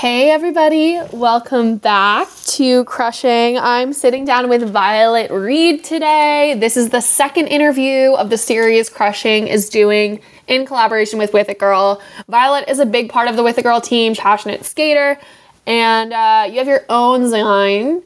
Hey, 0.00 0.30
everybody, 0.30 0.98
welcome 1.12 1.76
back 1.76 2.26
to 2.56 2.84
Crushing. 2.84 3.58
I'm 3.58 3.92
sitting 3.92 4.24
down 4.24 4.48
with 4.48 4.62
Violet 4.62 5.30
Reed 5.30 5.84
today. 5.84 6.56
This 6.58 6.78
is 6.78 6.88
the 6.88 7.02
second 7.02 7.48
interview 7.48 8.14
of 8.14 8.30
the 8.30 8.38
series 8.38 8.88
Crushing 8.88 9.46
is 9.46 9.68
doing 9.68 10.22
in 10.46 10.64
collaboration 10.64 11.18
with 11.18 11.34
With 11.34 11.50
It 11.50 11.58
Girl. 11.58 12.00
Violet 12.30 12.66
is 12.66 12.78
a 12.78 12.86
big 12.86 13.10
part 13.10 13.28
of 13.28 13.36
the 13.36 13.42
With 13.42 13.58
It 13.58 13.62
Girl 13.62 13.78
team, 13.78 14.14
passionate 14.14 14.64
skater, 14.64 15.18
and 15.66 16.14
uh, 16.14 16.46
you 16.50 16.56
have 16.56 16.66
your 16.66 16.86
own 16.88 17.24
zine. 17.24 18.02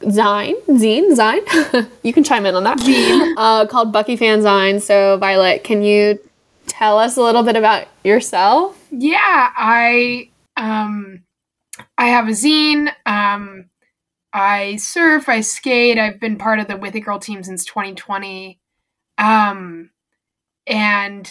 Zine, 0.00 0.62
zine, 0.66 1.16
zine. 1.16 1.90
you 2.02 2.12
can 2.12 2.24
chime 2.24 2.44
in 2.44 2.56
on 2.56 2.64
that. 2.64 2.76
Zine. 2.76 3.34
Uh, 3.38 3.66
called 3.66 3.90
Bucky 3.90 4.16
Fan 4.16 4.40
Zine. 4.40 4.82
So, 4.82 5.16
Violet, 5.16 5.64
can 5.64 5.80
you 5.80 6.18
tell 6.66 6.98
us 6.98 7.16
a 7.16 7.22
little 7.22 7.42
bit 7.42 7.56
about 7.56 7.88
yourself? 8.04 8.78
Yeah, 8.90 9.50
I 9.56 10.28
um 10.58 11.22
I 11.96 12.08
have 12.08 12.28
a 12.28 12.32
zine. 12.32 12.92
Um, 13.06 13.66
I 14.32 14.76
surf, 14.76 15.28
I 15.28 15.40
skate. 15.40 15.98
I've 15.98 16.20
been 16.20 16.36
part 16.36 16.58
of 16.60 16.68
the 16.68 16.76
With 16.76 16.94
It 16.94 17.00
Girl 17.00 17.18
team 17.18 17.42
since 17.42 17.64
2020. 17.64 18.60
Um, 19.16 19.90
and 20.66 21.30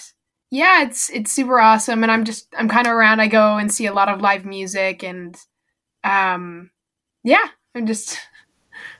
yeah, 0.50 0.84
it's 0.84 1.10
it's 1.10 1.32
super 1.32 1.60
awesome. 1.60 2.04
And 2.04 2.12
I'm 2.12 2.24
just 2.24 2.48
I'm 2.58 2.70
kind 2.70 2.88
of 2.88 2.94
around. 2.94 3.20
I 3.20 3.28
go 3.28 3.58
and 3.58 3.72
see 3.72 3.86
a 3.86 3.94
lot 3.94 4.10
of 4.10 4.22
live 4.22 4.46
music, 4.46 5.04
and 5.04 5.38
um, 6.04 6.72
yeah, 7.24 7.46
I'm 7.76 7.86
just 7.86 8.20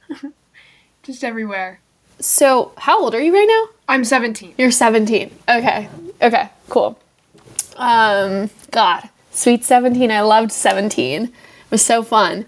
just 1.04 1.24
everywhere. 1.24 1.80
So, 2.20 2.74
how 2.78 3.02
old 3.02 3.14
are 3.14 3.22
you 3.22 3.34
right 3.34 3.48
now? 3.48 3.74
I'm 3.88 4.04
17. 4.04 4.56
You're 4.58 4.72
17. 4.72 5.32
Okay. 5.48 5.90
Okay. 6.22 6.50
Cool. 6.68 7.00
Um, 7.76 8.50
God, 8.72 9.10
sweet 9.38 9.64
17. 9.64 10.12
I 10.12 10.22
loved 10.22 10.52
17. 10.52 11.24
It 11.24 11.32
was 11.70 11.86
so 11.86 12.04
fun. 12.04 12.46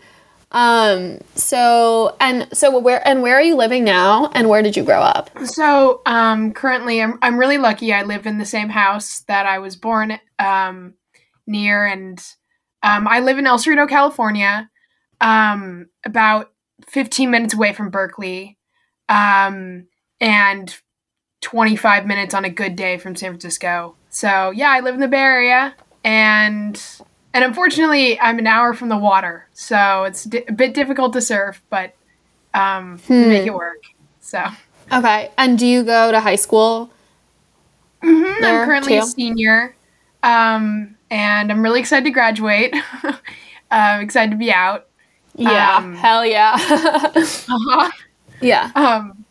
Um, 0.51 1.19
so 1.35 2.15
and 2.19 2.47
so 2.51 2.79
where 2.79 3.07
and 3.07 3.21
where 3.21 3.35
are 3.35 3.41
you 3.41 3.55
living 3.55 3.83
now 3.83 4.31
and 4.33 4.49
where 4.49 4.63
did 4.63 4.75
you 4.75 4.83
grow 4.83 4.99
up? 4.99 5.29
So, 5.45 6.01
um, 6.07 6.53
currently 6.53 7.01
I'm 7.03 7.19
I'm 7.21 7.37
really 7.37 7.59
lucky. 7.59 7.93
I 7.93 8.01
live 8.01 8.25
in 8.25 8.39
the 8.39 8.45
same 8.45 8.69
house 8.69 9.19
that 9.27 9.45
I 9.45 9.59
was 9.59 9.75
born 9.75 10.19
um 10.39 10.95
near 11.45 11.85
and 11.85 12.19
um 12.81 13.07
I 13.07 13.19
live 13.19 13.37
in 13.37 13.45
El 13.45 13.59
Cerrito, 13.59 13.87
California. 13.87 14.71
Um 15.21 15.89
about 16.03 16.51
15 16.87 17.29
minutes 17.29 17.53
away 17.53 17.73
from 17.73 17.91
Berkeley. 17.91 18.57
Um 19.07 19.85
and 20.19 20.75
25 21.41 22.07
minutes 22.07 22.33
on 22.33 22.43
a 22.43 22.49
good 22.49 22.75
day 22.75 22.97
from 22.97 23.15
San 23.15 23.31
Francisco. 23.33 23.95
So, 24.09 24.49
yeah, 24.49 24.71
I 24.71 24.79
live 24.79 24.95
in 24.95 24.99
the 24.99 25.07
Bay 25.07 25.19
Area 25.19 25.75
and 26.03 26.81
and 27.33 27.43
unfortunately, 27.43 28.19
I'm 28.19 28.39
an 28.39 28.47
hour 28.47 28.73
from 28.73 28.89
the 28.89 28.97
water, 28.97 29.47
so 29.53 30.03
it's 30.03 30.23
di- 30.23 30.45
a 30.47 30.51
bit 30.51 30.73
difficult 30.73 31.13
to 31.13 31.21
surf, 31.21 31.61
but 31.69 31.93
um, 32.53 32.99
hmm. 32.99 33.29
make 33.29 33.45
it 33.45 33.53
work. 33.53 33.83
So 34.19 34.43
okay. 34.91 35.31
And 35.37 35.57
do 35.57 35.65
you 35.65 35.83
go 35.83 36.11
to 36.11 36.19
high 36.19 36.35
school? 36.35 36.89
Mm-hmm. 38.03 38.43
I'm 38.43 38.65
currently 38.65 38.93
too? 38.93 39.03
a 39.03 39.05
senior, 39.05 39.75
um, 40.23 40.95
and 41.11 41.51
I'm 41.51 41.61
really 41.61 41.79
excited 41.79 42.05
to 42.05 42.11
graduate. 42.11 42.73
I'm 43.69 44.01
excited 44.01 44.31
to 44.31 44.37
be 44.37 44.51
out. 44.51 44.87
Yeah, 45.35 45.77
um, 45.77 45.95
hell 45.95 46.25
yeah. 46.25 46.55
uh-huh. 46.59 47.91
Yeah. 48.41 48.71
Um, 48.75 49.25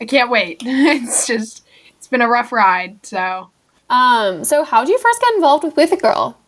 I 0.00 0.06
can't 0.06 0.30
wait. 0.30 0.58
it's 0.64 1.26
just 1.26 1.64
it's 1.96 2.08
been 2.08 2.22
a 2.22 2.28
rough 2.28 2.50
ride. 2.50 3.04
So. 3.06 3.50
Um. 3.94 4.44
So, 4.44 4.64
how 4.64 4.84
did 4.84 4.90
you 4.90 4.98
first 4.98 5.20
get 5.20 5.34
involved 5.34 5.64
with 5.64 5.76
With 5.76 5.92
It 5.92 6.02
Girl? 6.02 6.38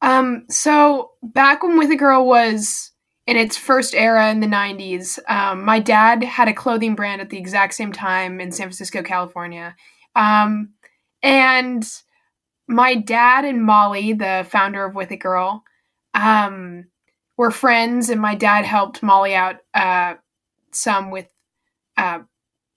Um, 0.00 0.44
so 0.48 1.12
back 1.22 1.62
when 1.62 1.78
With 1.78 1.90
It 1.90 1.96
Girl 1.96 2.26
was 2.26 2.92
in 3.26 3.36
its 3.36 3.56
first 3.56 3.94
era 3.94 4.30
in 4.30 4.40
the 4.40 4.46
90s, 4.46 5.18
um, 5.28 5.64
my 5.64 5.80
dad 5.80 6.22
had 6.24 6.48
a 6.48 6.54
clothing 6.54 6.94
brand 6.94 7.20
at 7.20 7.30
the 7.30 7.36
exact 7.36 7.74
same 7.74 7.92
time 7.92 8.40
in 8.40 8.52
San 8.52 8.66
Francisco, 8.66 9.02
California. 9.02 9.76
Um, 10.14 10.70
and 11.22 11.86
my 12.66 12.94
dad 12.94 13.44
and 13.44 13.62
Molly, 13.62 14.12
the 14.12 14.46
founder 14.48 14.84
of 14.84 14.94
With 14.94 15.10
It 15.10 15.18
Girl, 15.18 15.64
um, 16.14 16.86
were 17.36 17.50
friends, 17.50 18.08
and 18.08 18.20
my 18.20 18.34
dad 18.34 18.64
helped 18.64 19.02
Molly 19.02 19.34
out 19.34 19.56
uh, 19.74 20.14
some 20.72 21.10
with 21.10 21.26
uh, 21.96 22.20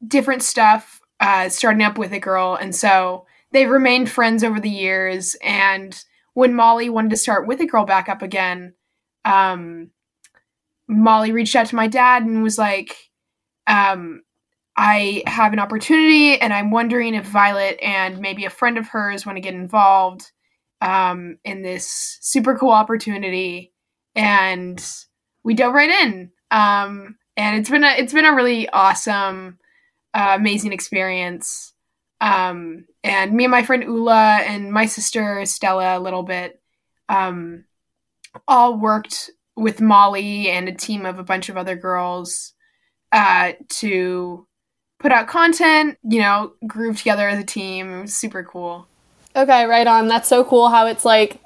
different 0.05 0.44
stuff, 0.44 1.00
uh, 1.21 1.47
starting 1.47 1.83
up 1.83 1.97
With 1.97 2.11
It 2.11 2.19
Girl. 2.19 2.55
And 2.55 2.75
so 2.75 3.25
they've 3.51 3.69
remained 3.69 4.09
friends 4.09 4.43
over 4.43 4.59
the 4.59 4.69
years. 4.69 5.35
And 5.41 5.97
when 6.33 6.53
Molly 6.53 6.89
wanted 6.89 7.11
to 7.11 7.17
start 7.17 7.47
With 7.47 7.61
It 7.61 7.67
Girl 7.67 7.85
back 7.85 8.09
up 8.09 8.21
again, 8.21 8.73
um, 9.23 9.91
Molly 10.87 11.31
reached 11.31 11.55
out 11.55 11.67
to 11.67 11.75
my 11.75 11.87
dad 11.87 12.23
and 12.23 12.43
was 12.43 12.57
like, 12.57 12.95
um, 13.67 14.23
I 14.75 15.23
have 15.27 15.53
an 15.53 15.59
opportunity 15.59 16.39
and 16.39 16.51
I'm 16.51 16.71
wondering 16.71 17.13
if 17.13 17.25
Violet 17.25 17.77
and 17.81 18.19
maybe 18.19 18.45
a 18.45 18.49
friend 18.49 18.77
of 18.77 18.88
hers 18.88 19.25
want 19.25 19.38
to 19.38 19.41
get 19.41 19.53
involved 19.53 20.31
um, 20.81 21.38
in 21.45 21.61
this 21.61 22.17
super 22.21 22.57
cool 22.57 22.71
opportunity. 22.71 23.73
And 24.15 24.83
we 25.43 25.53
dove 25.53 25.73
right 25.73 25.89
in. 25.89 26.31
Um, 26.49 27.17
and 27.38 27.59
it's 27.59 27.69
been 27.69 27.83
a 27.83 27.91
it's 27.97 28.13
been 28.13 28.25
a 28.25 28.35
really 28.35 28.67
awesome, 28.69 29.57
uh, 30.13 30.33
amazing 30.35 30.73
experience. 30.73 31.73
Um, 32.19 32.85
and 33.03 33.33
me 33.33 33.45
and 33.45 33.51
my 33.51 33.63
friend 33.63 33.83
Ula 33.83 34.41
and 34.45 34.72
my 34.72 34.85
sister 34.85 35.44
Stella 35.45 35.97
a 35.97 35.99
little 35.99 36.23
bit 36.23 36.61
um, 37.09 37.66
all 38.47 38.77
worked 38.77 39.31
with 39.55 39.81
Molly 39.81 40.50
and 40.50 40.69
a 40.69 40.73
team 40.73 41.05
of 41.05 41.19
a 41.19 41.23
bunch 41.23 41.50
of 41.50 41.57
other 41.57 41.75
girls 41.75 42.53
uh, 43.11 43.53
to 43.69 44.47
put 45.00 45.11
out 45.11 45.27
content, 45.27 45.97
you 46.03 46.19
know, 46.19 46.53
groove 46.67 46.97
together 46.97 47.27
as 47.27 47.39
a 47.39 47.45
team. 47.45 47.91
It 47.91 48.01
was 48.03 48.16
super 48.16 48.44
cool. 48.44 48.88
Okay, 49.35 49.66
right 49.66 49.88
on. 49.88 50.07
That's 50.07 50.27
so 50.27 50.44
cool 50.44 50.69
how 50.69 50.88
it's 50.88 51.05
like 51.05 51.39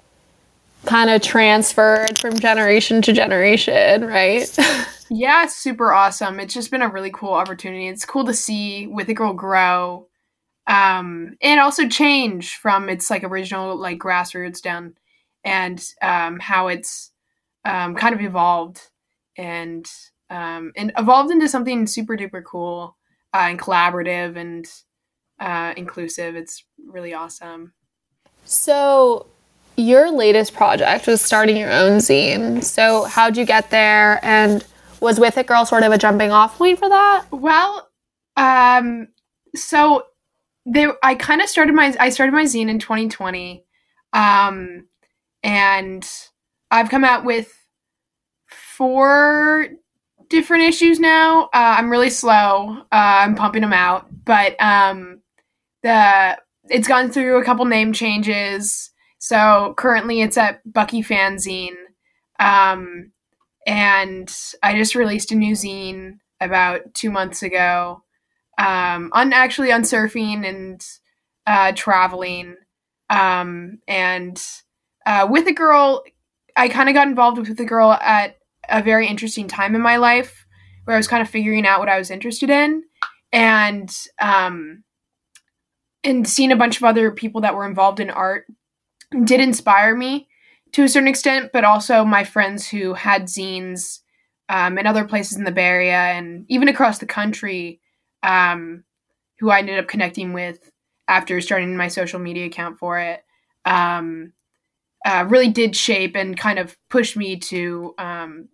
kind 0.85 1.09
of 1.09 1.21
transferred 1.21 2.17
from 2.19 2.37
generation 2.37 3.01
to 3.03 3.13
generation, 3.13 4.05
right? 4.05 4.55
yeah, 5.09 5.45
super 5.47 5.93
awesome. 5.93 6.39
It's 6.39 6.53
just 6.53 6.71
been 6.71 6.81
a 6.81 6.89
really 6.89 7.11
cool 7.11 7.33
opportunity. 7.33 7.87
It's 7.87 8.05
cool 8.05 8.25
to 8.25 8.33
see 8.33 8.87
With 8.87 9.09
It 9.09 9.15
Girl 9.15 9.33
grow 9.33 10.07
um, 10.67 11.37
and 11.41 11.59
also 11.59 11.87
change 11.87 12.55
from 12.55 12.89
its 12.89 13.09
like 13.09 13.23
original 13.23 13.75
like 13.75 13.99
grassroots 13.99 14.61
down 14.61 14.95
and 15.43 15.83
um, 16.01 16.39
how 16.39 16.67
it's 16.67 17.11
um, 17.65 17.95
kind 17.95 18.15
of 18.15 18.21
evolved 18.21 18.81
and 19.37 19.85
um, 20.29 20.71
and 20.75 20.91
evolved 20.97 21.31
into 21.31 21.47
something 21.47 21.85
super 21.85 22.17
duper 22.17 22.43
cool 22.43 22.97
uh, 23.33 23.45
and 23.49 23.59
collaborative 23.59 24.37
and 24.37 24.67
uh, 25.39 25.73
inclusive. 25.77 26.35
It's 26.35 26.63
really 26.83 27.13
awesome. 27.13 27.73
So 28.45 29.27
your 29.75 30.09
latest 30.09 30.53
project 30.53 31.05
was 31.05 31.21
starting 31.21 31.57
your 31.57 31.71
own 31.71 31.97
zine. 31.99 32.63
So 32.63 33.03
how'd 33.03 33.37
you 33.37 33.45
get 33.45 33.69
there 33.69 34.23
and 34.25 34.65
was 35.05 35.19
with 35.19 35.37
it 35.37 35.47
girl 35.47 35.65
sort 35.65 35.83
of 35.83 35.91
a 35.91 35.97
jumping 35.97 36.31
off 36.31 36.57
point 36.57 36.79
for 36.79 36.89
that? 36.89 37.25
Well, 37.31 37.89
um 38.35 39.07
so 39.55 40.03
they 40.65 40.87
I 41.01 41.15
kind 41.15 41.41
of 41.41 41.47
started 41.47 41.73
my 41.73 41.95
I 41.99 42.09
started 42.09 42.33
my 42.33 42.43
zine 42.43 42.69
in 42.69 42.79
2020. 42.79 43.63
Um 44.11 44.87
and 45.43 46.05
I've 46.71 46.89
come 46.89 47.05
out 47.05 47.23
with 47.23 47.53
four 48.49 49.67
different 50.29 50.63
issues 50.63 50.99
now. 50.99 51.43
Uh, 51.45 51.75
I'm 51.77 51.89
really 51.89 52.09
slow. 52.09 52.77
Uh, 52.79 52.85
I'm 52.91 53.35
pumping 53.35 53.61
them 53.61 53.73
out, 53.73 54.07
but 54.25 54.59
um, 54.61 55.21
the 55.83 56.37
it's 56.67 56.87
gone 56.87 57.11
through 57.11 57.39
a 57.39 57.45
couple 57.45 57.65
name 57.65 57.93
changes. 57.93 58.91
So 59.19 59.73
currently, 59.77 60.21
it's 60.21 60.37
at 60.37 60.61
Bucky 60.71 61.01
Fanzine, 61.01 61.75
um, 62.39 63.11
and 63.65 64.33
I 64.61 64.75
just 64.75 64.95
released 64.95 65.31
a 65.31 65.35
new 65.35 65.53
zine 65.53 66.19
about 66.39 66.93
two 66.93 67.09
months 67.09 67.41
ago 67.41 68.03
um, 68.57 69.09
on 69.13 69.33
actually 69.33 69.71
on 69.71 69.81
surfing 69.81 70.47
and 70.47 70.85
uh, 71.47 71.71
traveling. 71.75 72.55
Um, 73.09 73.79
and 73.87 74.41
uh, 75.05 75.27
With 75.29 75.47
It 75.47 75.55
Girl, 75.55 76.03
I 76.55 76.69
kind 76.69 76.89
of 76.89 76.95
got 76.95 77.07
involved 77.07 77.37
with 77.37 77.57
the 77.57 77.65
girl 77.65 77.91
at 77.91 78.37
a 78.69 78.81
very 78.81 79.07
interesting 79.07 79.47
time 79.47 79.75
in 79.75 79.81
my 79.81 79.97
life 79.97 80.45
where 80.85 80.95
I 80.95 80.99
was 80.99 81.07
kind 81.07 81.21
of 81.21 81.29
figuring 81.29 81.65
out 81.65 81.79
what 81.79 81.89
I 81.89 81.97
was 81.97 82.11
interested 82.11 82.49
in, 82.49 82.83
and 83.31 83.95
um, 84.19 84.83
and 86.03 86.27
seeing 86.27 86.51
a 86.51 86.55
bunch 86.55 86.77
of 86.77 86.83
other 86.83 87.11
people 87.11 87.41
that 87.41 87.55
were 87.55 87.65
involved 87.65 87.99
in 87.99 88.09
art 88.09 88.45
did 89.23 89.41
inspire 89.41 89.95
me 89.95 90.27
to 90.75 90.83
a 90.83 90.89
certain 90.89 91.07
extent, 91.07 91.51
but 91.53 91.63
also 91.63 92.03
my 92.03 92.25
friends 92.25 92.67
who 92.67 92.93
had 92.93 93.23
zines 93.27 94.01
um, 94.49 94.77
in 94.77 94.85
other 94.85 95.05
places 95.05 95.37
in 95.37 95.45
the 95.45 95.51
Bay 95.51 95.63
Area 95.63 95.95
and 95.95 96.45
even 96.49 96.67
across 96.67 96.97
the 96.97 97.05
country 97.05 97.79
um, 98.23 98.83
who 99.39 99.49
I 99.49 99.59
ended 99.59 99.79
up 99.79 99.87
connecting 99.87 100.33
with 100.33 100.59
after 101.07 101.39
starting 101.39 101.77
my 101.77 101.87
social 101.87 102.19
media 102.19 102.47
account 102.47 102.77
for 102.77 102.99
it, 102.99 103.23
um, 103.63 104.33
uh, 105.05 105.25
really 105.29 105.47
did 105.47 105.77
shape 105.77 106.13
and 106.13 106.37
kind 106.37 106.59
of 106.59 106.75
push 106.89 107.15
me 107.15 107.37
to 107.37 107.95
um, 107.97 108.49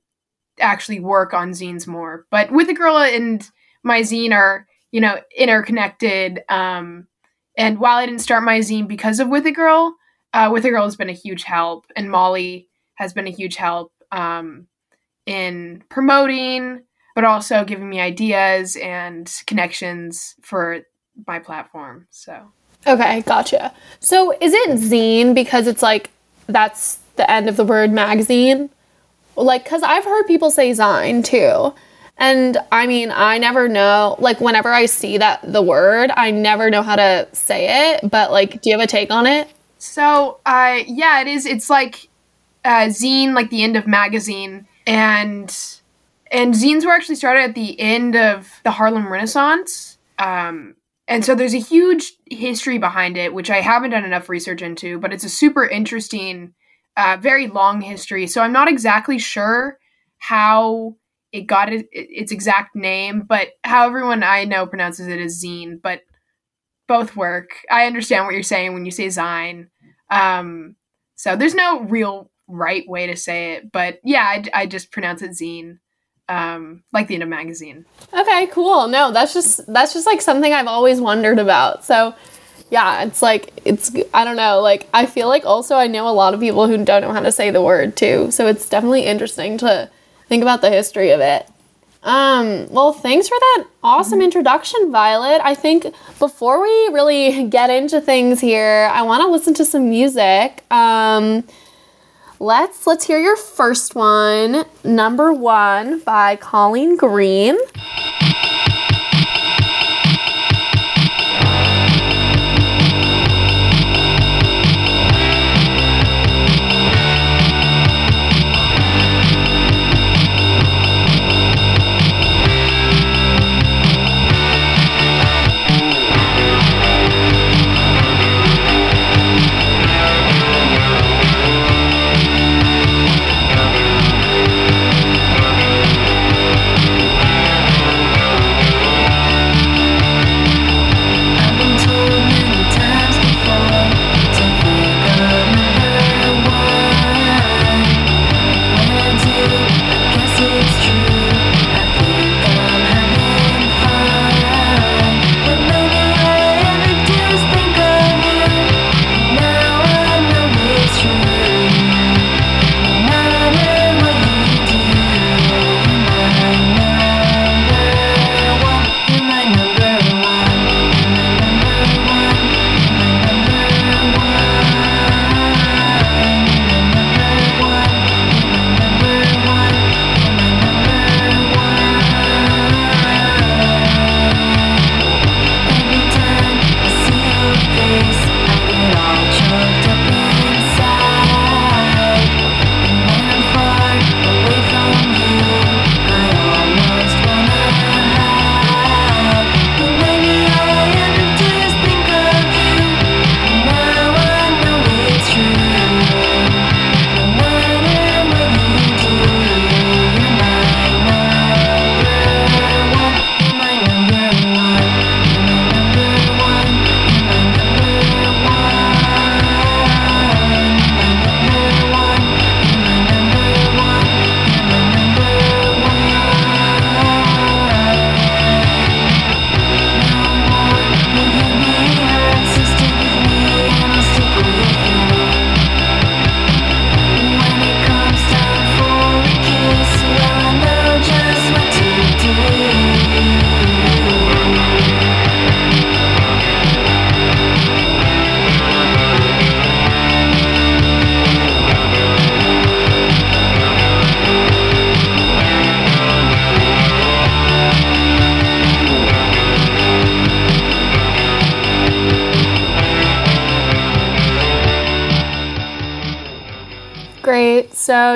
actually 0.60 1.00
work 1.00 1.34
on 1.34 1.54
zines 1.54 1.88
more. 1.88 2.28
But 2.30 2.52
With 2.52 2.70
It 2.70 2.78
Girl 2.78 3.00
and 3.00 3.44
my 3.82 4.02
zine 4.02 4.32
are 4.32 4.68
you 4.92 5.02
know 5.02 5.20
interconnected. 5.36 6.42
Um, 6.50 7.08
and 7.58 7.80
while 7.80 7.98
I 7.98 8.06
didn't 8.06 8.22
start 8.22 8.44
my 8.44 8.60
zine 8.60 8.88
because 8.88 9.20
of 9.20 9.28
With 9.28 9.48
It 9.48 9.54
Girl, 9.54 9.96
uh, 10.34 10.50
With 10.52 10.66
It 10.66 10.72
Girl 10.72 10.84
has 10.84 10.96
been 10.96 11.10
a 11.10 11.14
huge 11.14 11.44
help, 11.44 11.86
and 11.96 12.10
Molly 12.10 12.68
has 12.96 13.14
been 13.14 13.28
a 13.28 13.32
huge 13.32 13.56
help 13.56 13.92
um, 14.12 14.68
in 15.26 15.84
promoting, 15.90 16.84
but 17.16 17.24
also 17.24 17.64
giving 17.64 17.90
me 17.90 18.00
ideas 18.00 18.76
and 18.76 19.32
connections 19.48 20.36
for 20.42 20.82
my 21.28 21.40
platform. 21.40 22.08
So. 22.10 22.52
Okay, 22.88 23.22
gotcha. 23.22 23.74
So 24.00 24.32
is 24.42 24.54
it 24.54 24.70
zine 24.72 25.36
because 25.36 25.68
it's 25.68 25.84
like 25.84 26.10
that's 26.48 27.00
the 27.16 27.30
end 27.30 27.50
of 27.50 27.58
the 27.58 27.66
word 27.66 27.92
magazine? 27.92 28.70
Like, 29.36 29.64
because 29.64 29.84
I've 29.84 30.04
heard 30.04 30.24
people 30.28 30.52
say 30.52 30.72
zine 30.72 31.24
too. 31.24 31.74
And 32.18 32.58
I 32.72 32.86
mean, 32.86 33.12
I 33.12 33.38
never 33.38 33.68
know, 33.68 34.16
like, 34.20 34.40
whenever 34.42 34.72
I 34.72 34.86
see 34.86 35.18
that, 35.18 35.40
the 35.44 35.62
word, 35.62 36.12
I 36.16 36.30
never 36.30 36.70
know 36.70 36.84
how 36.84 36.96
to 36.96 37.28
say 37.34 37.94
it. 37.94 38.12
But, 38.12 38.32
like, 38.32 38.62
do 38.62 38.70
you 38.70 38.78
have 38.78 38.84
a 38.84 38.88
take 38.88 39.10
on 39.10 39.26
it? 39.26 39.50
So, 39.82 40.40
uh, 40.46 40.82
yeah, 40.86 41.22
it 41.22 41.28
is. 41.28 41.48
It's 41.48 41.68
like 41.68 42.08
uh, 42.64 42.86
zine, 42.86 43.34
like 43.34 43.50
the 43.50 43.64
end 43.64 43.76
of 43.76 43.88
magazine. 43.88 44.68
And 44.86 45.50
and 46.32 46.54
zines 46.54 46.86
were 46.86 46.92
actually 46.92 47.16
started 47.16 47.42
at 47.42 47.56
the 47.56 47.80
end 47.80 48.16
of 48.16 48.62
the 48.64 48.70
Harlem 48.70 49.12
Renaissance. 49.12 49.98
Um, 50.20 50.76
and 51.08 51.26
so 51.26 51.34
there's 51.34 51.56
a 51.56 51.60
huge 51.60 52.14
history 52.30 52.78
behind 52.78 53.18
it, 53.18 53.34
which 53.34 53.50
I 53.50 53.62
haven't 53.62 53.90
done 53.90 54.06
enough 54.06 54.30
research 54.30 54.62
into, 54.62 55.00
but 55.00 55.12
it's 55.12 55.24
a 55.24 55.30
super 55.30 55.66
interesting, 55.66 56.54
uh, 56.96 57.18
very 57.20 57.48
long 57.48 57.82
history. 57.82 58.28
So 58.28 58.42
I'm 58.42 58.54
not 58.54 58.70
exactly 58.70 59.18
sure 59.18 59.80
how 60.20 60.96
it 61.32 61.48
got 61.48 61.74
it, 61.74 61.88
its 61.92 62.32
exact 62.32 62.76
name, 62.76 63.24
but 63.28 63.50
how 63.64 63.88
everyone 63.88 64.22
I 64.22 64.46
know 64.46 64.68
pronounces 64.68 65.08
it 65.08 65.20
is 65.20 65.44
zine, 65.44 65.82
but 65.82 66.02
both 66.88 67.16
work. 67.16 67.50
I 67.72 67.88
understand 67.88 68.26
what 68.26 68.36
you're 68.36 68.44
saying 68.44 68.74
when 68.74 68.86
you 68.86 68.92
say 68.92 69.08
zine. 69.08 69.70
Um, 70.12 70.76
so 71.16 71.36
there's 71.36 71.56
no 71.56 71.82
real 71.82 72.30
right 72.48 72.88
way 72.88 73.08
to 73.08 73.16
say 73.16 73.54
it, 73.54 73.72
but 73.72 74.00
yeah, 74.04 74.24
I, 74.24 74.44
I 74.54 74.66
just 74.68 74.92
pronounce 74.92 75.22
it 75.22 75.32
zine. 75.32 75.80
Um, 76.30 76.84
like 76.94 77.08
the 77.08 77.16
end 77.16 77.24
of 77.24 77.30
magazine. 77.30 77.86
Okay, 78.14 78.48
cool. 78.48 78.88
No, 78.88 79.12
that's 79.12 79.34
just 79.34 79.62
that's 79.74 79.92
just 79.92 80.06
like 80.06 80.22
something 80.22 80.54
I've 80.54 80.68
always 80.68 81.02
wondered 81.02 81.40
about. 81.40 81.84
So 81.84 82.16
yeah, 82.70 83.04
it's 83.04 83.22
like 83.22 83.52
it's 83.66 83.92
I 84.14 84.24
don't 84.24 84.38
know, 84.38 84.62
like 84.62 84.88
I 84.94 85.06
feel 85.06 85.28
like 85.28 85.46
also 85.46 85.76
I 85.76 85.88
know 85.88 86.08
a 86.08 86.10
lot 86.10 86.34
of 86.34 86.40
people 86.40 86.68
who 86.68 86.86
don't 86.86 87.02
know 87.02 87.12
how 87.12 87.20
to 87.20 87.32
say 87.32 87.52
the 87.52 87.62
word 87.62 87.98
too. 87.98 88.32
So 88.32 88.48
it's 88.48 88.70
definitely 88.70 89.06
interesting 89.06 89.58
to 89.58 89.90
think 90.30 90.42
about 90.42 90.62
the 90.62 90.70
history 90.70 91.12
of 91.12 91.20
it. 91.20 91.46
Um, 92.04 92.68
well, 92.70 92.94
thanks 92.94 93.28
for 93.28 93.38
that 93.40 93.66
awesome 93.84 94.20
mm-hmm. 94.20 94.26
introduction, 94.26 94.92
Violet. 94.92 95.42
I 95.44 95.54
think 95.54 95.86
before 96.20 96.62
we 96.62 96.70
really 96.94 97.48
get 97.50 97.70
into 97.70 98.02
things 98.02 98.40
here, 98.42 98.90
I 98.92 99.04
want 99.04 99.22
to 99.22 99.30
listen 99.30 99.54
to 99.56 99.66
some 99.66 99.90
music. 99.90 100.64
Um, 100.72 101.44
let's 102.40 102.88
let's 102.88 103.06
hear 103.06 103.20
your 103.20 103.38
first 103.38 103.94
one, 103.94 104.66
number 104.84 105.32
one 105.32 106.00
by 106.00 106.38
Colleen 106.38 106.98
Green. 106.98 107.58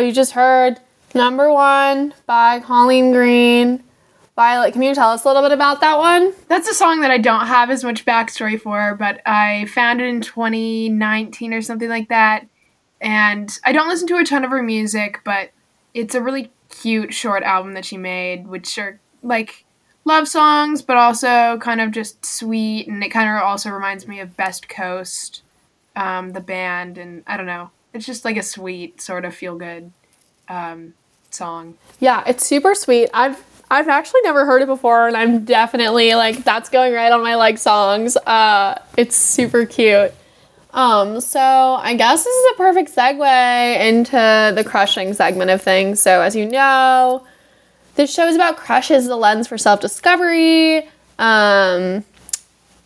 You 0.06 0.12
just 0.12 0.34
heard 0.34 0.80
number 1.16 1.52
one 1.52 2.14
by 2.28 2.60
Colleen 2.60 3.12
Green. 3.12 3.84
Violet, 4.36 4.74
can 4.74 4.84
you 4.84 4.94
tell 4.94 5.12
us 5.12 5.24
a 5.24 5.28
little 5.28 5.42
bit 5.42 5.52
about 5.52 5.82
that 5.82 5.98
one? 5.98 6.34
That's 6.48 6.68
a 6.68 6.74
song 6.74 7.02
that 7.02 7.10
I 7.10 7.18
don't 7.18 7.48
have 7.48 7.70
as 7.70 7.84
much 7.84 8.06
backstory 8.06 8.60
for, 8.60 8.96
but 8.96 9.22
I 9.26 9.66
found 9.68 10.02
it 10.02 10.08
in 10.08 10.22
2019 10.22 11.54
or 11.54 11.62
something 11.62 11.90
like 11.90 12.10
that. 12.10 12.46
And 13.02 13.50
I 13.64 13.72
don't 13.72 13.88
listen 13.88 14.08
to 14.10 14.18
a 14.18 14.26
ton 14.26 14.44
of 14.44 14.52
her 14.52 14.62
music, 14.62 15.22
but 15.24 15.52
it's 15.94 16.16
a 16.16 16.22
really 16.22 16.52
cute 16.70 17.14
short 17.14 17.44
album 17.44 17.74
that 17.74 17.86
she 17.86 17.98
made, 17.98 18.48
which 18.48 18.78
are 18.78 19.00
like 19.24 19.66
love 20.04 20.28
songs, 20.28 20.82
but 20.82 20.98
also 20.98 21.58
kind 21.60 21.80
of 21.80 21.92
just 21.92 22.26
sweet. 22.26 22.88
And 22.88 23.04
it 23.04 23.10
kind 23.10 23.30
of 23.30 23.42
also 23.42 23.70
reminds 23.70 24.08
me 24.08 24.20
of 24.20 24.38
Best 24.38 24.68
Coast, 24.68 25.42
um, 25.96 26.34
the 26.34 26.42
band. 26.42 26.98
And 26.98 27.24
I 27.26 27.38
don't 27.38 27.48
know 27.48 27.72
it's 27.96 28.06
just 28.06 28.26
like 28.26 28.38
a 28.38 28.44
sweet 28.44 29.02
sort 29.02 29.26
of 29.26 29.34
feel 29.34 29.56
good 29.58 29.92
um, 30.50 30.94
song. 31.32 31.76
Yeah, 32.00 32.24
it's 32.28 32.46
super 32.46 32.76
sweet. 32.76 33.10
I've 33.14 33.42
I've 33.72 33.88
actually 33.88 34.22
never 34.24 34.46
heard 34.46 34.62
it 34.62 34.68
before, 34.68 35.08
and 35.08 35.18
I'm 35.18 35.46
definitely 35.46 36.14
like 36.14 36.44
that's 36.44 36.70
going 36.70 36.94
right 36.94 37.12
on 37.12 37.24
my 37.24 37.36
like 37.36 37.58
songs. 37.58 38.18
Uh, 38.18 38.80
it's 38.98 39.16
super 39.16 39.66
cute. 39.66 40.14
Um, 40.74 41.22
so 41.22 41.40
I 41.40 41.96
guess 41.96 42.26
this 42.26 42.36
is 42.36 42.54
a 42.54 42.58
perfect 42.58 42.94
segue 42.94 43.80
into 43.80 44.54
the 44.54 44.64
crushing 44.66 45.14
segment 45.14 45.50
of 45.50 45.62
things. 45.62 46.02
So 46.02 46.22
as 46.22 46.36
you 46.36 46.46
know, 46.46 47.26
this 47.96 48.14
show 48.14 48.28
is 48.28 48.36
about 48.36 48.58
crushes, 48.58 49.08
the 49.08 49.16
lens 49.16 49.48
for 49.48 49.58
self 49.58 49.80
discovery. 49.80 50.90
Um, 51.18 52.04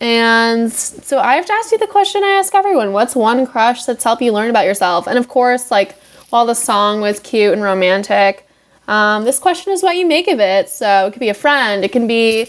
and 0.02 0.72
so 0.72 1.20
I 1.20 1.36
have 1.36 1.46
to 1.46 1.54
ask 1.54 1.72
you 1.72 1.78
the 1.78 1.88
question 1.88 2.24
I 2.24 2.32
ask 2.32 2.56
everyone: 2.56 2.94
What's 2.94 3.16
one 3.16 3.46
crush 3.46 3.84
that's 3.84 4.04
helped 4.04 4.22
you 4.22 4.32
learn 4.32 4.50
about 4.50 4.66
yourself? 4.66 5.08
And 5.08 5.18
of 5.18 5.28
course, 5.28 5.72
like 5.72 5.96
while 6.30 6.46
the 6.46 6.54
song 6.54 7.02
was 7.02 7.20
cute 7.20 7.54
and 7.54 7.62
romantic, 7.62 8.48
um, 8.88 9.26
this 9.26 9.40
question 9.40 9.74
is 9.74 9.84
what 9.84 9.98
you 9.98 10.06
make 10.06 10.28
of 10.28 10.40
it. 10.40 10.70
So 10.70 11.08
it 11.08 11.12
could 11.12 11.20
be 11.20 11.30
a 11.30 11.34
friend, 11.34 11.84
it 11.84 11.92
can 11.92 12.08
be 12.08 12.44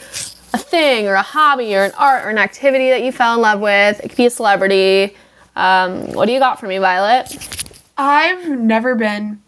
a 0.52 0.59
thing 0.59 1.07
or 1.07 1.14
a 1.14 1.23
hobby 1.23 1.75
or 1.75 1.85
an 1.85 1.92
art 1.99 2.25
or 2.25 2.30
an 2.30 2.38
activity 2.38 2.90
that 2.90 3.02
you 3.02 3.12
fell 3.12 3.35
in 3.35 3.40
love 3.40 3.61
with. 3.61 4.00
It 4.00 4.09
could 4.09 4.16
be 4.16 4.26
a 4.26 4.30
celebrity. 4.30 5.16
Um, 5.57 6.12
what 6.12 6.26
do 6.26 6.33
you 6.33 6.38
got 6.38 6.61
for 6.61 6.66
me, 6.66 6.78
Violet? 6.78 7.37
I've 7.97 8.49
never 8.49 8.95
been 8.95 9.42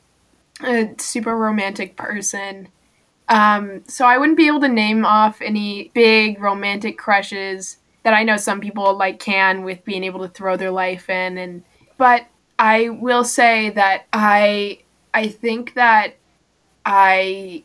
a 0.62 0.90
super 0.98 1.36
romantic 1.36 1.96
person. 1.96 2.68
Um, 3.28 3.82
so 3.88 4.04
I 4.04 4.18
wouldn't 4.18 4.36
be 4.36 4.46
able 4.46 4.60
to 4.60 4.68
name 4.68 5.06
off 5.06 5.40
any 5.40 5.90
big 5.94 6.40
romantic 6.40 6.98
crushes 6.98 7.78
that 8.02 8.14
I 8.14 8.24
know 8.24 8.36
some 8.36 8.60
people 8.60 8.96
like 8.96 9.18
can 9.18 9.62
with 9.62 9.84
being 9.84 10.04
able 10.04 10.20
to 10.20 10.28
throw 10.28 10.56
their 10.56 10.70
life 10.70 11.08
in 11.08 11.38
and 11.38 11.62
but 11.98 12.26
I 12.58 12.88
will 12.90 13.24
say 13.24 13.70
that 13.70 14.06
I 14.12 14.80
I 15.14 15.28
think 15.28 15.74
that 15.74 16.14
I 16.84 17.64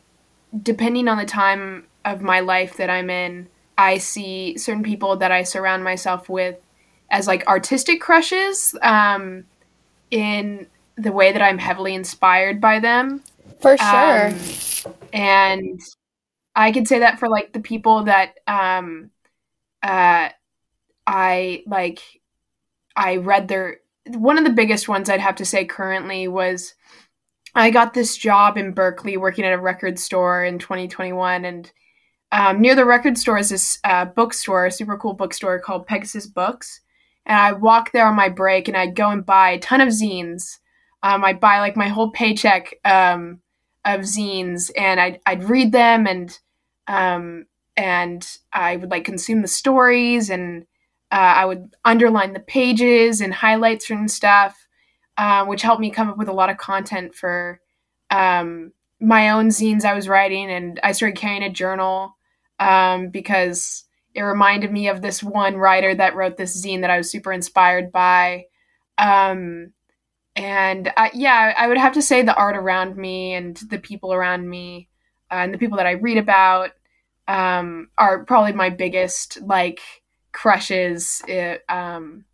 depending 0.62 1.08
on 1.08 1.18
the 1.18 1.26
time 1.26 1.86
of 2.04 2.22
my 2.22 2.40
life 2.40 2.76
that 2.76 2.90
I'm 2.90 3.10
in, 3.10 3.48
I 3.76 3.98
see 3.98 4.56
certain 4.56 4.82
people 4.82 5.16
that 5.16 5.30
I 5.30 5.42
surround 5.42 5.84
myself 5.84 6.28
with 6.28 6.56
as 7.10 7.26
like 7.26 7.46
artistic 7.46 8.00
crushes 8.00 8.74
um, 8.82 9.44
in 10.10 10.66
the 10.96 11.12
way 11.12 11.32
that 11.32 11.42
I'm 11.42 11.58
heavily 11.58 11.94
inspired 11.94 12.60
by 12.60 12.80
them. 12.80 13.22
For 13.60 13.76
sure. 13.76 14.28
Um, 14.28 14.38
and 15.12 15.80
I 16.54 16.72
could 16.72 16.88
say 16.88 16.98
that 17.00 17.18
for 17.18 17.28
like 17.28 17.52
the 17.52 17.60
people 17.60 18.04
that 18.04 18.38
um, 18.46 19.10
uh, 19.82 20.28
I 21.06 21.62
like, 21.66 22.00
I 22.96 23.16
read 23.16 23.48
their 23.48 23.78
one 24.16 24.38
of 24.38 24.44
the 24.44 24.50
biggest 24.50 24.88
ones 24.88 25.10
I'd 25.10 25.20
have 25.20 25.36
to 25.36 25.44
say 25.44 25.64
currently 25.64 26.28
was 26.28 26.74
I 27.54 27.70
got 27.70 27.94
this 27.94 28.16
job 28.16 28.56
in 28.56 28.72
Berkeley 28.72 29.16
working 29.16 29.44
at 29.44 29.52
a 29.52 29.58
record 29.58 29.98
store 29.98 30.44
in 30.44 30.58
2021, 30.58 31.44
and 31.44 31.72
um, 32.30 32.60
near 32.60 32.74
the 32.74 32.84
record 32.84 33.18
store 33.18 33.38
is 33.38 33.50
this 33.50 33.78
uh, 33.84 34.04
bookstore, 34.04 34.66
a 34.66 34.70
super 34.70 34.96
cool 34.96 35.14
bookstore 35.14 35.58
called 35.58 35.86
Pegasus 35.86 36.26
Books. 36.26 36.80
And 37.26 37.36
I 37.38 37.52
walk 37.52 37.92
there 37.92 38.06
on 38.06 38.14
my 38.14 38.28
break, 38.28 38.68
and 38.68 38.76
I'd 38.76 38.94
go 38.94 39.10
and 39.10 39.24
buy 39.24 39.50
a 39.50 39.58
ton 39.58 39.80
of 39.80 39.88
zines. 39.88 40.58
Um, 41.02 41.24
I'd 41.24 41.40
buy 41.40 41.60
like 41.60 41.76
my 41.76 41.88
whole 41.88 42.10
paycheck 42.10 42.74
um, 42.84 43.40
of 43.84 44.00
zines, 44.00 44.70
and 44.76 45.00
I'd 45.00 45.20
I'd 45.26 45.44
read 45.44 45.72
them, 45.72 46.06
and 46.06 46.38
um, 46.86 47.46
and 47.78 48.26
I 48.52 48.76
would 48.76 48.90
like 48.90 49.04
consume 49.04 49.40
the 49.40 49.48
stories, 49.48 50.28
and 50.28 50.66
uh, 51.10 51.14
I 51.14 51.46
would 51.46 51.74
underline 51.86 52.34
the 52.34 52.40
pages 52.40 53.22
and 53.22 53.32
highlight 53.32 53.82
certain 53.82 54.08
stuff 54.08 54.68
um, 55.18 55.48
which 55.48 55.62
helped 55.62 55.80
me 55.80 55.90
come 55.90 56.08
up 56.08 56.16
with 56.16 56.28
a 56.28 56.32
lot 56.32 56.48
of 56.48 56.56
content 56.56 57.14
for 57.14 57.60
um, 58.10 58.72
my 59.00 59.30
own 59.30 59.48
zines 59.48 59.84
I 59.84 59.94
was 59.94 60.08
writing. 60.08 60.48
And 60.50 60.80
I 60.82 60.92
started 60.92 61.18
carrying 61.18 61.42
a 61.42 61.50
journal 61.50 62.16
um, 62.60 63.10
because 63.10 63.84
it 64.14 64.22
reminded 64.22 64.72
me 64.72 64.88
of 64.88 65.02
this 65.02 65.22
one 65.22 65.56
writer 65.56 65.94
that 65.94 66.14
wrote 66.14 66.36
this 66.36 66.64
zine 66.64 66.80
that 66.80 66.90
I 66.90 66.96
was 66.96 67.10
super 67.10 67.32
inspired 67.32 67.90
by. 67.90 68.44
Um, 68.96 69.72
and 70.36 70.92
I, 70.96 71.10
yeah, 71.14 71.52
I 71.56 71.66
would 71.66 71.78
have 71.78 71.94
to 71.94 72.02
say 72.02 72.22
the 72.22 72.34
art 72.34 72.56
around 72.56 72.96
me 72.96 73.34
and 73.34 73.56
the 73.70 73.78
people 73.78 74.12
around 74.12 74.48
me 74.48 74.88
uh, 75.32 75.34
and 75.34 75.52
the 75.52 75.58
people 75.58 75.78
that 75.78 75.86
I 75.86 75.92
read 75.92 76.16
about 76.16 76.70
um, 77.28 77.90
are 77.98 78.24
probably 78.24 78.54
my 78.54 78.70
biggest 78.70 79.40
like 79.42 79.80
crushes. 80.32 81.22
It, 81.28 81.62
um, 81.68 82.24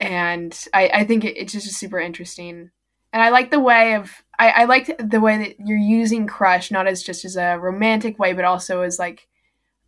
and 0.00 0.58
I, 0.72 0.88
I 0.88 1.04
think 1.04 1.24
it, 1.24 1.36
it's 1.36 1.52
just 1.52 1.70
super 1.74 2.00
interesting. 2.00 2.70
And 3.12 3.22
I 3.22 3.30
like 3.30 3.50
the 3.50 3.60
way 3.60 3.94
of 3.94 4.10
I, 4.38 4.50
I 4.50 4.64
like 4.64 4.98
the 4.98 5.20
way 5.20 5.38
that 5.38 5.60
you're 5.60 5.78
using 5.78 6.26
crush 6.26 6.70
not 6.70 6.86
as 6.86 7.02
just 7.02 7.24
as 7.24 7.36
a 7.36 7.58
romantic 7.58 8.18
way, 8.18 8.32
but 8.32 8.44
also 8.44 8.82
as 8.82 8.98
like 8.98 9.28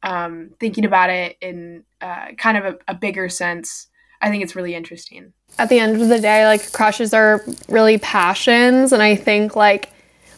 um, 0.03 0.51
thinking 0.59 0.85
about 0.85 1.11
it 1.11 1.37
in 1.41 1.85
uh, 2.01 2.29
kind 2.39 2.57
of 2.57 2.65
a, 2.65 2.79
a 2.89 2.95
bigger 2.95 3.29
sense. 3.29 3.89
I 4.23 4.31
think 4.31 4.43
it's 4.43 4.57
really 4.57 4.75
interesting. 4.75 5.33
At 5.59 5.71
the 5.71 5.79
end 5.79 6.01
of 6.01 6.09
the 6.09 6.21
day, 6.21 6.45
like 6.45 6.73
crushes 6.73 7.15
are 7.15 7.43
really 7.69 7.99
passions, 7.99 8.93
and 8.93 9.03
I 9.03 9.17
think 9.17 9.57
like 9.57 9.91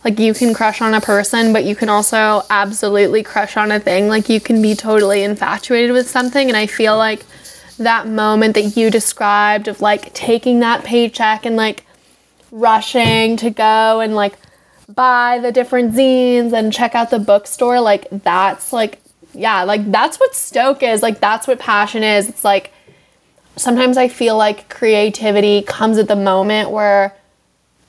like 0.04 0.18
you 0.18 0.34
can 0.34 0.52
crush 0.52 0.80
on 0.80 0.94
a 0.94 1.00
person, 1.00 1.52
but 1.52 1.64
you 1.64 1.76
can 1.76 1.88
also 1.88 2.42
absolutely 2.50 3.22
crush 3.22 3.56
on 3.56 3.70
a 3.70 3.78
thing. 3.78 4.08
Like 4.08 4.28
you 4.28 4.40
can 4.40 4.60
be 4.60 4.74
totally 4.74 5.22
infatuated 5.22 5.92
with 5.92 6.08
something, 6.08 6.48
and 6.48 6.56
I 6.56 6.66
feel 6.66 6.96
like 6.96 7.24
that 7.78 8.06
moment 8.06 8.54
that 8.54 8.76
you 8.76 8.90
described 8.90 9.68
of 9.68 9.80
like 9.80 10.12
taking 10.12 10.60
that 10.60 10.84
paycheck 10.84 11.46
and 11.46 11.56
like 11.56 11.84
rushing 12.50 13.36
to 13.38 13.50
go 13.50 14.00
and 14.00 14.14
like 14.14 14.34
buy 14.88 15.38
the 15.40 15.50
different 15.50 15.94
zines 15.94 16.52
and 16.52 16.72
check 16.72 16.94
out 16.94 17.08
the 17.10 17.18
bookstore 17.18 17.80
like 17.80 18.06
that's 18.10 18.74
like 18.74 19.00
yeah 19.32 19.62
like 19.62 19.90
that's 19.90 20.18
what 20.20 20.34
stoke 20.34 20.82
is. 20.82 21.02
Like 21.02 21.20
that's 21.20 21.46
what 21.46 21.58
passion 21.58 22.02
is. 22.02 22.28
It's 22.28 22.44
like 22.44 22.72
sometimes 23.56 23.96
i 23.96 24.08
feel 24.08 24.36
like 24.36 24.68
creativity 24.68 25.62
comes 25.62 25.98
at 25.98 26.08
the 26.08 26.16
moment 26.16 26.70
where 26.70 27.14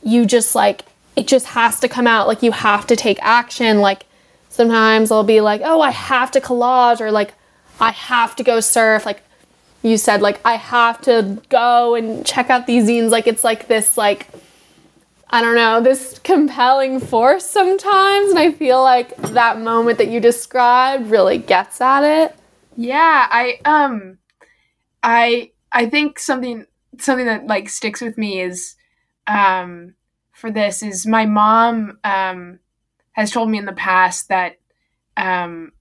you 0.04 0.26
just 0.26 0.56
like 0.56 0.84
it 1.16 1.28
just 1.28 1.48
has 1.48 1.80
to 1.82 1.88
come 1.88 2.08
out. 2.08 2.28
Like 2.28 2.44
you 2.44 2.52
have 2.52 2.88
to 2.88 2.96
take 2.96 3.20
action. 3.22 3.80
Like 3.80 4.06
sometimes 4.50 5.10
i'll 5.10 5.24
be 5.24 5.42
like 5.42 5.62
oh 5.64 5.82
i 5.82 5.90
have 5.90 6.30
to 6.30 6.40
collage 6.40 7.02
or 7.02 7.10
like 7.10 7.34
i 7.80 7.90
have 7.90 8.36
to 8.36 8.44
go 8.44 8.60
surf. 8.60 9.04
Like 9.04 9.24
you 9.84 9.98
said 9.98 10.22
like 10.22 10.40
I 10.44 10.56
have 10.56 11.02
to 11.02 11.42
go 11.50 11.94
and 11.94 12.26
check 12.26 12.50
out 12.50 12.66
these 12.66 12.88
zines. 12.88 13.10
Like 13.10 13.28
it's 13.28 13.44
like 13.44 13.68
this 13.68 13.98
like 13.98 14.30
I 15.30 15.42
don't 15.42 15.56
know, 15.56 15.82
this 15.82 16.20
compelling 16.20 17.00
force 17.00 17.46
sometimes. 17.46 18.30
And 18.30 18.40
I 18.40 18.52
feel 18.52 18.82
like 18.82 19.16
that 19.34 19.60
moment 19.60 19.98
that 19.98 20.08
you 20.08 20.20
described 20.20 21.10
really 21.10 21.38
gets 21.38 21.82
at 21.82 22.04
it. 22.04 22.36
Yeah, 22.78 23.28
I 23.30 23.60
um 23.66 24.18
I 25.04 25.52
I 25.72 25.90
think 25.90 26.18
something 26.18 26.66
something 26.98 27.26
that 27.26 27.48
like 27.48 27.68
sticks 27.68 28.00
with 28.00 28.18
me 28.18 28.40
is 28.40 28.76
um 29.28 29.96
for 30.44 30.52
this 30.52 30.84
is 30.84 31.08
my 31.08 31.26
mom 31.26 31.98
um 32.04 32.60
has 33.14 33.32
told 33.32 33.50
me 33.50 33.58
in 33.58 33.64
the 33.66 33.72
past 33.72 34.28
that 34.28 34.58
um 35.16 35.72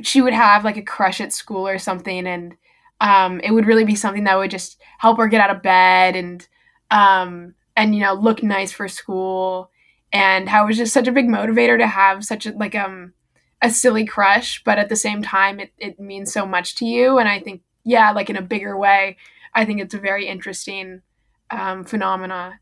she 0.00 0.22
would 0.22 0.32
have 0.32 0.64
like 0.64 0.78
a 0.78 0.82
crush 0.82 1.20
at 1.20 1.34
school 1.34 1.68
or 1.68 1.78
something 1.78 2.26
and 2.26 2.56
um, 3.02 3.40
it 3.40 3.50
would 3.50 3.66
really 3.66 3.84
be 3.84 3.94
something 3.94 4.24
that 4.24 4.38
would 4.38 4.50
just 4.50 4.80
help 4.98 5.18
her 5.18 5.28
get 5.28 5.42
out 5.42 5.54
of 5.54 5.62
bed 5.62 6.16
and 6.16 6.48
um, 6.90 7.54
and 7.76 7.94
you 7.94 8.00
know 8.00 8.14
look 8.14 8.42
nice 8.42 8.72
for 8.72 8.88
school. 8.88 9.70
And 10.14 10.48
how 10.48 10.64
it 10.64 10.68
was 10.68 10.78
just 10.78 10.94
such 10.94 11.06
a 11.06 11.12
big 11.12 11.26
motivator 11.28 11.78
to 11.78 11.86
have 11.86 12.24
such 12.24 12.46
a 12.46 12.52
like 12.52 12.74
um 12.74 13.12
a 13.60 13.68
silly 13.70 14.06
crush 14.06 14.64
but 14.64 14.78
at 14.78 14.88
the 14.88 14.96
same 14.96 15.22
time 15.22 15.60
it, 15.60 15.72
it 15.76 16.00
means 16.00 16.32
so 16.32 16.46
much 16.46 16.74
to 16.76 16.86
you. 16.86 17.18
And 17.18 17.28
i 17.28 17.38
think 17.38 17.60
yeah 17.84 18.12
like 18.12 18.30
in 18.30 18.36
a 18.36 18.42
bigger 18.42 18.78
way 18.78 19.18
i 19.54 19.66
think 19.66 19.80
it's 19.80 19.94
a 19.94 19.98
very 19.98 20.26
interesting 20.26 21.02
um, 21.50 21.84
phenomena 21.84 22.60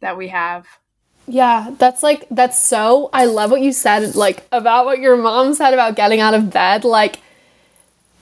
that 0.00 0.16
we 0.16 0.28
have 0.28 0.66
yeah 1.30 1.70
that's 1.78 2.02
like 2.02 2.26
that's 2.30 2.58
so 2.58 3.08
i 3.12 3.24
love 3.24 3.50
what 3.50 3.60
you 3.60 3.72
said 3.72 4.14
like 4.14 4.46
about 4.52 4.84
what 4.84 4.98
your 4.98 5.16
mom 5.16 5.54
said 5.54 5.72
about 5.72 5.96
getting 5.96 6.20
out 6.20 6.34
of 6.34 6.50
bed 6.50 6.84
like 6.84 7.20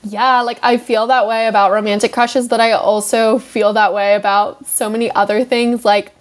yeah, 0.03 0.41
like 0.41 0.59
I 0.63 0.77
feel 0.77 1.07
that 1.07 1.27
way 1.27 1.47
about 1.47 1.71
romantic 1.71 2.13
crushes, 2.13 2.47
but 2.47 2.61
I 2.61 2.71
also 2.71 3.37
feel 3.37 3.73
that 3.73 3.93
way 3.93 4.15
about 4.15 4.65
so 4.65 4.89
many 4.89 5.11
other 5.11 5.43
things. 5.43 5.83
Like, 5.83 6.11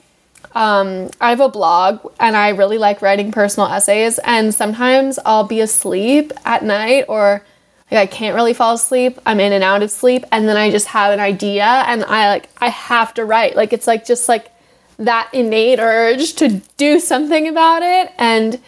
um, 0.54 1.11
I 1.21 1.30
have 1.30 1.40
a 1.40 1.49
blog 1.49 2.00
and 2.18 2.37
I 2.37 2.49
really 2.50 2.78
like 2.78 3.02
writing 3.02 3.30
personal 3.30 3.68
essays, 3.68 4.18
and 4.25 4.54
sometimes 4.54 5.18
I'll 5.25 5.45
be 5.45 5.61
asleep 5.61 6.33
at 6.45 6.64
night 6.64 7.04
or 7.09 7.45
like 7.90 8.00
I 8.00 8.07
can't 8.07 8.35
really 8.35 8.52
fall 8.52 8.75
asleep. 8.75 9.18
I'm 9.25 9.40
in 9.40 9.52
and 9.52 9.62
out 9.62 9.83
of 9.83 9.90
sleep, 9.90 10.25
and 10.33 10.49
then 10.49 10.57
I 10.57 10.71
just 10.71 10.88
have 10.88 11.12
an 11.12 11.21
idea 11.21 11.64
and 11.64 12.04
I 12.04 12.28
like 12.30 12.49
I 12.59 12.68
have 12.71 13.14
to 13.14 13.25
write. 13.25 13.54
Like 13.54 13.73
it's 13.73 13.87
like 13.87 14.04
just 14.04 14.28
like 14.28 14.50
that 14.99 15.31
innate 15.33 15.78
urge 15.78 16.35
to 16.35 16.61
do 16.76 16.99
something 17.00 17.49
about 17.49 17.83
it 17.83 18.12
and 18.19 18.61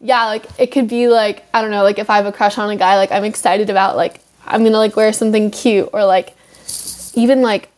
yeah, 0.00 0.26
like 0.26 0.46
it 0.58 0.68
could 0.68 0.88
be 0.88 1.08
like 1.08 1.44
I 1.54 1.62
don't 1.62 1.70
know, 1.70 1.82
like 1.82 1.98
if 1.98 2.10
I 2.10 2.16
have 2.16 2.26
a 2.26 2.32
crush 2.32 2.58
on 2.58 2.70
a 2.70 2.76
guy, 2.76 2.96
like 2.96 3.12
I'm 3.12 3.24
excited 3.24 3.70
about 3.70 3.96
like 3.96 4.20
I'm 4.46 4.62
gonna 4.62 4.78
like 4.78 4.96
wear 4.96 5.12
something 5.12 5.50
cute 5.50 5.88
or 5.92 6.04
like 6.04 6.34
even 7.14 7.42
like 7.42 7.70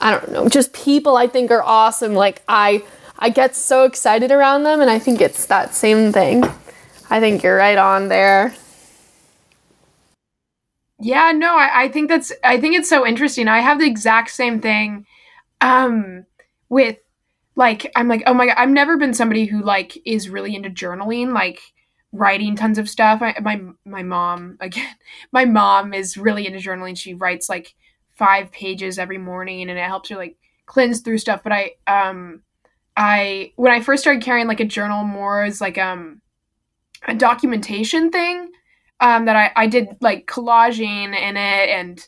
I 0.00 0.10
don't 0.10 0.32
know, 0.32 0.48
just 0.48 0.72
people 0.72 1.16
I 1.16 1.26
think 1.26 1.50
are 1.50 1.62
awesome. 1.62 2.14
Like 2.14 2.42
I 2.48 2.82
I 3.18 3.30
get 3.30 3.56
so 3.56 3.84
excited 3.84 4.30
around 4.30 4.64
them 4.64 4.80
and 4.80 4.90
I 4.90 4.98
think 4.98 5.20
it's 5.20 5.46
that 5.46 5.74
same 5.74 6.12
thing. 6.12 6.44
I 7.08 7.20
think 7.20 7.42
you're 7.42 7.56
right 7.56 7.78
on 7.78 8.08
there. 8.08 8.54
Yeah, 10.98 11.32
no, 11.32 11.56
I, 11.56 11.84
I 11.84 11.88
think 11.88 12.08
that's 12.08 12.32
I 12.42 12.60
think 12.60 12.74
it's 12.76 12.88
so 12.88 13.06
interesting. 13.06 13.48
I 13.48 13.60
have 13.60 13.78
the 13.78 13.86
exact 13.86 14.30
same 14.30 14.60
thing 14.60 15.06
um 15.60 16.24
with 16.68 16.98
like 17.56 17.90
I'm 17.96 18.08
like, 18.08 18.22
oh 18.26 18.34
my 18.34 18.46
god, 18.46 18.56
I've 18.58 18.70
never 18.70 18.96
been 18.96 19.14
somebody 19.14 19.46
who 19.46 19.62
like 19.62 19.98
is 20.04 20.28
really 20.28 20.54
into 20.54 20.70
journaling, 20.70 21.32
like 21.32 21.60
writing 22.12 22.54
tons 22.54 22.78
of 22.78 22.88
stuff. 22.88 23.22
I, 23.22 23.34
my 23.42 23.60
my 23.84 24.02
mom 24.02 24.58
again, 24.60 24.94
my 25.32 25.44
mom 25.44 25.94
is 25.94 26.16
really 26.16 26.46
into 26.46 26.58
journaling. 26.58 26.96
She 26.96 27.14
writes 27.14 27.48
like 27.48 27.74
five 28.14 28.52
pages 28.52 28.98
every 28.98 29.18
morning 29.18 29.62
and 29.62 29.70
it 29.70 29.78
helps 29.78 30.10
her 30.10 30.16
like 30.16 30.36
cleanse 30.66 31.00
through 31.00 31.18
stuff. 31.18 31.42
But 31.42 31.52
I 31.52 31.72
um 31.86 32.42
I 32.96 33.52
when 33.56 33.72
I 33.72 33.80
first 33.80 34.02
started 34.02 34.22
carrying 34.22 34.46
like 34.46 34.60
a 34.60 34.64
journal 34.64 35.04
more 35.04 35.42
as 35.42 35.60
like 35.60 35.78
um 35.78 36.20
a 37.08 37.14
documentation 37.14 38.10
thing 38.10 38.50
um, 39.00 39.26
that 39.26 39.36
I, 39.36 39.52
I 39.54 39.66
did 39.66 39.88
like 40.00 40.26
collaging 40.26 41.14
in 41.14 41.36
it 41.36 41.68
and 41.68 42.06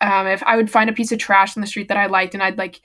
um, 0.00 0.26
if 0.26 0.42
I 0.42 0.56
would 0.56 0.70
find 0.70 0.88
a 0.88 0.94
piece 0.94 1.12
of 1.12 1.18
trash 1.18 1.56
on 1.56 1.60
the 1.60 1.66
street 1.66 1.88
that 1.88 1.98
I 1.98 2.06
liked 2.06 2.34
and 2.34 2.42
I'd 2.42 2.58
like 2.58 2.80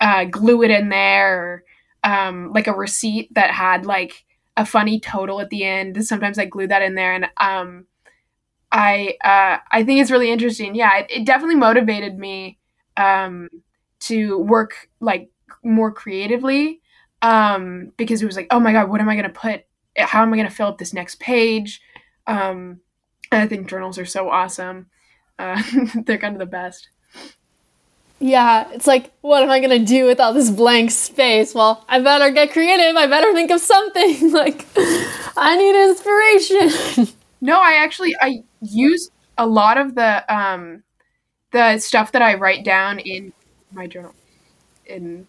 uh, 0.00 0.24
glue 0.24 0.62
it 0.62 0.70
in 0.70 0.88
there 0.88 1.38
or 1.38 1.64
um, 2.04 2.52
like 2.52 2.66
a 2.66 2.72
receipt 2.72 3.32
that 3.34 3.50
had 3.50 3.86
like 3.86 4.24
a 4.56 4.64
funny 4.64 5.00
total 5.00 5.40
at 5.40 5.50
the 5.50 5.64
end. 5.64 6.04
Sometimes 6.04 6.38
I 6.38 6.46
glue 6.46 6.66
that 6.66 6.82
in 6.82 6.94
there 6.94 7.12
and 7.12 7.26
um, 7.36 7.86
I 8.72 9.16
uh, 9.24 9.58
I 9.70 9.84
think 9.84 10.00
it's 10.00 10.10
really 10.10 10.30
interesting. 10.30 10.74
Yeah, 10.74 10.98
it, 10.98 11.06
it 11.10 11.26
definitely 11.26 11.56
motivated 11.56 12.18
me 12.18 12.58
um, 12.96 13.48
to 14.00 14.38
work 14.38 14.88
like 15.00 15.30
more 15.64 15.92
creatively 15.92 16.80
um, 17.22 17.92
because 17.96 18.22
it 18.22 18.26
was 18.26 18.36
like, 18.36 18.46
oh 18.50 18.60
my 18.60 18.72
god, 18.72 18.88
what 18.88 19.00
am 19.00 19.08
I 19.08 19.16
gonna 19.16 19.28
put? 19.28 19.64
How 19.96 20.22
am 20.22 20.32
I 20.32 20.36
gonna 20.36 20.50
fill 20.50 20.68
up 20.68 20.78
this 20.78 20.94
next 20.94 21.18
page? 21.20 21.80
Um, 22.26 22.80
I 23.32 23.46
think 23.46 23.68
journals 23.68 23.98
are 23.98 24.04
so 24.04 24.28
awesome. 24.28 24.86
Uh, 25.38 25.62
they're 26.04 26.18
kind 26.18 26.34
of 26.34 26.40
the 26.40 26.46
best. 26.46 26.88
Yeah, 28.22 28.68
it's 28.72 28.86
like, 28.86 29.10
what 29.22 29.42
am 29.42 29.48
I 29.50 29.60
gonna 29.60 29.78
do 29.78 30.04
with 30.04 30.20
all 30.20 30.34
this 30.34 30.50
blank 30.50 30.90
space? 30.90 31.54
Well, 31.54 31.84
I 31.88 32.00
better 32.00 32.30
get 32.30 32.52
creative. 32.52 32.94
I 32.94 33.06
better 33.06 33.32
think 33.32 33.50
of 33.50 33.60
something. 33.60 34.30
like, 34.32 34.66
I 35.36 35.56
need 35.56 35.88
inspiration. 35.88 37.14
no, 37.40 37.58
I 37.58 37.74
actually 37.74 38.14
I 38.20 38.42
use 38.60 39.10
a 39.38 39.46
lot 39.46 39.78
of 39.78 39.94
the 39.94 40.34
um, 40.34 40.82
the 41.52 41.78
stuff 41.78 42.12
that 42.12 42.20
I 42.20 42.34
write 42.34 42.62
down 42.62 42.98
in 42.98 43.32
my 43.72 43.86
journal, 43.86 44.14
in 44.84 45.26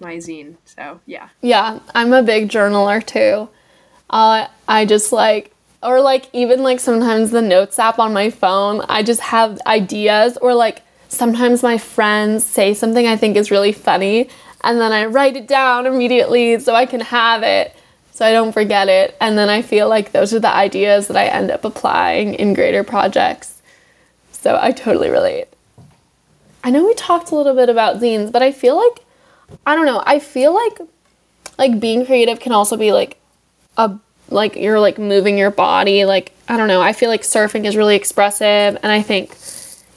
my 0.00 0.16
zine. 0.16 0.56
So 0.64 1.00
yeah. 1.06 1.28
Yeah, 1.42 1.78
I'm 1.94 2.12
a 2.12 2.24
big 2.24 2.48
journaler 2.48 3.06
too. 3.06 3.48
Uh, 4.10 4.48
I 4.66 4.84
just 4.84 5.12
like 5.12 5.52
or 5.82 6.00
like 6.00 6.28
even 6.32 6.64
like 6.64 6.80
sometimes 6.80 7.30
the 7.30 7.42
notes 7.42 7.78
app 7.78 7.98
on 7.98 8.12
my 8.12 8.30
phone 8.30 8.82
i 8.88 9.02
just 9.02 9.20
have 9.20 9.58
ideas 9.66 10.36
or 10.36 10.54
like 10.54 10.82
sometimes 11.12 11.62
my 11.62 11.76
friends 11.76 12.42
say 12.42 12.72
something 12.72 13.06
i 13.06 13.16
think 13.16 13.36
is 13.36 13.50
really 13.50 13.72
funny 13.72 14.28
and 14.64 14.80
then 14.80 14.92
i 14.92 15.04
write 15.04 15.36
it 15.36 15.46
down 15.46 15.84
immediately 15.84 16.58
so 16.58 16.74
i 16.74 16.86
can 16.86 17.00
have 17.00 17.42
it 17.42 17.76
so 18.12 18.26
i 18.26 18.32
don't 18.32 18.52
forget 18.52 18.88
it. 18.88 19.16
And 19.20 19.36
then 19.36 19.50
i 19.50 19.60
feel 19.62 19.88
like 19.88 20.12
those 20.12 20.32
are 20.32 20.40
the 20.40 20.54
ideas 20.54 21.08
that 21.08 21.16
i 21.16 21.26
end 21.26 21.50
up 21.50 21.64
applying 21.64 22.34
in 22.34 22.54
greater 22.54 22.82
projects. 22.82 23.60
So 24.32 24.58
i 24.60 24.70
totally 24.70 25.10
relate. 25.10 25.48
I 26.64 26.70
know 26.70 26.84
we 26.86 26.94
talked 26.94 27.30
a 27.30 27.36
little 27.36 27.54
bit 27.54 27.68
about 27.68 27.96
zines 27.96 28.32
but 28.32 28.42
i 28.42 28.50
feel 28.50 28.76
like 28.76 29.04
i 29.66 29.74
don't 29.74 29.86
know 29.86 30.02
i 30.06 30.18
feel 30.18 30.54
like 30.54 30.88
like 31.58 31.78
being 31.78 32.06
creative 32.06 32.40
can 32.40 32.52
also 32.52 32.76
be 32.76 32.92
like 32.92 33.18
a 33.76 33.98
like 34.30 34.56
you're 34.56 34.80
like 34.80 34.98
moving 34.98 35.36
your 35.36 35.50
body 35.50 36.06
like 36.06 36.32
i 36.48 36.56
don't 36.56 36.68
know 36.68 36.80
i 36.80 36.94
feel 36.94 37.10
like 37.10 37.22
surfing 37.22 37.66
is 37.66 37.76
really 37.76 37.96
expressive 37.96 38.78
and 38.82 38.86
i 38.86 39.02
think 39.02 39.34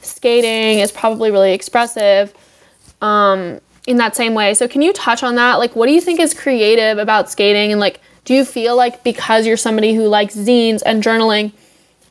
skating 0.06 0.80
is 0.80 0.92
probably 0.92 1.32
really 1.32 1.54
expressive 1.54 2.34
um, 3.02 3.60
in 3.88 3.98
that 3.98 4.16
same 4.16 4.34
way. 4.34 4.54
So 4.54 4.68
can 4.68 4.82
you 4.82 4.94
touch 4.94 5.24
on 5.24 5.36
that? 5.36 5.56
Like 5.56 5.76
what 5.76 5.88
do 5.88 5.94
you 5.94 6.02
think 6.02 6.20
is 6.20 6.34
creative 6.34 6.98
about 6.98 7.30
skating? 7.30 7.72
And 7.72 7.80
like 7.80 8.02
do 8.26 8.34
you 8.34 8.44
feel 8.44 8.76
like 8.76 9.04
because 9.04 9.46
you're 9.46 9.58
somebody 9.58 9.94
who 9.94 10.08
likes 10.08 10.36
zines 10.36 10.82
and 10.86 11.04
journaling 11.04 11.52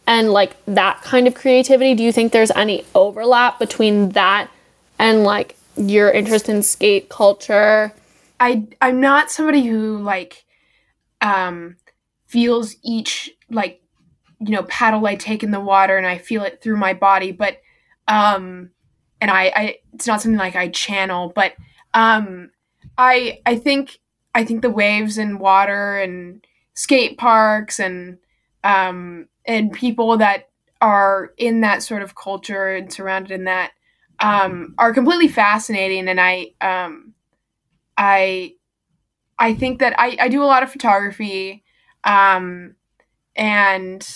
and 0.07 0.33
like 0.33 0.55
that 0.67 1.03
kind 1.03 1.27
of 1.27 1.35
creativity 1.35 1.95
do 1.95 2.03
you 2.03 2.13
think 2.13 2.33
there's 2.33 2.51
any 2.53 2.85
overlap 2.95 3.59
between 3.59 4.11
that 4.11 4.49
and 4.99 5.25
like 5.25 5.57
your 5.77 6.11
interest 6.11 6.49
in 6.49 6.63
skate 6.63 7.09
culture? 7.09 7.93
I 8.41 8.67
i'm 8.81 9.01
not 9.01 9.31
somebody 9.31 9.65
who 9.65 9.99
like 9.99 10.45
um 11.21 11.77
feels 12.29 12.77
each 12.83 13.31
like 13.51 13.81
you 14.41 14.51
know 14.51 14.65
paddle 14.65 15.07
I 15.07 15.15
take 15.15 15.43
in 15.43 15.51
the 15.51 15.61
water 15.61 15.97
and 15.97 16.07
I 16.07 16.19
feel 16.19 16.43
it 16.43 16.61
through 16.61 16.77
my 16.77 16.95
body 16.95 17.33
but 17.33 17.61
um 18.09 18.71
and 19.21 19.31
I, 19.31 19.53
I 19.55 19.77
it's 19.95 20.07
not 20.07 20.21
something 20.21 20.39
like 20.39 20.57
I 20.57 20.69
channel 20.69 21.33
but 21.35 21.55
um 21.95 22.51
I 22.99 23.41
I 23.47 23.57
think 23.57 23.99
I 24.35 24.45
think 24.45 24.63
the 24.63 24.71
waves 24.71 25.19
and 25.19 25.41
water 25.41 25.99
and 25.99 26.45
skate 26.75 27.19
parks 27.19 27.79
and 27.81 28.19
um 28.63 29.29
and 29.47 29.73
people 29.73 30.17
that 30.19 30.49
are 30.81 31.33
in 31.39 31.61
that 31.63 31.83
sort 31.83 32.03
of 32.03 32.15
culture 32.15 32.75
and 32.75 32.93
surrounded 32.93 33.31
in 33.31 33.45
that 33.45 33.73
um 34.21 34.75
are 34.79 34.93
completely 34.93 35.29
fascinating. 35.29 36.09
And 36.09 36.21
I 36.21 36.49
um 36.61 37.15
I 37.97 38.55
I 39.39 39.55
think 39.55 39.81
that 39.81 39.95
I, 39.99 40.17
I 40.21 40.29
do 40.29 40.43
a 40.43 40.47
lot 40.47 40.63
of 40.63 40.71
photography 40.71 41.65
um, 42.05 42.77
and 43.37 44.07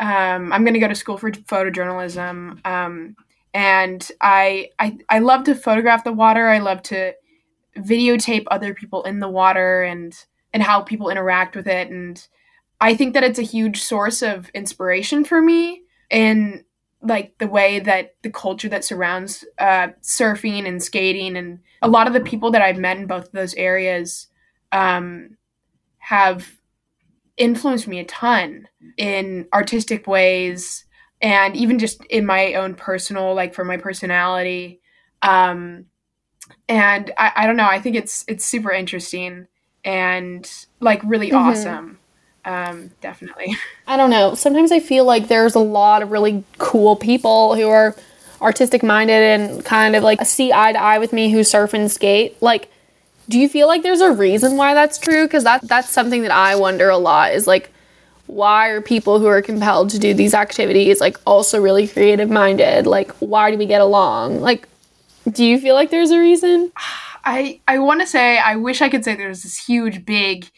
um, 0.00 0.50
I'm 0.52 0.64
going 0.64 0.74
to 0.74 0.80
go 0.80 0.88
to 0.88 0.94
school 0.94 1.18
for 1.18 1.30
photojournalism. 1.30 2.66
Um, 2.66 3.16
and 3.52 4.10
I, 4.20 4.70
I, 4.78 4.98
I 5.10 5.18
love 5.18 5.44
to 5.44 5.54
photograph 5.54 6.04
the 6.04 6.12
water. 6.12 6.48
I 6.48 6.58
love 6.58 6.82
to 6.84 7.12
videotape 7.76 8.46
other 8.50 8.72
people 8.72 9.02
in 9.04 9.20
the 9.20 9.28
water 9.28 9.82
and, 9.82 10.16
and 10.54 10.62
how 10.62 10.80
people 10.80 11.10
interact 11.10 11.54
with 11.54 11.66
it. 11.66 11.90
And 11.90 12.26
I 12.80 12.94
think 12.94 13.12
that 13.12 13.24
it's 13.24 13.38
a 13.38 13.42
huge 13.42 13.82
source 13.82 14.22
of 14.22 14.48
inspiration 14.50 15.22
for 15.22 15.42
me 15.42 15.82
in 16.10 16.64
like 17.02 17.36
the 17.38 17.46
way 17.46 17.78
that 17.80 18.14
the 18.22 18.30
culture 18.30 18.68
that 18.70 18.84
surrounds 18.84 19.44
uh, 19.58 19.88
surfing 20.02 20.66
and 20.66 20.82
skating 20.82 21.36
and 21.36 21.58
a 21.82 21.88
lot 21.88 22.06
of 22.06 22.12
the 22.12 22.20
people 22.20 22.50
that 22.50 22.62
I've 22.62 22.78
met 22.78 22.96
in 22.96 23.06
both 23.06 23.26
of 23.26 23.32
those 23.32 23.54
areas 23.54 24.28
um, 24.72 25.36
have 25.98 26.56
influenced 27.40 27.88
me 27.88 27.98
a 27.98 28.04
ton 28.04 28.68
in 28.98 29.48
artistic 29.52 30.06
ways 30.06 30.84
and 31.22 31.56
even 31.56 31.78
just 31.78 32.04
in 32.04 32.26
my 32.26 32.54
own 32.54 32.74
personal 32.74 33.34
like 33.34 33.54
for 33.54 33.64
my 33.64 33.78
personality. 33.78 34.80
Um 35.22 35.86
and 36.68 37.12
I, 37.16 37.32
I 37.36 37.46
don't 37.46 37.56
know 37.56 37.68
i 37.68 37.80
think 37.80 37.94
it's 37.94 38.24
it's 38.26 38.44
super 38.44 38.72
interesting 38.72 39.46
and 39.84 40.50
like 40.80 41.00
really 41.04 41.28
mm-hmm. 41.28 41.48
awesome. 41.48 41.98
Um 42.44 42.90
definitely. 43.00 43.56
I 43.86 43.96
don't 43.96 44.10
know. 44.10 44.34
Sometimes 44.34 44.70
i 44.70 44.80
feel 44.80 45.04
like 45.04 45.28
there's 45.28 45.54
a 45.54 45.60
lot 45.60 46.02
of 46.02 46.10
really 46.10 46.44
cool 46.58 46.94
people 46.96 47.54
who 47.54 47.68
are 47.68 47.96
artistic 48.42 48.82
minded 48.82 49.40
and 49.40 49.64
kind 49.64 49.96
of 49.96 50.02
like 50.02 50.24
see 50.26 50.52
eye 50.52 50.72
to 50.72 50.80
eye 50.80 50.98
with 50.98 51.12
me 51.12 51.30
who 51.30 51.42
surf 51.42 51.72
and 51.72 51.90
skate. 51.90 52.40
Like 52.42 52.70
do 53.30 53.38
you 53.38 53.48
feel 53.48 53.68
like 53.68 53.84
there's 53.84 54.00
a 54.00 54.10
reason 54.10 54.56
why 54.56 54.74
that's 54.74 54.98
true? 54.98 55.24
Because 55.24 55.44
that 55.44 55.62
that's 55.62 55.88
something 55.88 56.22
that 56.22 56.32
I 56.32 56.56
wonder 56.56 56.88
a 56.88 56.98
lot. 56.98 57.32
Is 57.32 57.46
like, 57.46 57.72
why 58.26 58.68
are 58.68 58.80
people 58.80 59.20
who 59.20 59.26
are 59.26 59.40
compelled 59.40 59.90
to 59.90 60.00
do 60.00 60.12
these 60.12 60.34
activities 60.34 61.00
like 61.00 61.16
also 61.24 61.60
really 61.60 61.86
creative 61.86 62.28
minded? 62.28 62.88
Like, 62.88 63.12
why 63.20 63.52
do 63.52 63.56
we 63.56 63.66
get 63.66 63.80
along? 63.80 64.40
Like, 64.40 64.68
do 65.30 65.44
you 65.44 65.60
feel 65.60 65.76
like 65.76 65.90
there's 65.90 66.10
a 66.10 66.18
reason? 66.18 66.72
I 67.24 67.60
I 67.68 67.78
want 67.78 68.00
to 68.00 68.06
say 68.06 68.38
I 68.38 68.56
wish 68.56 68.82
I 68.82 68.88
could 68.88 69.04
say 69.04 69.14
there's 69.14 69.44
this 69.44 69.64
huge 69.64 70.04
big 70.04 70.50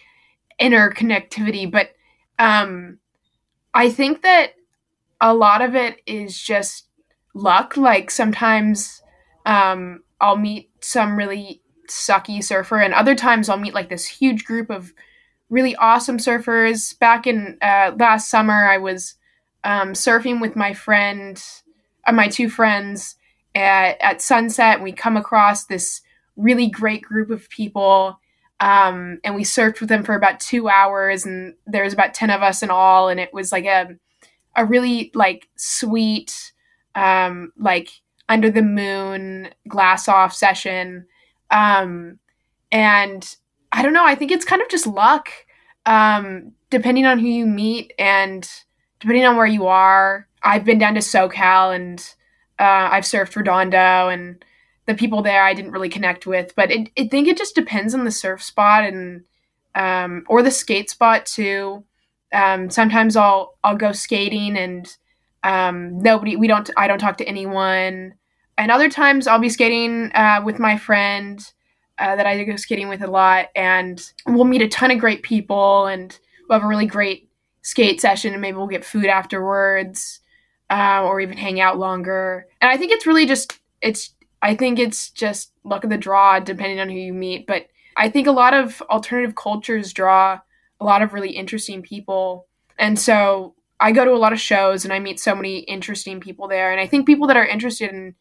interconnectivity, 0.58 1.70
but 1.70 1.90
um, 2.38 2.98
I 3.74 3.90
think 3.90 4.22
that 4.22 4.54
a 5.20 5.34
lot 5.34 5.60
of 5.60 5.74
it 5.74 6.00
is 6.06 6.40
just 6.40 6.86
luck. 7.34 7.76
Like 7.76 8.10
sometimes 8.10 9.02
um, 9.44 10.04
I'll 10.22 10.36
meet 10.36 10.70
some 10.80 11.18
really 11.18 11.61
sucky 11.92 12.42
surfer, 12.42 12.80
and 12.80 12.94
other 12.94 13.14
times 13.14 13.48
I'll 13.48 13.58
meet 13.58 13.74
like 13.74 13.88
this 13.88 14.06
huge 14.06 14.44
group 14.44 14.70
of 14.70 14.92
really 15.50 15.76
awesome 15.76 16.18
surfers. 16.18 16.98
Back 16.98 17.26
in 17.26 17.58
uh, 17.60 17.92
last 17.98 18.30
summer, 18.30 18.68
I 18.68 18.78
was 18.78 19.14
um, 19.64 19.92
surfing 19.92 20.40
with 20.40 20.56
my 20.56 20.72
friend, 20.72 21.42
uh, 22.06 22.12
my 22.12 22.28
two 22.28 22.48
friends 22.48 23.16
at, 23.54 24.00
at 24.00 24.22
sunset, 24.22 24.76
and 24.76 24.84
we 24.84 24.92
come 24.92 25.16
across 25.16 25.66
this 25.66 26.00
really 26.36 26.68
great 26.68 27.02
group 27.02 27.30
of 27.30 27.48
people. 27.50 28.18
Um, 28.60 29.18
and 29.24 29.34
we 29.34 29.42
surfed 29.42 29.80
with 29.80 29.88
them 29.88 30.04
for 30.04 30.14
about 30.14 30.38
two 30.38 30.68
hours, 30.68 31.26
and 31.26 31.54
there 31.66 31.84
was 31.84 31.92
about 31.92 32.14
ten 32.14 32.30
of 32.30 32.42
us 32.42 32.62
in 32.62 32.70
all, 32.70 33.08
and 33.08 33.18
it 33.18 33.34
was 33.34 33.52
like 33.52 33.64
a 33.64 33.88
a 34.54 34.64
really 34.64 35.10
like 35.14 35.48
sweet, 35.56 36.52
um, 36.94 37.52
like 37.58 37.88
under 38.28 38.50
the 38.50 38.62
moon 38.62 39.48
glass 39.66 40.08
off 40.08 40.32
session. 40.32 41.06
Um, 41.52 42.18
and 42.72 43.36
I 43.70 43.82
don't 43.82 43.92
know, 43.92 44.04
I 44.04 44.14
think 44.16 44.32
it's 44.32 44.44
kind 44.44 44.62
of 44.62 44.68
just 44.68 44.86
luck, 44.86 45.28
um, 45.86 46.52
depending 46.70 47.06
on 47.06 47.18
who 47.18 47.26
you 47.28 47.46
meet 47.46 47.92
and 47.98 48.48
depending 48.98 49.24
on 49.24 49.36
where 49.36 49.46
you 49.46 49.66
are. 49.66 50.26
I've 50.42 50.64
been 50.64 50.78
down 50.78 50.94
to 50.94 51.00
SoCal 51.00 51.74
and 51.74 52.00
uh, 52.58 52.88
I've 52.90 53.04
surfed 53.04 53.36
Redondo 53.36 54.08
and 54.08 54.44
the 54.86 54.94
people 54.94 55.22
there 55.22 55.44
I 55.44 55.54
didn't 55.54 55.72
really 55.72 55.88
connect 55.88 56.26
with, 56.26 56.54
but 56.56 56.70
it, 56.70 56.90
I 56.98 57.06
think 57.06 57.28
it 57.28 57.36
just 57.36 57.54
depends 57.54 57.94
on 57.94 58.04
the 58.04 58.10
surf 58.10 58.42
spot 58.42 58.84
and 58.84 59.22
um, 59.74 60.24
or 60.28 60.42
the 60.42 60.50
skate 60.50 60.90
spot 60.90 61.26
too. 61.26 61.84
Um, 62.32 62.70
sometimes 62.70 63.16
I'll 63.16 63.58
I'll 63.62 63.76
go 63.76 63.92
skating 63.92 64.56
and 64.56 64.88
um, 65.44 66.00
nobody 66.02 66.36
we 66.36 66.46
don't 66.46 66.68
I 66.76 66.88
don't 66.88 66.98
talk 66.98 67.18
to 67.18 67.28
anyone, 67.28 68.14
and 68.58 68.70
other 68.70 68.90
times 68.90 69.26
I'll 69.26 69.38
be 69.38 69.48
skating 69.48 70.10
uh, 70.14 70.42
with 70.44 70.58
my 70.58 70.76
friend 70.76 71.40
uh, 71.98 72.16
that 72.16 72.26
I 72.26 72.42
go 72.44 72.56
skating 72.56 72.88
with 72.88 73.02
a 73.02 73.10
lot, 73.10 73.48
and 73.54 74.02
we'll 74.26 74.44
meet 74.44 74.62
a 74.62 74.68
ton 74.68 74.90
of 74.90 74.98
great 74.98 75.22
people, 75.22 75.86
and 75.86 76.18
we'll 76.48 76.58
have 76.58 76.64
a 76.64 76.68
really 76.68 76.86
great 76.86 77.28
skate 77.62 78.00
session, 78.00 78.32
and 78.32 78.42
maybe 78.42 78.56
we'll 78.56 78.66
get 78.66 78.84
food 78.84 79.06
afterwards, 79.06 80.20
uh, 80.70 81.02
or 81.04 81.20
even 81.20 81.36
hang 81.36 81.60
out 81.60 81.78
longer. 81.78 82.46
And 82.60 82.70
I 82.70 82.76
think 82.76 82.92
it's 82.92 83.06
really 83.06 83.26
just 83.26 83.58
it's 83.80 84.14
I 84.42 84.56
think 84.56 84.78
it's 84.78 85.10
just 85.10 85.52
luck 85.64 85.84
of 85.84 85.90
the 85.90 85.96
draw, 85.96 86.40
depending 86.40 86.80
on 86.80 86.88
who 86.88 86.96
you 86.96 87.12
meet. 87.12 87.46
But 87.46 87.68
I 87.96 88.10
think 88.10 88.26
a 88.26 88.32
lot 88.32 88.54
of 88.54 88.82
alternative 88.90 89.36
cultures 89.36 89.92
draw 89.92 90.40
a 90.80 90.84
lot 90.84 91.02
of 91.02 91.12
really 91.12 91.30
interesting 91.30 91.82
people. 91.82 92.46
And 92.78 92.98
so 92.98 93.54
I 93.78 93.92
go 93.92 94.04
to 94.04 94.12
a 94.12 94.18
lot 94.18 94.32
of 94.32 94.40
shows 94.40 94.84
and 94.84 94.92
I 94.92 94.98
meet 94.98 95.20
so 95.20 95.34
many 95.34 95.58
interesting 95.60 96.20
people 96.20 96.48
there. 96.48 96.72
And 96.72 96.80
I 96.80 96.86
think 96.86 97.06
people 97.06 97.26
that 97.28 97.36
are 97.36 97.46
interested 97.46 97.90
in 97.90 98.14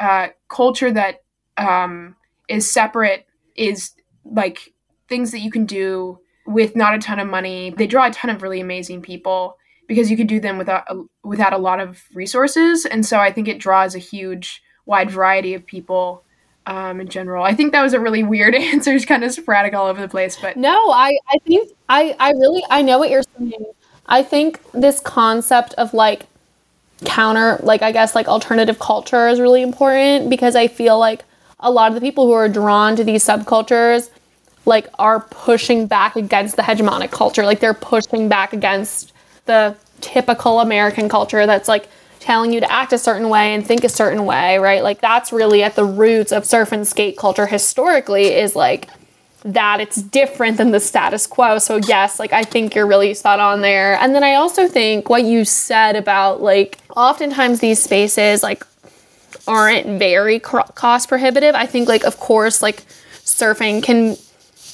uh, 0.00 0.28
culture 0.48 0.90
that 0.90 1.22
um, 1.56 2.16
is 2.48 2.70
separate 2.70 3.26
is 3.54 3.92
like 4.24 4.72
things 5.08 5.30
that 5.32 5.40
you 5.40 5.50
can 5.50 5.66
do 5.66 6.18
with 6.46 6.74
not 6.74 6.94
a 6.94 6.98
ton 6.98 7.18
of 7.18 7.28
money. 7.28 7.70
They 7.76 7.86
draw 7.86 8.06
a 8.06 8.10
ton 8.10 8.30
of 8.30 8.42
really 8.42 8.60
amazing 8.60 9.02
people 9.02 9.56
because 9.86 10.10
you 10.10 10.16
can 10.16 10.26
do 10.26 10.40
them 10.40 10.56
without 10.56 10.84
without 11.22 11.52
a 11.52 11.58
lot 11.58 11.80
of 11.80 12.02
resources. 12.14 12.86
And 12.86 13.04
so 13.04 13.18
I 13.18 13.30
think 13.30 13.46
it 13.46 13.58
draws 13.58 13.94
a 13.94 13.98
huge 13.98 14.62
wide 14.86 15.10
variety 15.10 15.54
of 15.54 15.66
people 15.66 16.24
um, 16.66 17.00
in 17.00 17.08
general. 17.08 17.44
I 17.44 17.54
think 17.54 17.72
that 17.72 17.82
was 17.82 17.92
a 17.92 18.00
really 18.00 18.22
weird 18.22 18.54
answer. 18.72 18.92
It's 18.92 19.04
kind 19.04 19.24
of 19.24 19.32
sporadic 19.32 19.74
all 19.74 19.86
over 19.86 20.00
the 20.00 20.08
place, 20.08 20.38
but 20.40 20.56
no, 20.56 20.90
I, 20.90 21.18
I 21.28 21.38
think 21.46 21.70
I, 21.88 22.16
I 22.18 22.30
really, 22.30 22.64
I 22.70 22.82
know 22.82 22.98
what 22.98 23.10
you're 23.10 23.22
saying. 23.38 23.64
I 24.06 24.22
think 24.22 24.60
this 24.72 25.00
concept 25.00 25.74
of 25.74 25.94
like 25.94 26.26
counter, 27.04 27.58
like 27.62 27.82
I 27.82 27.92
guess 27.92 28.14
like 28.14 28.28
alternative 28.28 28.78
culture 28.78 29.28
is 29.28 29.40
really 29.40 29.62
important 29.62 30.30
because 30.30 30.56
I 30.56 30.68
feel 30.68 30.98
like 30.98 31.24
a 31.58 31.70
lot 31.70 31.88
of 31.88 31.94
the 31.94 32.00
people 32.00 32.26
who 32.26 32.32
are 32.32 32.48
drawn 32.48 32.96
to 32.96 33.04
these 33.04 33.24
subcultures 33.24 34.10
like 34.66 34.88
are 34.98 35.20
pushing 35.20 35.86
back 35.86 36.16
against 36.16 36.56
the 36.56 36.62
hegemonic 36.62 37.10
culture. 37.10 37.44
Like 37.44 37.60
they're 37.60 37.74
pushing 37.74 38.28
back 38.28 38.52
against 38.52 39.12
the 39.46 39.76
typical 40.00 40.60
American 40.60 41.08
culture 41.08 41.46
that's 41.46 41.68
like 41.68 41.88
telling 42.20 42.52
you 42.52 42.60
to 42.60 42.70
act 42.70 42.92
a 42.92 42.98
certain 42.98 43.28
way 43.30 43.54
and 43.54 43.66
think 43.66 43.82
a 43.82 43.88
certain 43.88 44.26
way, 44.26 44.58
right? 44.58 44.82
Like 44.82 45.00
that's 45.00 45.32
really 45.32 45.62
at 45.62 45.74
the 45.74 45.84
roots 45.84 46.32
of 46.32 46.44
surf 46.44 46.72
and 46.72 46.86
skate 46.86 47.16
culture 47.16 47.46
historically 47.46 48.26
is 48.34 48.54
like 48.54 48.88
that 49.44 49.80
it's 49.80 49.96
different 49.96 50.58
than 50.58 50.70
the 50.70 50.80
status 50.80 51.26
quo. 51.26 51.58
So 51.58 51.76
yes, 51.76 52.18
like 52.18 52.32
I 52.32 52.42
think 52.42 52.74
you're 52.74 52.86
really 52.86 53.14
spot 53.14 53.40
on 53.40 53.60
there. 53.62 53.94
And 53.94 54.14
then 54.14 54.22
I 54.22 54.34
also 54.34 54.68
think 54.68 55.08
what 55.08 55.24
you 55.24 55.44
said 55.44 55.96
about 55.96 56.42
like 56.42 56.78
oftentimes 56.94 57.60
these 57.60 57.82
spaces 57.82 58.42
like 58.42 58.64
aren't 59.46 59.98
very 59.98 60.38
cost 60.38 61.08
prohibitive. 61.08 61.54
I 61.54 61.66
think 61.66 61.88
like 61.88 62.04
of 62.04 62.18
course 62.18 62.62
like 62.62 62.84
surfing 63.24 63.82
can 63.82 64.16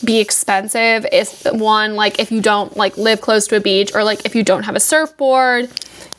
be 0.04 0.18
expensive 0.18 1.06
if 1.10 1.44
one 1.52 1.94
like 1.94 2.18
if 2.18 2.30
you 2.30 2.42
don't 2.42 2.76
like 2.76 2.96
live 2.98 3.20
close 3.20 3.46
to 3.46 3.56
a 3.56 3.60
beach 3.60 3.94
or 3.94 4.04
like 4.04 4.26
if 4.26 4.34
you 4.34 4.42
don't 4.42 4.64
have 4.64 4.76
a 4.76 4.80
surfboard 4.80 5.70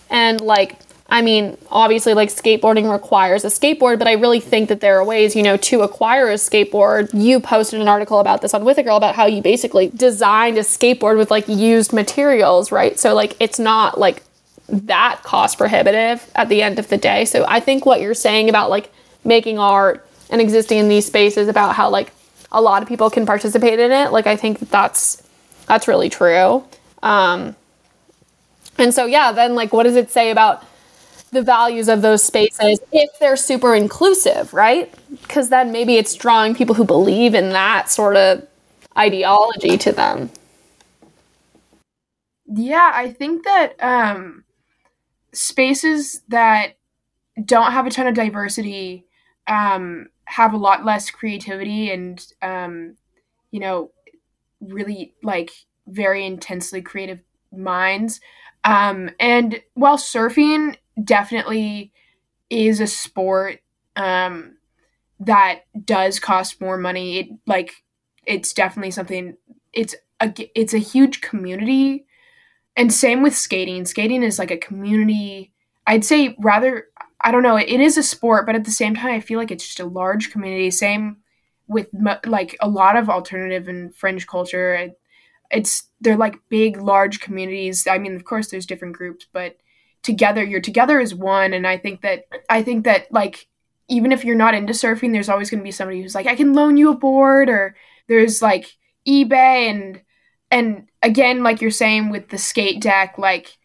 and 0.09 0.41
like 0.41 0.79
I 1.09 1.21
mean, 1.21 1.57
obviously, 1.71 2.13
like 2.13 2.29
skateboarding 2.29 2.91
requires 2.91 3.45
a 3.45 3.47
skateboard, 3.47 3.97
but 3.97 4.09
I 4.09 4.13
really 4.13 4.41
think 4.41 4.67
that 4.67 4.81
there 4.81 4.99
are 4.99 5.05
ways, 5.05 5.37
you 5.37 5.43
know, 5.43 5.55
to 5.57 5.81
acquire 5.81 6.29
a 6.29 6.33
skateboard. 6.33 7.09
You 7.13 7.39
posted 7.39 7.79
an 7.79 7.87
article 7.87 8.19
about 8.19 8.41
this 8.41 8.53
on 8.53 8.65
With 8.65 8.77
It 8.77 8.83
Girl 8.83 8.97
about 8.97 9.15
how 9.15 9.25
you 9.25 9.41
basically 9.41 9.87
designed 9.87 10.57
a 10.57 10.61
skateboard 10.61 11.17
with 11.17 11.31
like 11.31 11.47
used 11.47 11.93
materials, 11.93 12.71
right? 12.73 12.99
So, 12.99 13.15
like, 13.15 13.37
it's 13.39 13.57
not 13.57 13.97
like 13.97 14.21
that 14.67 15.21
cost 15.23 15.57
prohibitive 15.57 16.29
at 16.35 16.49
the 16.49 16.61
end 16.61 16.77
of 16.77 16.89
the 16.89 16.97
day. 16.97 17.23
So, 17.23 17.45
I 17.47 17.61
think 17.61 17.85
what 17.85 18.01
you're 18.01 18.13
saying 18.13 18.49
about 18.49 18.69
like 18.69 18.91
making 19.23 19.59
art 19.59 20.05
and 20.29 20.41
existing 20.41 20.77
in 20.77 20.89
these 20.89 21.05
spaces 21.05 21.47
about 21.47 21.73
how 21.75 21.89
like 21.89 22.11
a 22.51 22.61
lot 22.61 22.81
of 22.81 22.89
people 22.89 23.09
can 23.09 23.25
participate 23.25 23.79
in 23.79 23.91
it, 23.91 24.11
like, 24.11 24.27
I 24.27 24.35
think 24.35 24.59
that 24.59 24.69
that's 24.69 25.23
that's 25.67 25.87
really 25.87 26.09
true. 26.09 26.65
Um, 27.01 27.55
and 28.77 28.93
so, 28.93 29.05
yeah, 29.05 29.31
then 29.31 29.55
like, 29.55 29.71
what 29.71 29.83
does 29.83 29.95
it 29.95 30.11
say 30.11 30.31
about 30.31 30.65
the 31.31 31.41
values 31.41 31.89
of 31.89 32.01
those 32.01 32.23
spaces 32.23 32.79
if 32.91 33.09
they're 33.19 33.35
super 33.35 33.75
inclusive, 33.75 34.53
right? 34.53 34.93
Because 35.21 35.49
then 35.49 35.71
maybe 35.71 35.97
it's 35.97 36.15
drawing 36.15 36.55
people 36.55 36.75
who 36.75 36.85
believe 36.85 37.35
in 37.35 37.49
that 37.49 37.89
sort 37.89 38.15
of 38.15 38.47
ideology 38.97 39.77
to 39.77 39.91
them. 39.91 40.29
Yeah, 42.47 42.91
I 42.93 43.11
think 43.11 43.43
that 43.43 43.73
um, 43.83 44.45
spaces 45.33 46.21
that 46.29 46.77
don't 47.43 47.73
have 47.73 47.85
a 47.85 47.89
ton 47.89 48.07
of 48.07 48.15
diversity 48.15 49.05
um, 49.47 50.07
have 50.25 50.53
a 50.53 50.57
lot 50.57 50.85
less 50.85 51.09
creativity 51.09 51.91
and, 51.91 52.25
um, 52.41 52.95
you 53.51 53.59
know, 53.59 53.91
really 54.61 55.13
like 55.23 55.51
very 55.87 56.25
intensely 56.25 56.81
creative 56.81 57.21
minds. 57.51 58.19
Um, 58.63 59.09
and 59.19 59.61
while 59.73 59.97
surfing 59.97 60.77
definitely 61.03 61.91
is 62.49 62.79
a 62.79 62.87
sport 62.87 63.59
um, 63.95 64.57
that 65.19 65.61
does 65.85 66.19
cost 66.19 66.61
more 66.61 66.77
money. 66.77 67.19
It 67.19 67.27
like 67.45 67.83
it's 68.25 68.53
definitely 68.53 68.91
something. 68.91 69.37
It's 69.73 69.95
a 70.19 70.33
it's 70.55 70.73
a 70.73 70.79
huge 70.79 71.21
community, 71.21 72.05
and 72.75 72.93
same 72.93 73.21
with 73.23 73.35
skating. 73.35 73.85
Skating 73.85 74.23
is 74.23 74.39
like 74.39 74.51
a 74.51 74.57
community. 74.57 75.53
I'd 75.85 76.05
say 76.05 76.35
rather. 76.39 76.87
I 77.21 77.31
don't 77.31 77.41
know. 77.43 77.57
It 77.57 77.81
is 77.81 77.97
a 77.97 78.03
sport, 78.03 78.45
but 78.45 78.55
at 78.55 78.63
the 78.63 78.71
same 78.71 78.95
time, 78.95 79.15
I 79.15 79.19
feel 79.19 79.39
like 79.39 79.49
it's 79.49 79.65
just 79.65 79.79
a 79.79 79.85
large 79.85 80.31
community. 80.31 80.69
Same 80.69 81.17
with 81.67 81.87
like 82.25 82.55
a 82.61 82.69
lot 82.69 82.95
of 82.95 83.09
alternative 83.09 83.67
and 83.67 83.93
fringe 83.95 84.27
culture. 84.27 84.91
It's 85.51 85.89
they're 85.99 86.17
like 86.17 86.35
big, 86.49 86.77
large 86.79 87.19
communities. 87.19 87.87
I 87.87 87.97
mean, 87.97 88.15
of 88.15 88.23
course, 88.23 88.49
there's 88.49 88.67
different 88.67 88.95
groups, 88.95 89.25
but 89.31 89.57
together 90.03 90.43
you're 90.43 90.61
together 90.61 90.99
as 90.99 91.13
one. 91.13 91.53
And 91.53 91.67
i 91.67 91.77
think 91.77 92.01
that 92.01 92.25
i 92.49 92.63
think 92.63 92.85
that 92.85 93.11
like 93.11 93.47
even 93.89 94.11
if 94.11 94.25
you're 94.25 94.35
not 94.35 94.53
into 94.53 94.73
surfing 94.73 95.13
there's 95.13 95.29
always 95.29 95.49
going 95.49 95.59
to 95.59 95.63
be 95.63 95.71
somebody 95.71 96.01
who's 96.01 96.15
like 96.15 96.27
i 96.27 96.35
can 96.35 96.53
loan 96.53 96.77
you 96.77 96.91
a 96.91 96.95
board 96.95 97.49
or 97.49 97.75
there's 98.07 98.41
like 98.41 98.75
ebay 99.07 99.69
and 99.69 100.01
and 100.51 100.87
again 101.03 101.43
like 101.43 101.61
you're 101.61 101.71
saying 101.71 102.09
with 102.09 102.29
the 102.29 102.37
skate 102.37 102.81
deck 102.81 103.17
like 103.17 103.57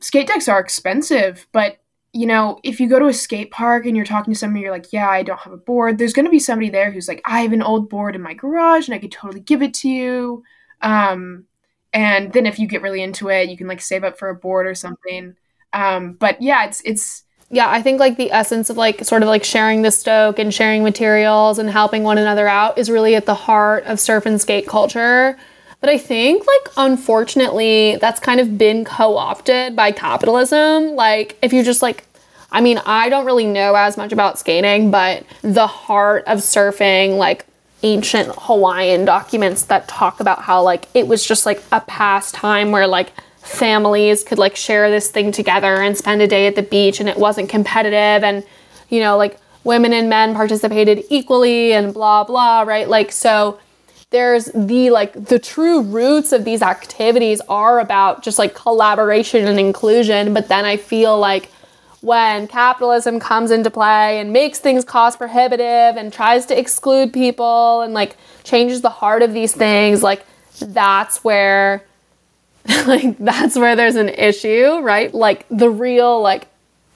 skate 0.00 0.26
decks 0.26 0.48
are 0.48 0.60
expensive 0.60 1.46
but 1.52 1.78
you 2.12 2.26
know 2.26 2.58
if 2.64 2.80
you 2.80 2.88
go 2.88 2.98
to 2.98 3.06
a 3.06 3.12
skate 3.12 3.50
park 3.50 3.86
and 3.86 3.96
you're 3.96 4.04
talking 4.04 4.32
to 4.32 4.38
somebody 4.38 4.62
you're 4.62 4.72
like 4.72 4.92
yeah 4.92 5.08
i 5.08 5.22
don't 5.22 5.40
have 5.40 5.52
a 5.52 5.56
board 5.58 5.98
there's 5.98 6.12
going 6.12 6.24
to 6.24 6.30
be 6.30 6.38
somebody 6.38 6.70
there 6.70 6.90
who's 6.90 7.08
like 7.08 7.22
i 7.24 7.40
have 7.40 7.52
an 7.52 7.62
old 7.62 7.88
board 7.88 8.14
in 8.14 8.22
my 8.22 8.34
garage 8.34 8.88
and 8.88 8.94
i 8.94 8.98
could 8.98 9.12
totally 9.12 9.40
give 9.40 9.62
it 9.62 9.74
to 9.74 9.88
you. 9.88 10.42
Um 10.82 11.44
and 11.92 12.32
then 12.32 12.46
if 12.46 12.58
you 12.58 12.66
get 12.66 12.82
really 12.82 13.02
into 13.02 13.28
it 13.28 13.48
you 13.48 13.56
can 13.56 13.66
like 13.66 13.80
save 13.80 14.04
up 14.04 14.18
for 14.18 14.28
a 14.28 14.34
board 14.34 14.66
or 14.66 14.74
something 14.74 15.36
um, 15.72 16.12
but 16.12 16.40
yeah, 16.40 16.66
it's 16.66 16.80
it's 16.84 17.24
yeah, 17.50 17.68
I 17.68 17.82
think 17.82 17.98
like 17.98 18.16
the 18.16 18.30
essence 18.30 18.70
of 18.70 18.76
like 18.76 19.04
sort 19.04 19.22
of 19.22 19.28
like 19.28 19.42
sharing 19.42 19.82
the 19.82 19.90
stoke 19.90 20.38
and 20.38 20.54
sharing 20.54 20.84
materials 20.84 21.58
and 21.58 21.68
helping 21.68 22.04
one 22.04 22.16
another 22.16 22.46
out 22.46 22.78
is 22.78 22.88
really 22.90 23.16
at 23.16 23.26
the 23.26 23.34
heart 23.34 23.84
of 23.84 23.98
surf 23.98 24.24
and 24.24 24.40
skate 24.40 24.68
culture. 24.68 25.36
But 25.80 25.90
I 25.90 25.98
think 25.98 26.46
like 26.46 26.74
unfortunately 26.76 27.96
that's 27.96 28.20
kind 28.20 28.38
of 28.38 28.56
been 28.56 28.84
co-opted 28.84 29.74
by 29.74 29.90
capitalism. 29.92 30.94
Like 30.94 31.36
if 31.42 31.52
you 31.52 31.62
just 31.62 31.82
like 31.82 32.06
I 32.52 32.60
mean, 32.60 32.78
I 32.84 33.08
don't 33.08 33.26
really 33.26 33.46
know 33.46 33.74
as 33.74 33.96
much 33.96 34.12
about 34.12 34.38
skating, 34.38 34.90
but 34.90 35.24
the 35.42 35.68
heart 35.68 36.24
of 36.26 36.38
surfing 36.38 37.16
like 37.16 37.46
ancient 37.82 38.28
Hawaiian 38.36 39.04
documents 39.04 39.64
that 39.64 39.88
talk 39.88 40.20
about 40.20 40.42
how 40.42 40.62
like 40.62 40.86
it 40.94 41.08
was 41.08 41.24
just 41.24 41.46
like 41.46 41.62
a 41.72 41.80
pastime 41.80 42.70
where 42.72 42.86
like 42.86 43.12
families 43.50 44.22
could 44.22 44.38
like 44.38 44.56
share 44.56 44.90
this 44.90 45.10
thing 45.10 45.32
together 45.32 45.76
and 45.82 45.96
spend 45.96 46.22
a 46.22 46.26
day 46.26 46.46
at 46.46 46.54
the 46.54 46.62
beach 46.62 47.00
and 47.00 47.08
it 47.08 47.16
wasn't 47.16 47.48
competitive 47.48 48.22
and 48.24 48.44
you 48.88 49.00
know 49.00 49.16
like 49.16 49.38
women 49.64 49.92
and 49.92 50.08
men 50.08 50.34
participated 50.34 51.04
equally 51.10 51.72
and 51.72 51.92
blah 51.92 52.24
blah 52.24 52.62
right? 52.62 52.88
Like 52.88 53.12
so 53.12 53.58
there's 54.10 54.46
the 54.54 54.90
like 54.90 55.12
the 55.12 55.38
true 55.38 55.82
roots 55.82 56.32
of 56.32 56.44
these 56.44 56.62
activities 56.62 57.40
are 57.48 57.80
about 57.80 58.22
just 58.22 58.38
like 58.38 58.54
collaboration 58.54 59.46
and 59.46 59.60
inclusion 59.60 60.34
but 60.34 60.48
then 60.48 60.64
i 60.64 60.76
feel 60.76 61.16
like 61.16 61.48
when 62.00 62.46
capitalism 62.48 63.20
comes 63.20 63.50
into 63.50 63.70
play 63.70 64.20
and 64.20 64.32
makes 64.32 64.58
things 64.58 64.84
cost 64.84 65.18
prohibitive 65.18 65.96
and 65.96 66.12
tries 66.12 66.46
to 66.46 66.58
exclude 66.58 67.12
people 67.12 67.82
and 67.82 67.92
like 67.92 68.16
changes 68.42 68.80
the 68.80 68.90
heart 68.90 69.22
of 69.22 69.34
these 69.34 69.54
things, 69.54 70.02
like 70.02 70.24
that's 70.60 71.22
where 71.22 71.84
like 72.86 73.18
that's 73.18 73.56
where 73.56 73.76
there's 73.76 73.96
an 73.96 74.10
issue, 74.10 74.80
right? 74.80 75.12
Like 75.12 75.46
the 75.48 75.70
real 75.70 76.20
like 76.20 76.48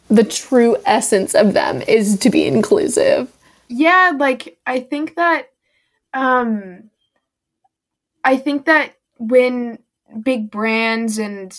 the 0.09 0.25
true 0.25 0.77
essence 0.85 1.35
of 1.35 1.55
them 1.55 1.83
is 1.83 2.19
to 2.21 2.31
be 2.31 2.47
inclusive. 2.47 3.33
Yeah, 3.69 4.13
like 4.17 4.59
I 4.67 4.81
think 4.81 5.17
that 5.17 5.49
um 6.13 6.91
I 8.23 8.37
think 8.37 8.67
that 8.67 8.95
when 9.19 9.79
big 10.23 10.51
brands 10.51 11.19
and 11.19 11.59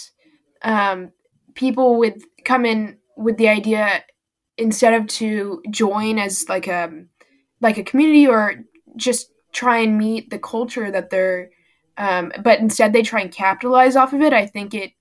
um 0.61 1.11
people 1.55 1.97
would 1.97 2.21
come 2.43 2.65
in 2.65 2.97
with 3.17 3.37
the 3.37 3.49
idea 3.49 4.03
instead 4.57 4.93
of 4.93 5.07
to 5.07 5.61
join 5.69 6.19
as 6.19 6.47
like 6.47 6.67
a 6.67 7.05
like 7.59 7.77
a 7.77 7.83
community 7.83 8.27
or 8.27 8.55
just 8.95 9.31
try 9.51 9.77
and 9.77 9.97
meet 9.97 10.29
the 10.29 10.39
culture 10.39 10.91
that 10.91 11.09
they're 11.09 11.49
um, 11.97 12.31
but 12.43 12.59
instead 12.59 12.93
they 12.93 13.01
try 13.03 13.21
and 13.21 13.31
capitalize 13.31 13.95
off 13.95 14.13
of 14.13 14.21
it. 14.21 14.33
I 14.33 14.45
think 14.45 14.73
it 14.73 14.91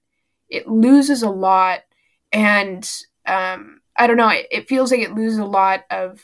it 0.49 0.69
loses 0.69 1.23
a 1.23 1.31
lot. 1.31 1.81
And 2.33 2.89
um, 3.27 3.81
i 3.97 4.07
don't 4.09 4.17
know 4.17 4.29
it, 4.29 4.47
it 4.51 4.69
feels 4.69 4.91
like 4.91 5.01
it 5.01 5.15
loses 5.15 5.39
a 5.39 5.45
lot 5.45 5.85
of 5.89 6.21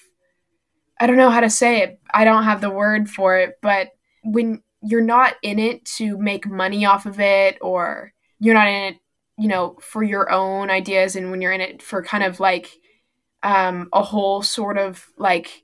i 0.98 1.06
don't 1.06 1.16
know 1.16 1.30
how 1.30 1.40
to 1.40 1.48
say 1.48 1.83
it. 1.83 2.00
I 2.12 2.24
don't 2.24 2.42
have 2.42 2.61
the 2.61 2.68
word 2.68 3.09
for 3.09 3.38
it 3.38 3.59
but 3.62 3.90
when 4.24 4.62
you're 4.83 5.00
not 5.00 5.35
in 5.42 5.59
it 5.59 5.85
to 5.85 6.18
make 6.18 6.46
money 6.46 6.85
off 6.85 7.06
of 7.06 7.20
it 7.20 7.59
or 7.62 8.12
you're 8.40 8.54
not 8.54 8.66
in 8.66 8.94
it 8.94 8.96
you 9.40 9.48
know, 9.48 9.74
for 9.80 10.02
your 10.02 10.30
own 10.30 10.68
ideas 10.68 11.16
and 11.16 11.30
when 11.30 11.40
you're 11.40 11.50
in 11.50 11.62
it 11.62 11.83
for 11.83 12.02
kind 12.02 12.22
of 12.22 12.40
like 12.40 12.68
um, 13.42 13.88
a 13.90 14.02
whole 14.02 14.42
sort 14.42 14.76
of 14.76 15.06
like 15.16 15.62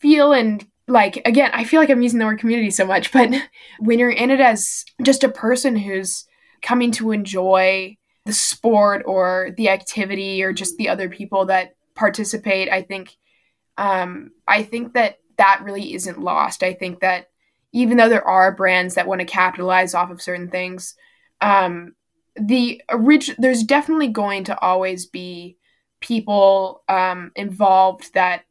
feel 0.00 0.32
and 0.32 0.66
like 0.86 1.22
again, 1.24 1.50
I 1.52 1.64
feel 1.64 1.80
like 1.80 1.90
I'm 1.90 2.02
using 2.02 2.18
the 2.18 2.26
word 2.26 2.38
community 2.38 2.70
so 2.70 2.86
much, 2.86 3.12
but 3.12 3.30
when 3.78 3.98
you're 3.98 4.10
in 4.10 4.30
it 4.30 4.40
as 4.40 4.84
just 5.02 5.24
a 5.24 5.28
person 5.28 5.76
who's 5.76 6.26
coming 6.62 6.90
to 6.92 7.10
enjoy 7.10 7.96
the 8.24 8.32
sport 8.32 9.02
or 9.06 9.50
the 9.56 9.68
activity 9.68 10.42
or 10.42 10.52
just 10.52 10.76
the 10.76 10.88
other 10.88 11.08
people 11.08 11.46
that 11.46 11.74
participate, 11.94 12.70
I 12.70 12.82
think 12.82 13.16
um, 13.76 14.30
I 14.46 14.62
think 14.62 14.94
that 14.94 15.18
that 15.36 15.60
really 15.62 15.94
isn't 15.94 16.20
lost. 16.20 16.62
I 16.62 16.74
think 16.74 17.00
that 17.00 17.30
even 17.72 17.96
though 17.96 18.08
there 18.08 18.26
are 18.26 18.54
brands 18.54 18.94
that 18.94 19.06
want 19.06 19.20
to 19.20 19.26
capitalize 19.26 19.94
off 19.94 20.10
of 20.10 20.22
certain 20.22 20.48
things, 20.48 20.94
um, 21.40 21.94
the 22.36 22.80
orig- 22.90 23.34
there's 23.38 23.64
definitely 23.64 24.08
going 24.08 24.44
to 24.44 24.58
always 24.60 25.06
be 25.06 25.56
people 26.00 26.82
um, 26.88 27.32
involved 27.34 28.14
that 28.14 28.44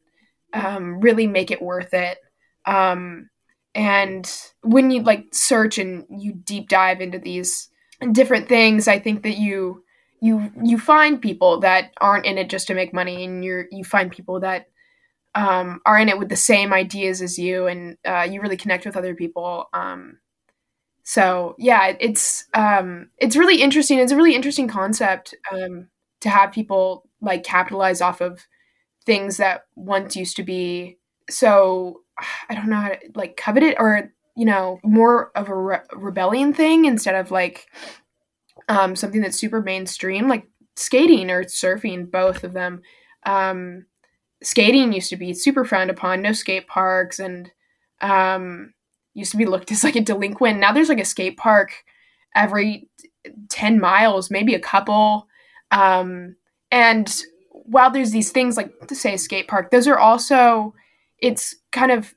um, 0.52 1.00
really 1.00 1.26
make 1.26 1.50
it 1.50 1.62
worth 1.62 1.94
it. 1.94 2.18
Um, 2.66 3.30
and 3.74 4.30
when 4.62 4.90
you 4.90 5.02
like 5.02 5.26
search 5.32 5.78
and 5.78 6.04
you 6.08 6.32
deep 6.32 6.68
dive 6.68 7.00
into 7.00 7.18
these 7.18 7.68
different 8.12 8.48
things, 8.48 8.88
I 8.88 8.98
think 8.98 9.22
that 9.24 9.38
you 9.38 9.84
you 10.20 10.50
you 10.62 10.78
find 10.78 11.20
people 11.20 11.60
that 11.60 11.92
aren't 12.00 12.26
in 12.26 12.38
it 12.38 12.48
just 12.48 12.66
to 12.68 12.74
make 12.74 12.94
money, 12.94 13.24
and 13.24 13.44
you're 13.44 13.66
you 13.70 13.84
find 13.84 14.10
people 14.12 14.40
that 14.40 14.68
um, 15.34 15.80
are 15.86 15.98
in 15.98 16.08
it 16.08 16.18
with 16.18 16.28
the 16.30 16.36
same 16.36 16.72
ideas 16.72 17.22
as 17.22 17.38
you, 17.38 17.66
and 17.66 17.98
uh, 18.06 18.26
you 18.30 18.40
really 18.40 18.56
connect 18.56 18.86
with 18.86 18.96
other 18.96 19.14
people. 19.14 19.66
Um, 19.74 20.18
so 21.02 21.54
yeah 21.58 21.94
it's 22.00 22.44
um 22.54 23.08
it's 23.18 23.36
really 23.36 23.60
interesting 23.60 23.98
it's 23.98 24.12
a 24.12 24.16
really 24.16 24.34
interesting 24.34 24.68
concept 24.68 25.34
um 25.52 25.86
to 26.20 26.30
have 26.30 26.52
people 26.52 27.04
like 27.20 27.44
capitalize 27.44 28.00
off 28.00 28.20
of 28.20 28.40
things 29.06 29.38
that 29.38 29.64
once 29.76 30.16
used 30.16 30.36
to 30.36 30.42
be 30.42 30.98
so 31.30 32.02
i 32.48 32.54
don't 32.54 32.68
know 32.68 32.76
how 32.76 32.88
to 32.88 32.98
like 33.14 33.36
covet 33.36 33.62
it 33.62 33.76
or 33.78 34.12
you 34.36 34.44
know 34.44 34.78
more 34.82 35.30
of 35.36 35.48
a 35.48 35.54
re- 35.54 35.80
rebellion 35.94 36.52
thing 36.52 36.84
instead 36.84 37.14
of 37.14 37.30
like 37.30 37.66
um 38.68 38.96
something 38.96 39.20
that's 39.20 39.38
super 39.38 39.60
mainstream 39.60 40.28
like 40.28 40.48
skating 40.76 41.30
or 41.30 41.44
surfing 41.44 42.10
both 42.10 42.42
of 42.42 42.52
them 42.52 42.82
um 43.26 43.86
skating 44.42 44.92
used 44.92 45.10
to 45.10 45.16
be 45.16 45.32
super 45.32 45.64
frowned 45.64 45.90
upon 45.90 46.20
no 46.20 46.32
skate 46.32 46.66
parks 46.66 47.18
and 47.18 47.52
um 48.00 48.74
used 49.14 49.30
to 49.30 49.36
be 49.36 49.46
looked 49.46 49.70
as 49.72 49.82
like 49.82 49.96
a 49.96 50.00
delinquent. 50.00 50.58
Now 50.58 50.72
there's 50.72 50.88
like 50.88 51.00
a 51.00 51.04
skate 51.04 51.38
park 51.38 51.72
every 52.36 52.88
10 53.48 53.80
miles, 53.80 54.30
maybe 54.30 54.54
a 54.54 54.60
couple. 54.60 55.28
Um, 55.70 56.36
and 56.70 57.22
while 57.50 57.90
there's 57.90 58.10
these 58.10 58.32
things 58.32 58.56
like 58.56 58.86
to 58.88 58.94
say 58.94 59.16
skate 59.16 59.48
park, 59.48 59.70
those 59.70 59.86
are 59.86 59.98
also, 59.98 60.74
it's 61.24 61.54
kind 61.72 61.90
of 61.90 62.14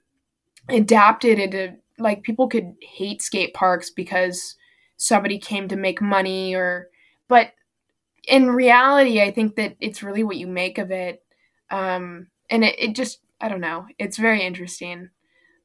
adapted 0.67 1.39
into 1.39 1.73
like 1.97 2.23
people 2.23 2.49
could 2.49 2.75
hate 2.81 3.21
skate 3.21 3.53
parks 3.53 3.89
because 3.89 4.57
somebody 4.97 5.39
came 5.39 5.69
to 5.69 5.77
make 5.77 6.01
money 6.01 6.53
or, 6.53 6.89
but 7.29 7.53
in 8.27 8.51
reality, 8.51 9.21
I 9.21 9.31
think 9.31 9.55
that 9.55 9.77
it's 9.79 10.03
really 10.03 10.25
what 10.25 10.35
you 10.35 10.45
make 10.45 10.77
of 10.77 10.91
it. 10.91 11.23
Um, 11.71 12.27
and 12.49 12.65
it, 12.65 12.75
it 12.77 12.95
just, 12.95 13.19
I 13.39 13.47
don't 13.47 13.61
know, 13.61 13.85
it's 13.97 14.17
very 14.17 14.41
interesting. 14.41 15.09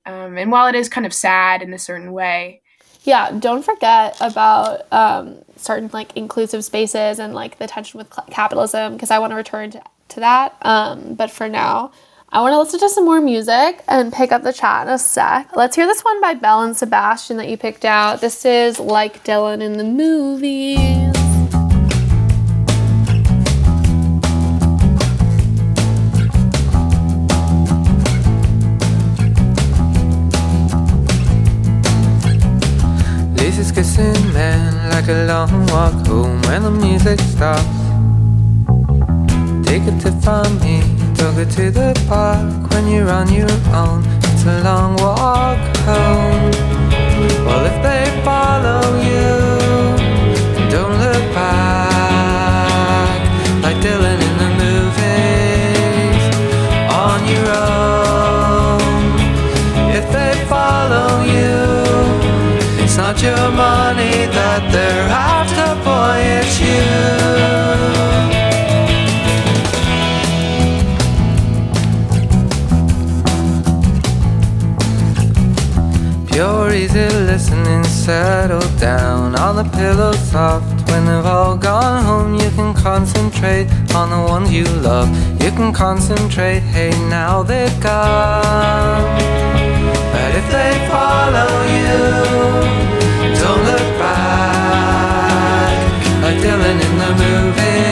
Um, 0.07 0.39
and 0.39 0.53
while 0.53 0.69
it 0.69 0.77
is 0.77 0.89
kind 0.89 1.05
of 1.05 1.13
sad 1.13 1.63
in 1.63 1.75
a 1.75 1.79
certain 1.81 2.13
way, 2.13 2.63
yeah, 3.03 3.33
don't 3.37 3.65
forget 3.65 4.17
about 4.21 4.87
um, 4.93 5.39
certain 5.57 5.91
like 5.93 6.17
inclusive 6.17 6.65
spaces 6.65 7.19
and 7.19 7.35
like 7.35 7.59
the 7.59 7.67
tension 7.67 7.99
with 7.99 8.15
cl- 8.15 8.29
capitalism 8.31 8.93
because 8.93 9.11
I 9.11 9.19
want 9.19 9.33
to 9.33 9.37
return 9.37 9.73
to, 9.73 9.83
that. 10.15 10.57
Um, 10.63 11.15
but 11.15 11.31
for 11.31 11.49
now, 11.49 11.91
I 12.35 12.41
want 12.41 12.55
to 12.55 12.59
listen 12.59 12.81
to 12.81 12.89
some 12.89 13.05
more 13.05 13.21
music 13.21 13.85
and 13.87 14.11
pick 14.11 14.33
up 14.33 14.43
the 14.43 14.55
chat 14.55 14.87
in 14.87 14.95
a 14.95 14.99
sec. 14.99 15.55
Let's 15.55 15.77
hear 15.77 15.87
this 15.87 16.01
one 16.01 16.19
by 16.19 16.33
Belle 16.33 16.63
and 16.63 16.75
Sebastian 16.75 17.37
that 17.37 17.47
you 17.47 17.59
picked 17.59 17.85
out. 17.85 18.23
This 18.23 18.47
is 18.47 18.79
Like 18.79 19.23
Dylan 19.23 19.61
in 19.61 19.75
the 19.75 19.85
Movies. 19.85 21.13
This 33.37 33.59
is 33.59 33.71
kissing 33.71 34.33
man 34.33 34.89
like 34.89 35.09
a 35.09 35.27
long 35.27 35.67
walk 35.67 36.07
home 36.07 36.41
when 36.45 36.63
the 36.63 36.71
music 36.71 37.21
stops. 37.21 37.61
Take 39.69 39.83
a 39.83 39.93
tip 40.01 40.15
from 40.23 40.59
me, 40.61 40.81
go 41.23 41.45
to 41.45 41.71
the 41.71 41.95
park 42.09 42.71
when 42.73 42.89
you're 42.89 43.09
on 43.09 43.33
your 43.33 43.51
own. 43.73 44.03
It's 44.31 44.45
a 44.45 44.61
long 44.65 44.97
walk 44.97 45.61
home. 45.87 46.51
Well, 47.47 47.65
if 47.73 47.79
they 47.87 48.05
follow 48.25 48.83
you, 49.11 49.31
don't 50.75 50.97
look 51.05 51.25
back 51.33 53.21
like 53.63 53.77
Dylan 53.85 54.21
in 54.29 54.35
the 54.43 54.51
movies 54.65 56.25
on 57.07 57.19
your 57.33 57.49
own. 57.71 58.83
If 59.99 60.07
they 60.17 60.35
follow 60.55 61.11
you, 61.37 61.57
it's 62.83 62.97
not 62.97 63.23
your 63.23 63.47
money 63.67 64.27
that 64.39 64.63
they're 64.73 65.09
after, 65.09 65.42
settle 78.03 78.79
down 78.81 79.37
on 79.37 79.55
the 79.55 79.63
pillow 79.77 80.11
soft. 80.13 80.67
When 80.91 81.05
they've 81.07 81.25
all 81.25 81.57
gone 81.57 82.03
home, 82.05 82.35
you 82.35 82.51
can 82.51 82.75
concentrate 82.75 83.71
on 83.95 84.11
the 84.11 84.21
ones 84.29 84.53
you 84.53 84.65
love. 84.65 85.09
You 85.41 85.53
can 85.53 85.73
concentrate, 85.73 86.61
hey, 86.75 86.91
now 87.09 87.45
they've 87.45 87.81
gone. 87.81 89.05
But 90.13 90.31
if 90.41 90.47
they 90.51 90.73
follow 90.91 91.53
you, 91.79 92.03
don't 93.41 93.63
look 93.71 93.89
back 94.03 95.73
like 96.23 96.39
Dylan 96.39 96.79
in 96.87 96.95
the 96.99 97.13
movie 97.23 97.92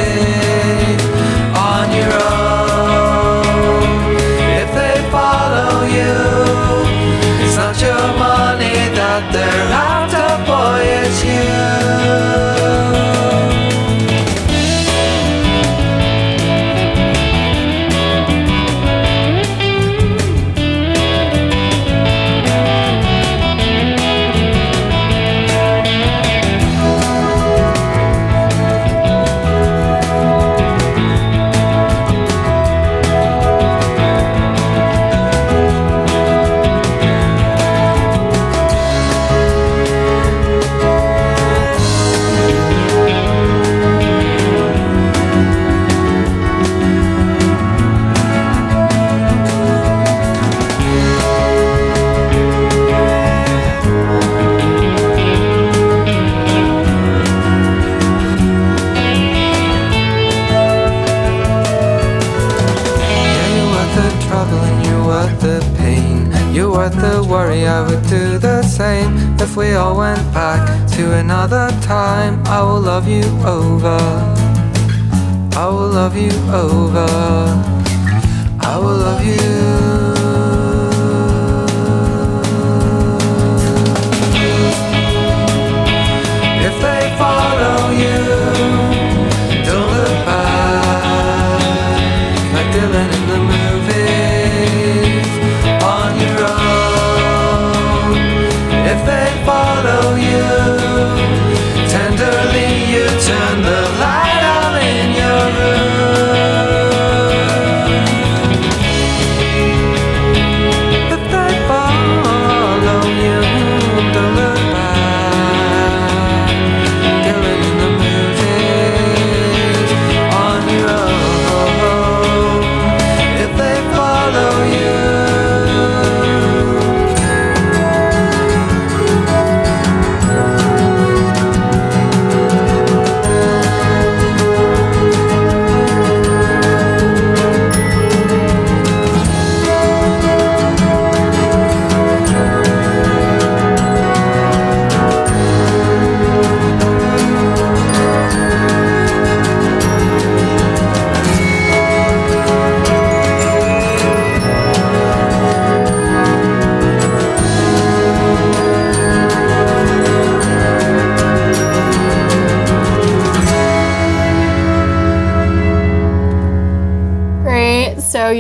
will 76.21 76.37
love 76.47 76.73
oh. 76.73 76.90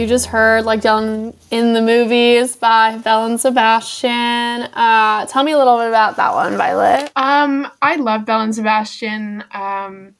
You 0.00 0.06
just 0.06 0.28
heard 0.28 0.64
like 0.64 0.80
Dylan 0.80 1.36
in 1.50 1.74
the 1.74 1.82
movies 1.82 2.56
by 2.56 2.96
Belle 2.96 3.26
and 3.26 3.38
Sebastian. 3.38 4.62
Uh, 4.72 5.26
tell 5.26 5.44
me 5.44 5.52
a 5.52 5.58
little 5.58 5.76
bit 5.76 5.88
about 5.88 6.16
that 6.16 6.32
one, 6.32 6.56
Violet. 6.56 7.12
Um, 7.16 7.70
I 7.82 7.96
love 7.96 8.24
Belle 8.24 8.40
and 8.40 8.54
Sebastian. 8.54 9.44
Um, 9.52 10.14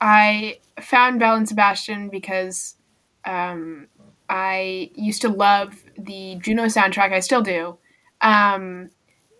I 0.00 0.60
found 0.80 1.18
Belle 1.18 1.34
and 1.34 1.48
Sebastian 1.48 2.08
because 2.08 2.76
um, 3.24 3.88
I 4.28 4.92
used 4.94 5.22
to 5.22 5.28
love 5.28 5.74
the 5.98 6.36
Juno 6.36 6.66
soundtrack. 6.66 7.12
I 7.12 7.18
still 7.18 7.42
do. 7.42 7.78
Um, 8.20 8.90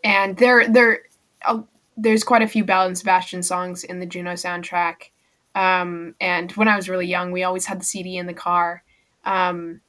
and 0.03 0.37
there, 0.37 0.68
there, 0.68 1.03
uh, 1.44 1.62
there's 1.96 2.25
quite 2.25 2.42
a 2.42 2.49
few 2.49 2.64
Belle 2.64 2.88
and 2.88 2.99
Sebastian 2.99 3.44
songs 3.44 3.85
in 3.85 4.01
the 4.01 4.07
Juno 4.07 4.33
soundtrack. 4.33 5.11
Um, 5.55 6.16
and 6.20 6.51
when 6.53 6.66
I 6.66 6.75
was 6.75 6.88
really 6.88 7.07
young, 7.07 7.31
we 7.31 7.44
always 7.44 7.66
had 7.66 7.81
the 7.81 7.85
CD 7.85 8.16
in 8.16 8.27
the 8.27 8.35
car. 8.35 8.83
Um, 9.26 9.80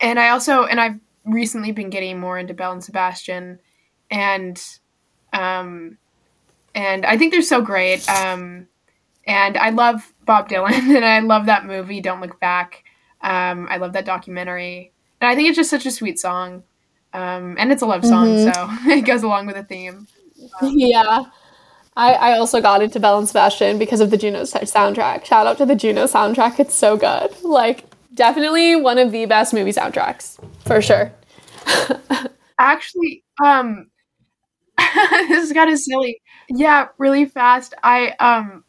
and 0.00 0.18
I 0.18 0.30
also, 0.30 0.64
and 0.64 0.80
I've 0.80 0.98
recently 1.26 1.72
been 1.72 1.90
getting 1.90 2.18
more 2.18 2.38
into 2.38 2.54
Belle 2.54 2.72
and 2.72 2.82
Sebastian, 2.84 3.58
and 4.10 4.62
um, 5.32 5.98
and 6.74 7.04
I 7.04 7.18
think 7.18 7.32
they're 7.32 7.42
so 7.42 7.60
great. 7.60 8.08
Um, 8.08 8.68
and 9.26 9.58
I 9.58 9.70
love 9.70 10.12
Bob 10.24 10.48
Dylan, 10.48 10.72
and 10.96 11.04
I 11.04 11.18
love 11.20 11.46
that 11.46 11.66
movie, 11.66 12.00
Don't 12.00 12.20
Look 12.20 12.40
Back. 12.40 12.84
Um, 13.20 13.66
I 13.68 13.76
love 13.78 13.92
that 13.94 14.04
documentary, 14.06 14.92
and 15.20 15.28
I 15.28 15.34
think 15.34 15.48
it's 15.48 15.56
just 15.56 15.70
such 15.70 15.84
a 15.86 15.90
sweet 15.90 16.18
song. 16.18 16.62
Um, 17.14 17.56
and 17.58 17.72
it's 17.72 17.82
a 17.82 17.86
love 17.86 18.04
song, 18.04 18.26
Mhm. 18.28 18.54
so 18.54 18.68
it 18.90 19.02
goes 19.02 19.22
along 19.22 19.46
with 19.46 19.56
the 19.56 19.64
theme. 19.64 20.06
yeah. 20.62 21.24
I, 21.96 22.12
I 22.12 22.38
also 22.38 22.60
got 22.60 22.80
into 22.80 23.00
Belle 23.00 23.18
and 23.18 23.26
Sebastian 23.26 23.76
because 23.76 24.00
of 24.00 24.10
the 24.12 24.16
Juno 24.16 24.42
soundtrack. 24.42 25.24
Shout 25.24 25.48
out 25.48 25.58
to 25.58 25.66
the 25.66 25.74
Juno 25.74 26.04
soundtrack. 26.04 26.60
It's 26.60 26.74
so 26.74 26.96
good. 26.96 27.30
Like, 27.42 27.87
definitely 28.18 28.76
one 28.76 28.98
of 28.98 29.12
the 29.12 29.24
best 29.26 29.54
movie 29.54 29.72
soundtracks, 29.72 30.38
for 30.66 30.82
sure. 30.82 31.12
Actually, 32.58 33.24
um, 33.44 33.88
this 35.28 35.44
is 35.44 35.52
kind 35.52 35.70
of 35.70 35.78
silly. 35.78 36.20
Yeah, 36.50 36.88
really 36.98 37.26
fast. 37.26 37.74
I 37.82 38.10
um, 38.20 38.64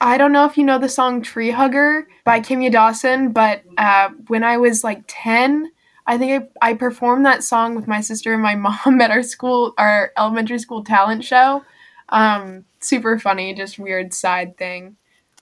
I 0.00 0.18
don't 0.18 0.32
know 0.32 0.46
if 0.46 0.56
you 0.58 0.64
know 0.64 0.78
the 0.78 0.88
song 0.88 1.22
"Tree 1.22 1.50
Hugger" 1.50 2.08
by 2.24 2.40
Kimya 2.40 2.72
Dawson, 2.72 3.32
but 3.32 3.62
uh, 3.78 4.10
when 4.28 4.44
I 4.44 4.58
was 4.58 4.84
like 4.84 5.04
ten, 5.08 5.70
I 6.06 6.18
think 6.18 6.48
I, 6.62 6.70
I 6.70 6.74
performed 6.74 7.26
that 7.26 7.44
song 7.44 7.74
with 7.76 7.88
my 7.88 8.00
sister 8.00 8.34
and 8.34 8.42
my 8.42 8.54
mom 8.86 9.00
at 9.00 9.10
our 9.10 9.22
school, 9.22 9.74
our 9.78 10.12
elementary 10.18 10.58
school 10.58 10.84
talent 10.84 11.24
show. 11.24 11.64
Um, 12.10 12.64
super 12.80 13.18
funny, 13.18 13.54
just 13.54 13.78
weird 13.78 14.14
side 14.14 14.56
thing. 14.58 14.96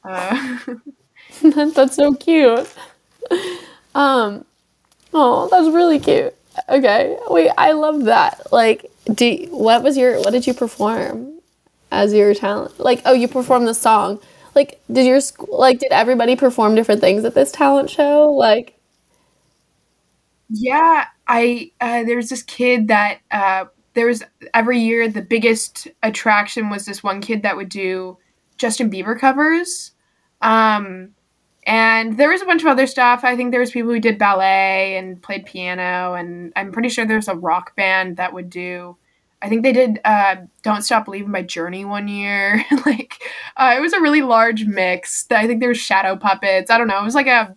Uh, 0.04 0.58
that's 1.42 1.96
so 1.96 2.14
cute. 2.14 2.68
Um, 3.94 4.46
oh, 5.14 5.48
that's 5.50 5.74
really 5.74 5.98
cute. 6.00 6.34
Okay, 6.68 7.18
wait, 7.28 7.50
I 7.58 7.72
love 7.72 8.04
that. 8.04 8.52
Like, 8.52 8.86
do 9.14 9.46
what 9.50 9.82
was 9.82 9.96
your 9.96 10.18
what 10.20 10.32
did 10.32 10.46
you 10.46 10.54
perform 10.54 11.40
as 11.90 12.14
your 12.14 12.34
talent? 12.34 12.80
Like, 12.80 13.02
oh, 13.04 13.12
you 13.14 13.28
performed 13.28 13.68
the 13.68 13.74
song. 13.74 14.20
Like, 14.54 14.80
did 14.92 15.06
your 15.06 15.20
school 15.20 15.48
like 15.58 15.78
did 15.80 15.92
everybody 15.92 16.36
perform 16.36 16.74
different 16.74 17.00
things 17.00 17.24
at 17.24 17.34
this 17.34 17.52
talent 17.52 17.90
show? 17.90 18.30
Like, 18.32 18.78
Yeah, 20.48 21.06
I 21.26 21.70
uh, 21.80 22.04
there 22.04 22.16
was 22.16 22.28
this 22.28 22.42
kid 22.42 22.88
that 22.88 23.18
uh, 23.30 23.66
there 23.94 24.06
was 24.06 24.22
every 24.52 24.78
year 24.80 25.08
the 25.08 25.22
biggest 25.22 25.88
attraction 26.02 26.68
was 26.70 26.84
this 26.84 27.02
one 27.02 27.20
kid 27.20 27.42
that 27.42 27.56
would 27.56 27.68
do 27.70 28.18
Justin 28.58 28.90
Bieber 28.90 29.18
covers, 29.18 29.92
um, 30.42 31.14
and 31.64 32.16
there 32.16 32.30
was 32.30 32.42
a 32.42 32.46
bunch 32.46 32.62
of 32.62 32.68
other 32.68 32.86
stuff. 32.86 33.20
I 33.22 33.36
think 33.36 33.50
there 33.50 33.60
was 33.60 33.70
people 33.70 33.92
who 33.92 34.00
did 34.00 34.18
ballet 34.18 34.96
and 34.96 35.22
played 35.22 35.46
piano, 35.46 36.14
and 36.14 36.52
I'm 36.56 36.72
pretty 36.72 36.88
sure 36.88 37.06
there's 37.06 37.28
a 37.28 37.36
rock 37.36 37.76
band 37.76 38.16
that 38.16 38.32
would 38.32 38.50
do. 38.50 38.96
I 39.40 39.48
think 39.48 39.62
they 39.62 39.72
did 39.72 40.00
uh, 40.04 40.36
"Don't 40.62 40.82
Stop 40.82 41.04
Believing" 41.04 41.32
by 41.32 41.42
Journey 41.42 41.84
one 41.84 42.08
year. 42.08 42.64
like 42.86 43.22
uh, 43.56 43.74
it 43.76 43.80
was 43.80 43.92
a 43.92 44.00
really 44.00 44.22
large 44.22 44.64
mix. 44.64 45.26
I 45.30 45.46
think 45.46 45.60
there 45.60 45.68
was 45.68 45.78
shadow 45.78 46.16
puppets. 46.16 46.70
I 46.70 46.78
don't 46.78 46.88
know. 46.88 47.00
It 47.00 47.04
was 47.04 47.14
like 47.14 47.28
a 47.28 47.54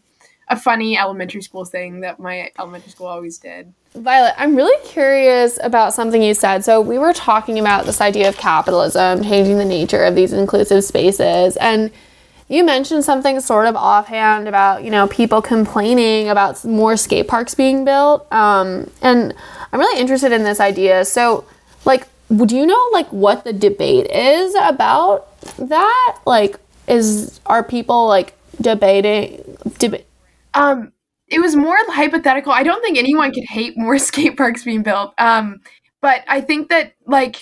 a 0.47 0.55
funny 0.55 0.95
elementary 0.95 1.41
school 1.41 1.65
thing 1.65 2.01
that 2.01 2.19
my 2.19 2.51
elementary 2.59 2.91
school 2.91 3.07
always 3.07 3.39
did. 3.39 3.73
Violet, 3.95 4.35
I'm 4.37 4.55
really 4.55 4.77
curious 4.85 5.57
about 5.63 5.93
something 5.93 6.21
you 6.21 6.33
said. 6.33 6.63
So, 6.63 6.81
we 6.81 6.99
were 6.99 7.13
talking 7.13 7.57
about 7.57 7.85
this 7.85 8.01
idea 8.01 8.29
of 8.29 8.37
capitalism 8.37 9.23
changing 9.23 9.57
the 9.57 9.65
nature 9.65 10.03
of 10.03 10.15
these 10.15 10.33
inclusive 10.33 10.83
spaces. 10.83 11.57
And 11.57 11.91
you 12.47 12.63
mentioned 12.63 13.03
something 13.03 13.39
sort 13.39 13.65
of 13.67 13.75
offhand 13.75 14.47
about, 14.47 14.83
you 14.83 14.91
know, 14.91 15.07
people 15.07 15.41
complaining 15.41 16.29
about 16.29 16.63
more 16.63 16.95
skate 16.95 17.27
parks 17.27 17.55
being 17.55 17.85
built. 17.85 18.31
Um, 18.31 18.89
and 19.01 19.33
I'm 19.73 19.79
really 19.79 19.99
interested 19.99 20.31
in 20.31 20.43
this 20.43 20.59
idea. 20.59 21.05
So, 21.05 21.45
like, 21.85 22.07
do 22.45 22.55
you 22.55 22.65
know, 22.65 22.89
like, 22.93 23.07
what 23.11 23.43
the 23.43 23.53
debate 23.53 24.07
is 24.11 24.55
about 24.61 25.27
that? 25.57 26.19
Like, 26.25 26.57
is, 26.87 27.39
are 27.47 27.63
people, 27.63 28.07
like, 28.07 28.35
debating, 28.61 29.37
deba- 29.79 30.03
Um, 30.53 30.91
it 31.27 31.39
was 31.39 31.55
more 31.55 31.75
hypothetical. 31.87 32.51
I 32.51 32.63
don't 32.63 32.81
think 32.83 32.97
anyone 32.97 33.31
could 33.33 33.43
hate 33.45 33.77
more 33.77 33.97
skate 34.09 34.37
parks 34.37 34.63
being 34.63 34.83
built. 34.83 35.13
Um, 35.17 35.61
but 36.01 36.23
I 36.27 36.41
think 36.41 36.69
that 36.69 36.93
like, 37.07 37.37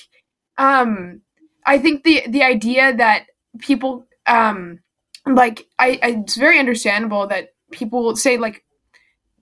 um, 0.58 1.22
I 1.66 1.80
think 1.80 2.04
the 2.04 2.24
the 2.28 2.44
idea 2.44 2.96
that 2.96 3.26
people 3.60 4.06
um, 4.26 4.80
like 5.26 5.68
I, 5.80 6.00
I 6.04 6.10
it's 6.24 6.36
very 6.36 6.60
understandable 6.60 7.28
that 7.28 7.50
people 7.72 8.16
say 8.16 8.38
like 8.38 8.64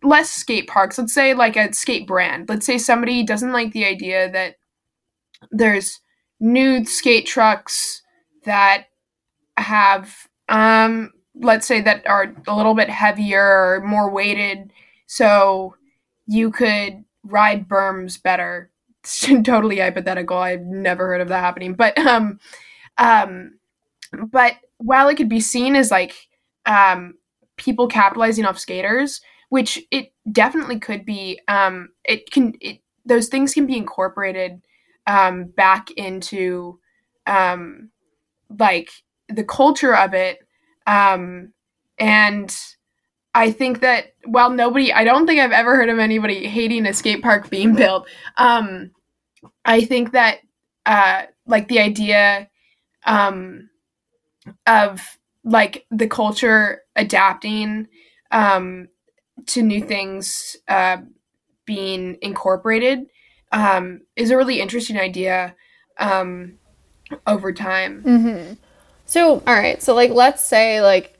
less 0.04 0.30
skate 0.30 0.68
parks. 0.68 0.98
Let's 0.98 1.14
say 1.14 1.34
like 1.34 1.56
a 1.56 1.74
skate 1.74 2.08
brand. 2.08 2.50
Let's 2.50 2.66
say 2.66 2.78
somebody 2.78 3.24
doesn't 3.24 3.54
like 3.54 3.72
the 3.74 3.86
idea 3.86 4.32
that 4.32 4.56
there's 5.52 6.00
nude 6.40 6.88
skate 6.88 7.26
trucks 7.26 8.02
that 8.46 8.86
have 9.58 10.28
um 10.50 11.12
let's 11.36 11.68
say 11.68 11.82
that 11.82 12.06
are 12.08 12.34
a 12.48 12.56
little 12.56 12.74
bit 12.74 12.90
heavier 12.90 13.44
or 13.44 13.82
more 13.86 14.10
weighted 14.10 14.72
so 15.08 15.76
you 16.28 16.52
could 16.52 17.04
ride 17.24 17.68
berms 17.68 18.22
better 18.22 18.72
totally 19.44 19.80
hypothetical. 19.80 20.38
I've 20.38 20.62
never 20.62 21.08
heard 21.08 21.22
of 21.22 21.30
that 21.30 21.40
happening. 21.44 21.74
But 21.74 21.98
um 21.98 22.40
um 22.98 23.58
but 24.30 24.56
while 24.82 25.08
it 25.10 25.16
could 25.16 25.30
be 25.30 25.40
seen 25.40 25.76
as 25.76 25.92
like 25.92 26.16
um 26.66 27.16
people 27.58 27.88
capitalizing 27.88 28.46
off 28.46 28.60
skaters, 28.60 29.22
which 29.50 29.80
it 29.92 30.14
definitely 30.32 30.80
could 30.80 31.06
be, 31.06 31.40
um 31.48 31.90
it 32.06 32.32
can 32.32 32.54
it 32.62 32.80
those 33.06 33.28
things 33.30 33.54
can 33.54 33.66
be 33.66 33.78
incorporated 33.78 34.62
um 35.08 35.46
back 35.46 35.92
into 35.92 36.80
um 37.28 37.90
like 38.60 38.90
the 39.30 39.44
culture 39.44 39.96
of 39.96 40.14
it 40.14 40.40
um 40.88 41.54
and 42.00 42.56
I 43.34 43.52
think 43.52 43.80
that 43.82 44.14
while 44.26 44.50
nobody, 44.50 44.92
I 44.92 45.04
don't 45.04 45.26
think 45.26 45.40
I've 45.40 45.52
ever 45.54 45.76
heard 45.76 45.90
of 45.90 46.00
anybody 46.00 46.48
hating 46.48 46.86
a 46.86 46.94
skate 46.94 47.22
park 47.22 47.50
being 47.50 47.76
built. 47.76 48.08
Um, 48.38 48.92
I 49.66 49.86
think 49.86 50.14
that 50.14 50.40
uh, 50.86 51.24
like 51.48 51.68
the 51.68 51.80
idea 51.80 52.50
um, 53.08 53.71
of 54.66 55.18
like 55.44 55.86
the 55.89 56.08
culture 56.08 56.84
adapting 56.96 57.88
um, 58.32 58.88
to 59.48 59.62
new 59.62 59.82
things 59.82 60.58
uh, 60.68 60.98
being 61.66 62.18
incorporated 62.22 63.08
um, 63.52 64.02
is 64.16 64.32
a 64.32 64.38
really 64.38 64.62
interesting 64.62 64.98
idea 64.98 65.56
um, 65.98 66.54
over 67.28 67.52
time. 67.52 68.04
Mm-hmm. 68.04 68.54
So, 69.06 69.44
all 69.46 69.54
right. 69.54 69.82
So, 69.82 69.94
like, 69.94 70.12
let's 70.12 70.44
say, 70.44 70.82
like, 70.82 71.18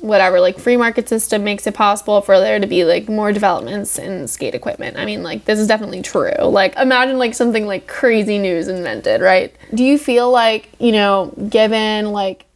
whatever 0.00 0.40
like 0.40 0.58
free 0.58 0.76
market 0.76 1.08
system 1.08 1.42
makes 1.44 1.66
it 1.66 1.74
possible 1.74 2.20
for 2.20 2.38
there 2.38 2.58
to 2.60 2.66
be 2.66 2.84
like 2.84 3.08
more 3.08 3.32
developments 3.32 3.98
in 3.98 4.28
skate 4.28 4.54
equipment. 4.54 4.96
I 4.96 5.04
mean 5.04 5.22
like 5.22 5.44
this 5.44 5.58
is 5.58 5.66
definitely 5.66 6.02
true. 6.02 6.32
Like 6.42 6.76
imagine 6.76 7.18
like 7.18 7.34
something 7.34 7.66
like 7.66 7.86
crazy 7.86 8.38
news 8.38 8.68
invented 8.68 9.20
right? 9.20 9.54
Do 9.74 9.84
you 9.84 9.98
feel 9.98 10.30
like 10.30 10.70
you 10.78 10.92
know 10.92 11.32
given 11.48 12.12
like 12.12 12.46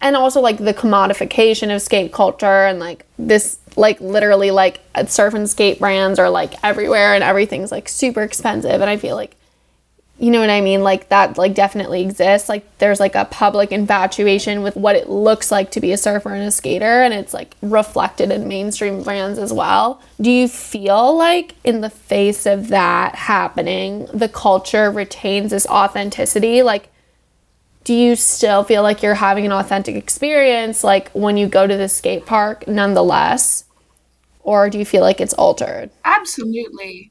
and 0.00 0.16
also 0.16 0.40
like 0.40 0.58
the 0.58 0.74
commodification 0.74 1.74
of 1.74 1.80
skate 1.80 2.12
culture 2.12 2.66
and 2.66 2.80
like 2.80 3.06
this 3.18 3.58
like 3.76 4.00
literally 4.00 4.50
like 4.50 4.80
surf 5.06 5.32
and 5.34 5.48
skate 5.48 5.78
brands 5.78 6.18
are 6.18 6.28
like 6.28 6.54
everywhere 6.64 7.14
and 7.14 7.24
everything's 7.24 7.72
like 7.72 7.88
super 7.88 8.22
expensive 8.22 8.80
and 8.80 8.90
i 8.90 8.96
feel 8.98 9.16
like 9.16 9.34
you 10.22 10.30
know 10.30 10.38
what 10.38 10.50
I 10.50 10.60
mean? 10.60 10.84
Like 10.84 11.08
that 11.08 11.36
like 11.36 11.52
definitely 11.52 12.00
exists. 12.00 12.48
Like 12.48 12.78
there's 12.78 13.00
like 13.00 13.16
a 13.16 13.24
public 13.24 13.72
infatuation 13.72 14.62
with 14.62 14.76
what 14.76 14.94
it 14.94 15.10
looks 15.10 15.50
like 15.50 15.72
to 15.72 15.80
be 15.80 15.90
a 15.90 15.96
surfer 15.96 16.32
and 16.32 16.44
a 16.44 16.52
skater 16.52 17.02
and 17.02 17.12
it's 17.12 17.34
like 17.34 17.56
reflected 17.60 18.30
in 18.30 18.46
mainstream 18.46 19.02
brands 19.02 19.36
as 19.36 19.52
well. 19.52 20.00
Do 20.20 20.30
you 20.30 20.46
feel 20.46 21.18
like 21.18 21.56
in 21.64 21.80
the 21.80 21.90
face 21.90 22.46
of 22.46 22.68
that 22.68 23.16
happening, 23.16 24.06
the 24.14 24.28
culture 24.28 24.92
retains 24.92 25.50
this 25.50 25.66
authenticity? 25.66 26.62
Like 26.62 26.88
do 27.82 27.92
you 27.92 28.14
still 28.14 28.62
feel 28.62 28.84
like 28.84 29.02
you're 29.02 29.14
having 29.14 29.44
an 29.44 29.50
authentic 29.50 29.96
experience 29.96 30.84
like 30.84 31.10
when 31.10 31.36
you 31.36 31.48
go 31.48 31.66
to 31.66 31.76
the 31.76 31.88
skate 31.88 32.26
park 32.26 32.68
nonetheless? 32.68 33.64
Or 34.44 34.70
do 34.70 34.78
you 34.78 34.84
feel 34.84 35.00
like 35.00 35.20
it's 35.20 35.34
altered? 35.34 35.90
Absolutely. 36.04 37.10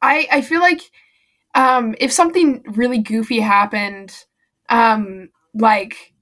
I 0.00 0.26
I 0.32 0.40
feel 0.40 0.60
like 0.60 0.80
um, 1.54 1.94
if 1.98 2.12
something 2.12 2.62
really 2.66 2.98
goofy 2.98 3.40
happened, 3.40 4.12
um, 4.68 5.30
like 5.54 6.12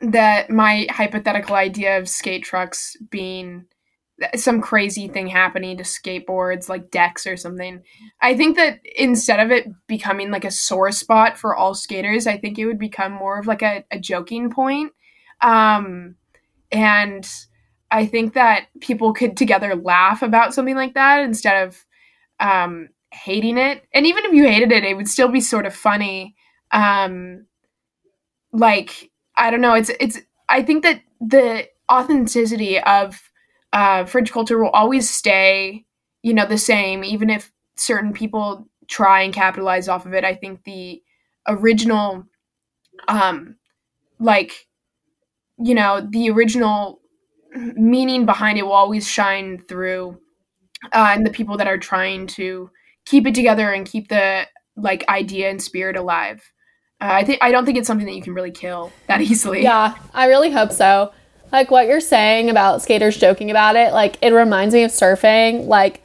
that, 0.00 0.50
my 0.50 0.86
hypothetical 0.90 1.54
idea 1.54 1.98
of 1.98 2.08
skate 2.08 2.44
trucks 2.44 2.96
being 3.10 3.66
some 4.36 4.60
crazy 4.60 5.08
thing 5.08 5.26
happening 5.26 5.76
to 5.76 5.82
skateboards, 5.82 6.68
like 6.68 6.90
decks 6.90 7.26
or 7.26 7.36
something. 7.36 7.82
I 8.20 8.36
think 8.36 8.56
that 8.56 8.80
instead 8.96 9.40
of 9.40 9.50
it 9.50 9.66
becoming 9.86 10.30
like 10.30 10.44
a 10.44 10.50
sore 10.50 10.92
spot 10.92 11.38
for 11.38 11.56
all 11.56 11.74
skaters, 11.74 12.26
I 12.26 12.36
think 12.36 12.58
it 12.58 12.66
would 12.66 12.78
become 12.78 13.12
more 13.12 13.38
of 13.38 13.46
like 13.46 13.62
a, 13.62 13.84
a 13.90 13.98
joking 13.98 14.50
point. 14.50 14.92
Um, 15.40 16.16
and 16.70 17.28
I 17.90 18.06
think 18.06 18.34
that 18.34 18.66
people 18.80 19.12
could 19.12 19.36
together 19.36 19.74
laugh 19.74 20.22
about 20.22 20.54
something 20.54 20.76
like 20.76 20.94
that 20.94 21.20
instead 21.20 21.66
of 21.66 21.84
um, 22.38 22.88
hating 23.12 23.58
it. 23.58 23.84
And 23.94 24.06
even 24.06 24.24
if 24.24 24.32
you 24.32 24.44
hated 24.48 24.72
it, 24.72 24.84
it 24.84 24.96
would 24.96 25.08
still 25.08 25.28
be 25.28 25.40
sort 25.40 25.66
of 25.66 25.74
funny. 25.74 26.34
Um 26.72 27.46
like 28.52 29.10
I 29.36 29.50
don't 29.50 29.60
know, 29.60 29.74
it's 29.74 29.90
it's 30.00 30.18
I 30.48 30.62
think 30.62 30.82
that 30.82 31.00
the 31.20 31.66
authenticity 31.90 32.78
of 32.80 33.20
uh 33.72 34.04
fridge 34.04 34.32
culture 34.32 34.58
will 34.62 34.70
always 34.70 35.08
stay, 35.08 35.84
you 36.22 36.34
know, 36.34 36.46
the 36.46 36.58
same 36.58 37.04
even 37.04 37.30
if 37.30 37.50
certain 37.76 38.12
people 38.12 38.68
try 38.88 39.22
and 39.22 39.32
capitalize 39.32 39.88
off 39.88 40.06
of 40.06 40.14
it. 40.14 40.24
I 40.24 40.34
think 40.34 40.64
the 40.64 41.02
original 41.48 42.24
um 43.08 43.56
like 44.20 44.66
you 45.58 45.74
know, 45.74 46.06
the 46.10 46.30
original 46.30 47.00
meaning 47.54 48.26
behind 48.26 48.58
it 48.58 48.62
will 48.64 48.72
always 48.72 49.06
shine 49.08 49.58
through 49.58 50.18
uh, 50.92 51.12
and 51.14 51.26
the 51.26 51.30
people 51.30 51.56
that 51.58 51.68
are 51.68 51.78
trying 51.78 52.26
to 52.26 52.70
keep 53.04 53.26
it 53.26 53.34
together 53.34 53.70
and 53.70 53.86
keep 53.86 54.08
the 54.08 54.46
like 54.76 55.06
idea 55.08 55.50
and 55.50 55.62
spirit 55.62 55.96
alive. 55.96 56.42
Uh, 57.00 57.08
I 57.10 57.24
think 57.24 57.38
I 57.42 57.50
don't 57.50 57.64
think 57.64 57.78
it's 57.78 57.86
something 57.86 58.06
that 58.06 58.14
you 58.14 58.22
can 58.22 58.34
really 58.34 58.50
kill 58.50 58.92
that 59.08 59.20
easily. 59.22 59.62
Yeah, 59.62 59.94
I 60.14 60.26
really 60.26 60.50
hope 60.50 60.72
so. 60.72 61.12
Like 61.50 61.70
what 61.70 61.86
you're 61.86 62.00
saying 62.00 62.48
about 62.48 62.80
skaters 62.80 63.16
joking 63.16 63.50
about 63.50 63.76
it, 63.76 63.92
like 63.92 64.16
it 64.22 64.32
reminds 64.32 64.74
me 64.74 64.84
of 64.84 64.90
surfing. 64.90 65.66
Like 65.66 66.02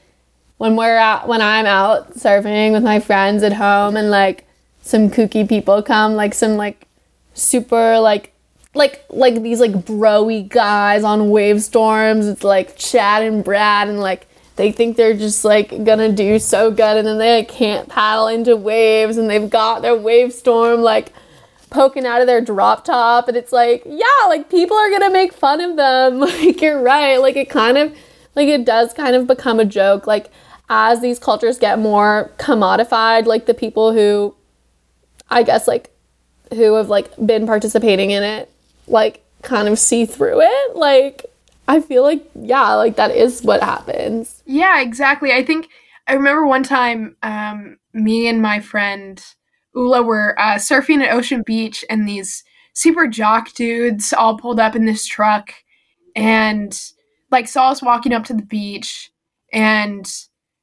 when 0.58 0.76
we're 0.76 0.98
out, 0.98 1.28
when 1.28 1.42
I'm 1.42 1.66
out 1.66 2.16
surfing 2.16 2.74
with 2.74 2.84
my 2.84 3.00
friends 3.00 3.44
at 3.44 3.54
home, 3.54 3.96
and 3.96 4.10
like 4.10 4.46
some 4.82 5.10
kooky 5.10 5.48
people 5.48 5.82
come, 5.84 6.16
like 6.16 6.34
some 6.34 6.56
like 6.56 6.88
super 7.34 8.00
like 8.00 8.34
like 8.74 9.06
like 9.10 9.42
these 9.44 9.60
like 9.60 9.72
broy 9.72 10.48
guys 10.50 11.04
on 11.04 11.30
Wavestorms. 11.30 12.28
It's 12.28 12.44
like 12.44 12.76
Chad 12.76 13.24
and 13.24 13.44
Brad 13.44 13.88
and 13.88 14.00
like 14.00 14.28
they 14.58 14.72
think 14.72 14.98
they're 14.98 15.16
just 15.16 15.46
like 15.46 15.84
gonna 15.84 16.12
do 16.12 16.40
so 16.40 16.70
good 16.70 16.98
and 16.98 17.08
then 17.08 17.18
they 17.18 17.38
like, 17.38 17.48
can't 17.48 17.88
paddle 17.88 18.28
into 18.28 18.56
waves 18.56 19.18
and 19.18 19.30
they've 19.30 19.50
got 19.50 19.82
their 19.82 19.96
Wavestorm 19.96 20.82
like 20.82 21.14
poking 21.70 22.06
out 22.06 22.22
of 22.22 22.28
their 22.28 22.42
drop 22.42 22.86
top 22.86 23.28
and 23.28 23.36
it's 23.36 23.52
like 23.52 23.84
yeah 23.86 24.28
like 24.28 24.50
people 24.50 24.78
are 24.78 24.90
gonna 24.90 25.10
make 25.10 25.34
fun 25.34 25.62
of 25.62 25.76
them. 25.76 26.20
Like 26.20 26.62
you're 26.62 26.82
right. 26.82 27.18
Like 27.18 27.36
it 27.36 27.50
kind 27.50 27.78
of 27.78 27.96
like 28.36 28.48
it 28.48 28.66
does 28.66 28.94
kind 28.94 29.16
of 29.16 29.28
become 29.28 29.60
a 29.60 29.66
joke. 29.66 30.06
Like 30.06 30.32
as 30.70 31.02
these 31.02 31.18
cultures 31.20 31.58
get 31.58 31.80
more 31.80 32.32
commodified 32.38 33.26
like 33.26 33.46
the 33.46 33.54
people 33.54 33.94
who 33.94 34.36
i 35.30 35.42
guess 35.42 35.66
like 35.66 35.92
who 36.54 36.74
have 36.74 36.90
like 36.90 37.10
been 37.26 37.48
participating 37.48 38.12
in 38.12 38.22
it 38.22 38.52
like 38.88 39.24
kind 39.42 39.68
of 39.68 39.78
see 39.80 40.06
through 40.06 40.42
it. 40.42 40.76
Like 40.76 41.26
I 41.68 41.82
feel 41.82 42.04
like 42.04 42.30
yeah, 42.36 42.74
like 42.74 42.96
that 42.96 43.12
is 43.12 43.44
what 43.44 43.62
happens. 43.62 44.42
Yeah, 44.46 44.82
exactly. 44.82 45.34
I 45.34 45.44
think 45.44 45.70
I 46.08 46.14
remember 46.14 46.48
one 46.48 46.64
time 46.64 47.18
um, 47.24 47.78
me 47.94 48.28
and 48.28 48.42
my 48.42 48.60
friend 48.60 49.24
Ula 49.76 50.02
were 50.02 50.40
uh, 50.40 50.56
surfing 50.56 51.04
at 51.04 51.14
Ocean 51.14 51.44
Beach, 51.44 51.84
and 51.90 52.08
these 52.08 52.44
super 52.74 53.08
jock 53.08 53.54
dudes 53.54 54.14
all 54.14 54.38
pulled 54.38 54.60
up 54.60 54.76
in 54.76 54.86
this 54.86 55.06
truck 55.06 55.52
and 56.16 56.80
like 57.32 57.48
saw 57.48 57.70
us 57.70 57.82
walking 57.82 58.14
up 58.14 58.24
to 58.26 58.34
the 58.34 58.46
beach 58.46 59.12
and 59.52 60.12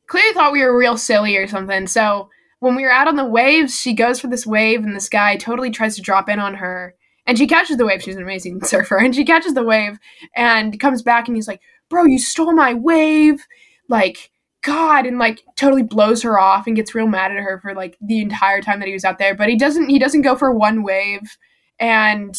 clearly 0.08 0.32
thought 0.32 0.52
we 0.52 0.62
were 0.62 0.76
real 0.76 0.96
silly 0.96 1.36
or 1.36 1.46
something. 1.46 1.86
So 1.86 2.30
when 2.60 2.74
we 2.76 2.82
were 2.82 2.92
out 2.92 3.08
on 3.08 3.16
the 3.16 3.24
waves, 3.24 3.78
she 3.78 3.92
goes 3.92 4.20
for 4.20 4.28
this 4.28 4.46
wave, 4.46 4.82
and 4.82 4.96
this 4.96 5.08
guy 5.08 5.36
totally 5.36 5.70
tries 5.70 5.96
to 5.96 6.02
drop 6.02 6.28
in 6.28 6.38
on 6.38 6.54
her 6.54 6.94
and 7.26 7.38
she 7.38 7.46
catches 7.46 7.76
the 7.76 7.86
wave. 7.86 8.02
She's 8.02 8.16
an 8.16 8.22
amazing 8.22 8.62
surfer, 8.64 8.98
and 8.98 9.14
she 9.14 9.24
catches 9.24 9.54
the 9.54 9.64
wave 9.64 9.98
and 10.36 10.78
comes 10.80 11.02
back, 11.02 11.28
and 11.28 11.36
he's 11.36 11.48
like, 11.48 11.60
"Bro, 11.88 12.06
you 12.06 12.18
stole 12.18 12.52
my 12.52 12.74
wave!" 12.74 13.46
Like, 13.88 14.30
God, 14.62 15.06
and 15.06 15.18
like 15.18 15.42
totally 15.56 15.82
blows 15.82 16.22
her 16.22 16.38
off 16.38 16.66
and 16.66 16.76
gets 16.76 16.94
real 16.94 17.06
mad 17.06 17.30
at 17.30 17.38
her 17.38 17.58
for 17.60 17.74
like 17.74 17.96
the 18.00 18.20
entire 18.20 18.62
time 18.62 18.78
that 18.80 18.88
he 18.88 18.94
was 18.94 19.04
out 19.04 19.18
there. 19.18 19.34
But 19.34 19.48
he 19.48 19.56
doesn't. 19.56 19.88
He 19.88 19.98
doesn't 19.98 20.22
go 20.22 20.36
for 20.36 20.52
one 20.52 20.82
wave, 20.82 21.36
and 21.78 22.38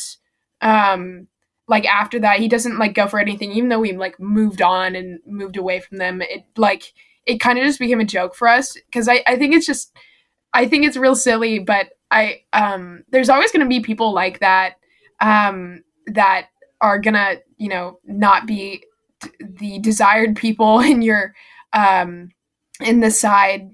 um, 0.62 1.28
like 1.68 1.86
after 1.86 2.20
that, 2.20 2.40
he 2.40 2.48
doesn't 2.48 2.78
like 2.78 2.94
go 2.94 3.08
for 3.08 3.20
anything. 3.20 3.52
Even 3.52 3.70
though 3.70 3.80
we 3.80 3.96
like 3.96 4.20
moved 4.20 4.62
on 4.62 4.96
and 4.96 5.20
moved 5.26 5.58
away 5.58 5.80
from 5.80 5.98
them, 5.98 6.22
it 6.22 6.46
like 6.58 6.94
it 7.26 7.40
kind 7.40 7.58
of 7.58 7.66
just 7.66 7.80
became 7.80 8.00
a 8.00 8.06
joke 8.06 8.36
for 8.36 8.48
us 8.48 8.78
because 8.86 9.08
I 9.08 9.24
I 9.26 9.36
think 9.36 9.54
it's 9.54 9.66
just 9.66 9.96
I 10.56 10.68
think 10.68 10.86
it's 10.86 10.98
real 10.98 11.16
silly, 11.16 11.60
but 11.60 11.90
I 12.12 12.42
um 12.54 13.04
there's 13.10 13.30
always 13.30 13.52
going 13.52 13.62
to 13.66 13.70
be 13.70 13.80
people 13.80 14.14
like 14.14 14.40
that 14.40 14.76
um 15.22 15.84
that 16.08 16.48
are 16.82 17.00
going 17.00 17.16
to, 17.16 17.42
you 17.58 17.70
know, 17.70 18.00
not 18.06 18.46
be 18.48 18.84
t- 19.22 19.30
the 19.40 19.80
desired 19.80 20.36
people 20.36 20.80
in 20.92 21.02
your 21.02 21.34
um 21.74 22.30
in 22.82 23.00
the 23.00 23.12
side 23.12 23.70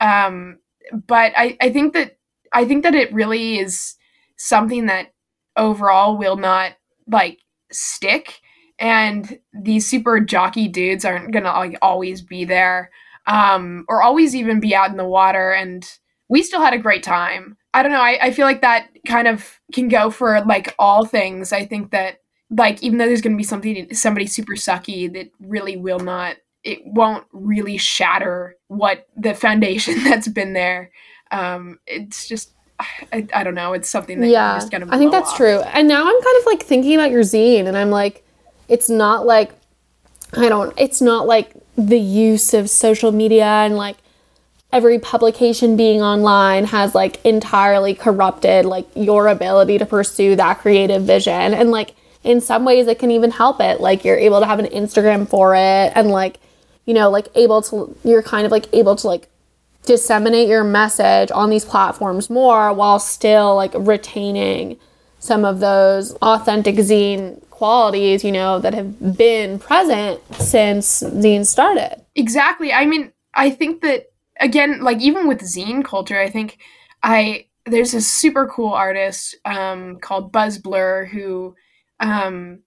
um 0.00 0.58
but 1.06 1.32
I 1.36 1.56
I 1.60 1.70
think 1.72 1.94
that 1.94 2.18
I 2.52 2.64
think 2.66 2.82
that 2.84 2.94
it 2.94 3.12
really 3.12 3.58
is 3.58 3.96
something 4.36 4.86
that 4.86 5.12
overall 5.56 6.16
will 6.16 6.36
not 6.36 6.72
like 7.06 7.38
stick 7.70 8.40
and 8.78 9.38
these 9.52 9.88
super 9.88 10.20
jockey 10.20 10.68
dudes 10.68 11.04
aren't 11.04 11.32
going 11.32 11.44
to 11.44 11.52
like 11.52 11.78
always 11.82 12.20
be 12.20 12.44
there 12.44 12.90
um, 13.26 13.84
or 13.88 14.02
always 14.02 14.34
even 14.34 14.60
be 14.60 14.74
out 14.74 14.90
in 14.90 14.96
the 14.96 15.04
water. 15.04 15.52
And 15.52 15.88
we 16.32 16.42
still 16.42 16.62
had 16.62 16.72
a 16.72 16.78
great 16.78 17.02
time. 17.02 17.58
I 17.74 17.82
don't 17.82 17.92
know. 17.92 18.00
I, 18.00 18.18
I 18.22 18.30
feel 18.32 18.46
like 18.46 18.62
that 18.62 18.88
kind 19.06 19.28
of 19.28 19.60
can 19.74 19.88
go 19.88 20.08
for 20.08 20.40
like 20.46 20.74
all 20.78 21.04
things. 21.04 21.52
I 21.52 21.66
think 21.66 21.90
that 21.90 22.20
like 22.50 22.82
even 22.82 22.96
though 22.96 23.04
there's 23.04 23.20
going 23.20 23.34
to 23.34 23.38
be 23.38 23.44
something 23.44 23.92
somebody 23.92 24.26
super 24.26 24.54
sucky 24.54 25.12
that 25.12 25.30
really 25.40 25.76
will 25.76 25.98
not 25.98 26.36
it 26.64 26.80
won't 26.86 27.26
really 27.32 27.76
shatter 27.76 28.56
what 28.68 29.06
the 29.14 29.34
foundation 29.34 30.02
that's 30.04 30.28
been 30.28 30.52
there 30.52 30.90
um 31.32 31.78
it's 31.86 32.28
just 32.28 32.52
I, 33.12 33.26
I 33.34 33.44
don't 33.44 33.54
know 33.54 33.74
it's 33.74 33.88
something 33.88 34.20
that 34.20 34.28
yeah, 34.28 34.54
just 34.56 34.72
I 34.74 34.98
think 34.98 35.12
that's 35.12 35.30
off. 35.30 35.36
true. 35.36 35.60
And 35.60 35.86
now 35.86 36.00
I'm 36.02 36.22
kind 36.22 36.38
of 36.40 36.46
like 36.46 36.62
thinking 36.64 36.94
about 36.94 37.12
your 37.12 37.22
zine, 37.22 37.68
and 37.68 37.78
I'm 37.78 37.90
like, 37.90 38.26
it's 38.66 38.90
not 38.90 39.24
like 39.24 39.52
I 40.36 40.48
don't. 40.48 40.74
It's 40.76 41.00
not 41.00 41.28
like 41.28 41.52
the 41.76 42.00
use 42.00 42.54
of 42.54 42.68
social 42.68 43.12
media 43.12 43.44
and 43.44 43.76
like 43.76 43.98
every 44.72 44.98
publication 44.98 45.76
being 45.76 46.02
online 46.02 46.64
has 46.64 46.94
like 46.94 47.24
entirely 47.24 47.94
corrupted 47.94 48.64
like 48.64 48.86
your 48.94 49.28
ability 49.28 49.78
to 49.78 49.86
pursue 49.86 50.34
that 50.36 50.58
creative 50.58 51.02
vision 51.02 51.54
and 51.54 51.70
like 51.70 51.94
in 52.24 52.40
some 52.40 52.64
ways 52.64 52.86
it 52.86 52.98
can 52.98 53.10
even 53.10 53.30
help 53.30 53.60
it 53.60 53.80
like 53.80 54.04
you're 54.04 54.16
able 54.16 54.40
to 54.40 54.46
have 54.46 54.58
an 54.58 54.66
instagram 54.66 55.28
for 55.28 55.54
it 55.54 55.92
and 55.94 56.08
like 56.10 56.38
you 56.86 56.94
know 56.94 57.10
like 57.10 57.28
able 57.34 57.60
to 57.60 57.94
you're 58.04 58.22
kind 58.22 58.46
of 58.46 58.52
like 58.52 58.72
able 58.72 58.96
to 58.96 59.06
like 59.06 59.28
disseminate 59.84 60.48
your 60.48 60.64
message 60.64 61.30
on 61.32 61.50
these 61.50 61.64
platforms 61.64 62.30
more 62.30 62.72
while 62.72 62.98
still 62.98 63.54
like 63.56 63.72
retaining 63.74 64.78
some 65.18 65.44
of 65.44 65.60
those 65.60 66.12
authentic 66.14 66.76
zine 66.76 67.40
qualities, 67.50 68.24
you 68.24 68.32
know, 68.32 68.58
that 68.58 68.74
have 68.74 69.16
been 69.16 69.58
present 69.58 70.20
since 70.34 71.02
zine 71.02 71.46
started. 71.46 72.02
Exactly. 72.16 72.72
I 72.72 72.86
mean, 72.86 73.12
I 73.34 73.50
think 73.50 73.82
that 73.82 74.11
again, 74.42 74.82
like 74.82 75.00
even 75.00 75.26
with 75.26 75.40
zine 75.40 75.84
culture, 75.84 76.20
I 76.20 76.28
think 76.28 76.58
I 77.02 77.46
there's 77.64 77.94
a 77.94 78.00
super 78.00 78.46
cool 78.48 78.72
artist 78.72 79.36
um, 79.44 79.98
called 80.00 80.32
Buzz 80.32 80.58
Blurr 80.58 81.08
who 81.08 81.54
um, 82.00 82.60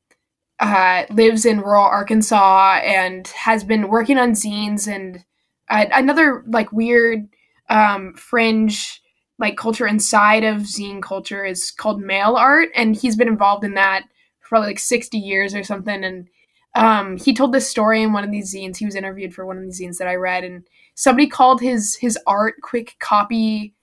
uh, 0.59 1.03
lives 1.09 1.45
in 1.45 1.59
rural 1.59 1.83
Arkansas 1.83 2.79
and 2.83 3.27
has 3.27 3.63
been 3.63 3.89
working 3.89 4.17
on 4.17 4.31
zines 4.31 4.87
and 4.87 5.23
uh, 5.69 5.85
another 5.93 6.43
like 6.47 6.71
weird 6.71 7.27
um, 7.69 8.13
fringe 8.13 9.01
like 9.37 9.57
culture 9.57 9.85
inside 9.85 10.45
of 10.45 10.61
zine 10.61 11.03
culture 11.03 11.43
is 11.43 11.71
called 11.71 11.99
mail 11.99 12.37
art 12.37 12.69
and 12.73 12.95
he's 12.95 13.17
been 13.17 13.27
involved 13.27 13.65
in 13.65 13.73
that 13.73 14.03
for 14.39 14.59
like 14.59 14.79
60 14.79 15.17
years 15.17 15.53
or 15.53 15.63
something 15.63 16.05
and 16.05 16.29
um, 16.75 17.17
he 17.17 17.33
told 17.33 17.53
this 17.53 17.69
story 17.69 18.03
in 18.03 18.13
one 18.13 18.23
of 18.23 18.31
these 18.31 18.53
zines. 18.53 18.77
He 18.77 18.85
was 18.85 18.95
interviewed 18.95 19.33
for 19.33 19.45
one 19.45 19.57
of 19.57 19.63
these 19.63 19.81
zines 19.81 19.97
that 19.97 20.07
i 20.07 20.15
read 20.15 20.43
and 20.43 20.67
somebody 20.93 21.27
called 21.27 21.61
his 21.61 21.95
his 21.95 22.17
art 22.27 22.55
quick 22.61 22.95
copy 22.99 23.73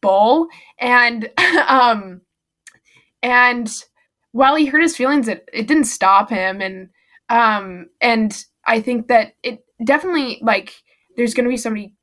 bull. 0.00 0.48
And 0.78 1.30
um 1.68 2.20
and 3.22 3.84
while 4.32 4.54
he 4.56 4.66
hurt 4.66 4.82
his 4.82 4.96
feelings 4.96 5.28
it, 5.28 5.48
it 5.52 5.66
didn't 5.66 5.84
stop 5.84 6.30
him. 6.30 6.60
And 6.60 6.90
um 7.28 7.86
and 8.00 8.44
i 8.66 8.80
think 8.80 9.08
that 9.08 9.32
it 9.42 9.64
definitely 9.84 10.38
like 10.42 10.74
there's 11.16 11.34
going 11.34 11.44
to 11.44 11.50
be 11.50 11.56
somebody 11.56 11.94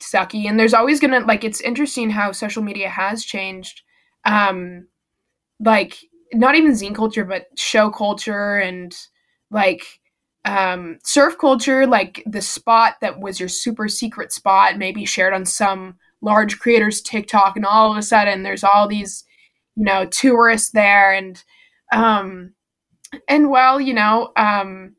sucky 0.00 0.48
and 0.48 0.58
there's 0.58 0.74
always 0.74 1.00
going 1.00 1.10
to 1.10 1.20
like 1.26 1.44
it's 1.44 1.60
interesting 1.60 2.10
how 2.10 2.32
social 2.32 2.62
media 2.62 2.88
has 2.88 3.24
changed 3.24 3.82
um 4.24 4.86
like 5.60 5.96
not 6.32 6.54
even 6.54 6.72
zine 6.72 6.94
culture 6.94 7.24
but 7.24 7.46
show 7.56 7.90
culture 7.90 8.56
and 8.56 8.96
like 9.50 9.82
um 10.44 10.98
surf 11.04 11.36
culture 11.38 11.86
like 11.86 12.22
the 12.26 12.40
spot 12.40 12.96
that 13.00 13.20
was 13.20 13.38
your 13.38 13.48
super 13.48 13.88
secret 13.88 14.32
spot 14.32 14.78
maybe 14.78 15.04
shared 15.04 15.32
on 15.32 15.44
some 15.44 15.96
large 16.20 16.58
creators 16.58 17.02
TikTok 17.02 17.56
and 17.56 17.66
all 17.66 17.90
of 17.90 17.96
a 17.98 18.02
sudden 18.02 18.42
there's 18.42 18.64
all 18.64 18.88
these 18.88 19.24
you 19.76 19.84
know 19.84 20.06
tourists 20.06 20.70
there 20.70 21.12
and 21.12 21.42
um 21.92 22.52
and 23.28 23.50
well 23.50 23.80
you 23.80 23.94
know 23.94 24.32
um 24.36 24.94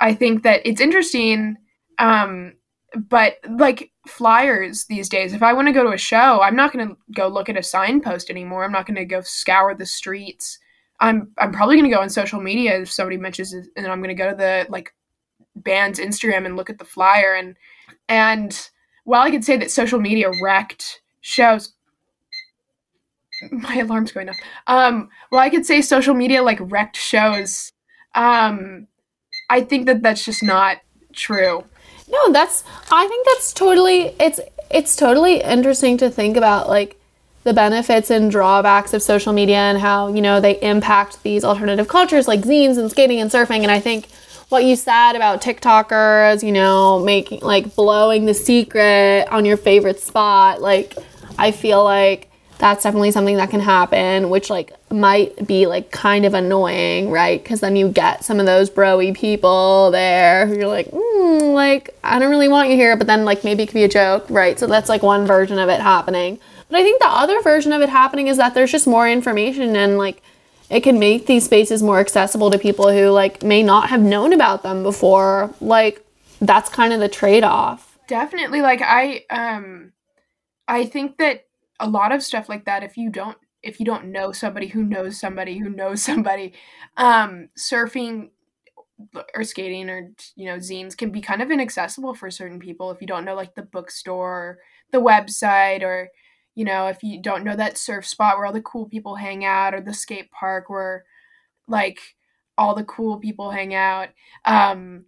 I 0.00 0.14
think 0.14 0.42
that 0.42 0.60
it's 0.64 0.80
interesting. 0.80 1.56
Um, 1.98 2.54
but 2.96 3.36
like 3.48 3.90
flyers 4.06 4.84
these 4.84 5.08
days, 5.08 5.32
if 5.32 5.42
I 5.42 5.52
want 5.52 5.68
to 5.68 5.72
go 5.72 5.82
to 5.82 5.92
a 5.92 5.98
show, 5.98 6.40
I'm 6.42 6.56
not 6.56 6.72
going 6.72 6.88
to 6.88 6.96
go 7.14 7.26
look 7.28 7.48
at 7.48 7.56
a 7.56 7.62
signpost 7.62 8.30
anymore. 8.30 8.64
I'm 8.64 8.72
not 8.72 8.86
going 8.86 8.96
to 8.96 9.04
go 9.04 9.22
scour 9.22 9.74
the 9.74 9.86
streets. 9.86 10.58
I'm 11.04 11.28
I'm 11.36 11.52
probably 11.52 11.80
to 11.82 11.88
go 11.88 12.00
on 12.00 12.08
social 12.08 12.40
media 12.40 12.80
if 12.80 12.90
somebody 12.90 13.18
mentions 13.18 13.52
it, 13.52 13.66
and 13.76 13.86
I'm 13.86 14.02
to 14.02 14.14
go 14.14 14.30
to 14.30 14.36
the 14.36 14.66
like 14.70 14.94
band's 15.54 16.00
Instagram 16.00 16.46
and 16.46 16.56
look 16.56 16.70
at 16.70 16.78
the 16.78 16.84
flyer 16.84 17.34
and 17.34 17.56
and 18.08 18.70
while 19.04 19.22
I 19.22 19.30
could 19.30 19.44
say 19.44 19.58
that 19.58 19.70
social 19.70 20.00
media 20.00 20.30
wrecked 20.42 21.02
shows 21.20 21.74
my 23.50 23.76
alarm's 23.76 24.12
going 24.12 24.30
off. 24.30 24.36
Um, 24.66 25.10
well, 25.30 25.42
I 25.42 25.50
could 25.50 25.66
say 25.66 25.82
social 25.82 26.14
media 26.14 26.42
like 26.42 26.58
wrecked 26.62 26.96
shows. 26.96 27.72
Um, 28.14 28.86
I 29.50 29.60
think 29.60 29.84
that 29.86 30.02
that's 30.02 30.24
just 30.24 30.42
not 30.42 30.78
true. 31.12 31.64
No, 32.08 32.32
that's 32.32 32.64
I 32.90 33.06
think 33.06 33.26
that's 33.26 33.52
totally 33.52 34.14
it's 34.18 34.40
it's 34.70 34.96
totally 34.96 35.42
interesting 35.42 35.98
to 35.98 36.08
think 36.08 36.38
about 36.38 36.68
like 36.68 36.98
the 37.44 37.52
benefits 37.52 38.10
and 38.10 38.30
drawbacks 38.30 38.92
of 38.94 39.02
social 39.02 39.32
media 39.32 39.56
and 39.56 39.78
how, 39.78 40.08
you 40.08 40.22
know, 40.22 40.40
they 40.40 40.58
impact 40.60 41.22
these 41.22 41.44
alternative 41.44 41.88
cultures 41.88 42.26
like 42.26 42.40
zines 42.40 42.78
and 42.78 42.90
skating 42.90 43.20
and 43.20 43.30
surfing 43.30 43.62
and 43.62 43.70
I 43.70 43.80
think 43.80 44.08
what 44.48 44.64
you 44.64 44.76
said 44.76 45.14
about 45.14 45.42
TikTokers, 45.42 46.42
you 46.42 46.52
know, 46.52 47.00
making 47.00 47.40
like 47.40 47.74
blowing 47.74 48.26
the 48.26 48.34
secret 48.34 49.26
on 49.30 49.44
your 49.44 49.56
favorite 49.56 50.00
spot, 50.00 50.60
like 50.60 50.94
I 51.38 51.50
feel 51.50 51.82
like 51.82 52.30
that's 52.58 52.84
definitely 52.84 53.10
something 53.10 53.36
that 53.36 53.50
can 53.50 53.60
happen, 53.60 54.30
which 54.30 54.48
like 54.48 54.72
might 54.90 55.46
be 55.46 55.66
like 55.66 55.90
kind 55.90 56.24
of 56.24 56.34
annoying, 56.34 57.10
right? 57.10 57.42
Because 57.42 57.60
then 57.60 57.74
you 57.76 57.88
get 57.88 58.24
some 58.24 58.38
of 58.38 58.46
those 58.46 58.70
broy 58.70 59.14
people 59.14 59.90
there 59.90 60.46
who 60.46 60.54
you're 60.54 60.68
like, 60.68 60.90
mm, 60.90 61.52
like 61.52 61.90
I 62.04 62.18
don't 62.18 62.30
really 62.30 62.48
want 62.48 62.70
you 62.70 62.76
here, 62.76 62.96
but 62.96 63.06
then 63.06 63.24
like 63.24 63.44
maybe 63.44 63.64
it 63.64 63.66
could 63.66 63.74
be 63.74 63.84
a 63.84 63.88
joke, 63.88 64.26
right? 64.30 64.58
So 64.58 64.66
that's 64.66 64.88
like 64.88 65.02
one 65.02 65.26
version 65.26 65.58
of 65.58 65.68
it 65.68 65.80
happening. 65.80 66.38
But 66.74 66.80
I 66.80 66.82
think 66.82 67.00
the 67.00 67.06
other 67.06 67.40
version 67.40 67.72
of 67.72 67.82
it 67.82 67.88
happening 67.88 68.26
is 68.26 68.36
that 68.38 68.54
there's 68.54 68.72
just 68.72 68.88
more 68.88 69.08
information 69.08 69.76
and 69.76 69.96
like 69.96 70.20
it 70.68 70.80
can 70.80 70.98
make 70.98 71.26
these 71.26 71.44
spaces 71.44 71.84
more 71.84 72.00
accessible 72.00 72.50
to 72.50 72.58
people 72.58 72.90
who 72.90 73.10
like 73.10 73.44
may 73.44 73.62
not 73.62 73.90
have 73.90 74.02
known 74.02 74.32
about 74.32 74.64
them 74.64 74.82
before. 74.82 75.54
Like 75.60 76.04
that's 76.40 76.68
kind 76.68 76.92
of 76.92 76.98
the 76.98 77.08
trade-off. 77.08 77.96
Definitely 78.08 78.60
like 78.60 78.82
I 78.82 79.22
um 79.30 79.92
I 80.66 80.84
think 80.84 81.18
that 81.18 81.46
a 81.78 81.88
lot 81.88 82.10
of 82.10 82.24
stuff 82.24 82.48
like 82.48 82.64
that 82.64 82.82
if 82.82 82.96
you 82.96 83.08
don't 83.08 83.38
if 83.62 83.78
you 83.78 83.86
don't 83.86 84.06
know 84.06 84.32
somebody 84.32 84.66
who 84.66 84.82
knows 84.82 85.20
somebody 85.20 85.56
who 85.56 85.68
knows 85.70 86.02
somebody 86.04 86.54
um 86.96 87.50
surfing 87.56 88.30
or 89.32 89.44
skating 89.44 89.88
or 89.88 90.10
you 90.34 90.46
know 90.46 90.56
zines 90.56 90.96
can 90.96 91.12
be 91.12 91.20
kind 91.20 91.40
of 91.40 91.52
inaccessible 91.52 92.16
for 92.16 92.32
certain 92.32 92.58
people 92.58 92.90
if 92.90 93.00
you 93.00 93.06
don't 93.06 93.24
know 93.24 93.36
like 93.36 93.54
the 93.54 93.62
bookstore 93.62 94.58
the 94.90 94.98
website 94.98 95.82
or 95.82 96.08
you 96.54 96.64
know 96.64 96.86
if 96.86 97.02
you 97.02 97.20
don't 97.20 97.44
know 97.44 97.56
that 97.56 97.78
surf 97.78 98.06
spot 98.06 98.36
where 98.36 98.46
all 98.46 98.52
the 98.52 98.62
cool 98.62 98.86
people 98.86 99.16
hang 99.16 99.44
out 99.44 99.74
or 99.74 99.80
the 99.80 99.94
skate 99.94 100.30
park 100.30 100.68
where 100.70 101.04
like 101.68 101.98
all 102.58 102.74
the 102.74 102.84
cool 102.84 103.18
people 103.18 103.50
hang 103.50 103.74
out 103.74 104.08
um 104.44 105.04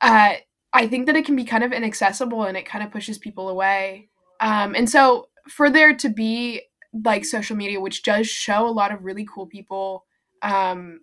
uh 0.00 0.34
i 0.72 0.86
think 0.86 1.06
that 1.06 1.16
it 1.16 1.24
can 1.24 1.36
be 1.36 1.44
kind 1.44 1.64
of 1.64 1.72
inaccessible 1.72 2.44
and 2.44 2.56
it 2.56 2.66
kind 2.66 2.84
of 2.84 2.90
pushes 2.90 3.18
people 3.18 3.48
away. 3.48 4.08
Um 4.40 4.74
and 4.74 4.88
so 4.88 5.28
for 5.48 5.70
there 5.70 5.94
to 5.96 6.08
be 6.08 6.62
like 7.04 7.24
social 7.24 7.56
media 7.56 7.80
which 7.80 8.02
does 8.02 8.26
show 8.26 8.66
a 8.66 8.70
lot 8.70 8.92
of 8.92 9.04
really 9.04 9.26
cool 9.32 9.46
people 9.46 10.04
um 10.42 11.00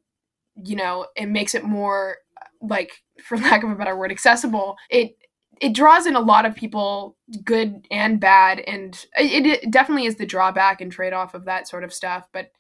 you 0.64 0.76
know 0.76 1.08
it 1.16 1.28
makes 1.28 1.56
it 1.56 1.64
more 1.64 2.18
like 2.62 2.92
for 3.24 3.38
lack 3.38 3.64
of 3.64 3.72
a 3.72 3.76
better 3.76 3.96
word 3.96 4.12
accessible 4.12 4.76
it 4.90 5.16
it 5.62 5.74
draws 5.74 6.06
in 6.06 6.16
a 6.16 6.20
lot 6.20 6.46
of 6.46 6.56
people 6.56 7.16
good 7.44 7.86
and 7.92 8.20
bad 8.20 8.60
and 8.62 9.06
it, 9.18 9.46
it 9.46 9.72
definitely 9.72 10.06
is 10.06 10.16
the 10.16 10.26
drawback 10.26 10.82
and 10.82 10.92
trade-off 10.92 11.34
of 11.34 11.46
that 11.46 11.68
sort 11.68 11.84
of 11.84 11.94
stuff 11.94 12.28
but 12.32 12.52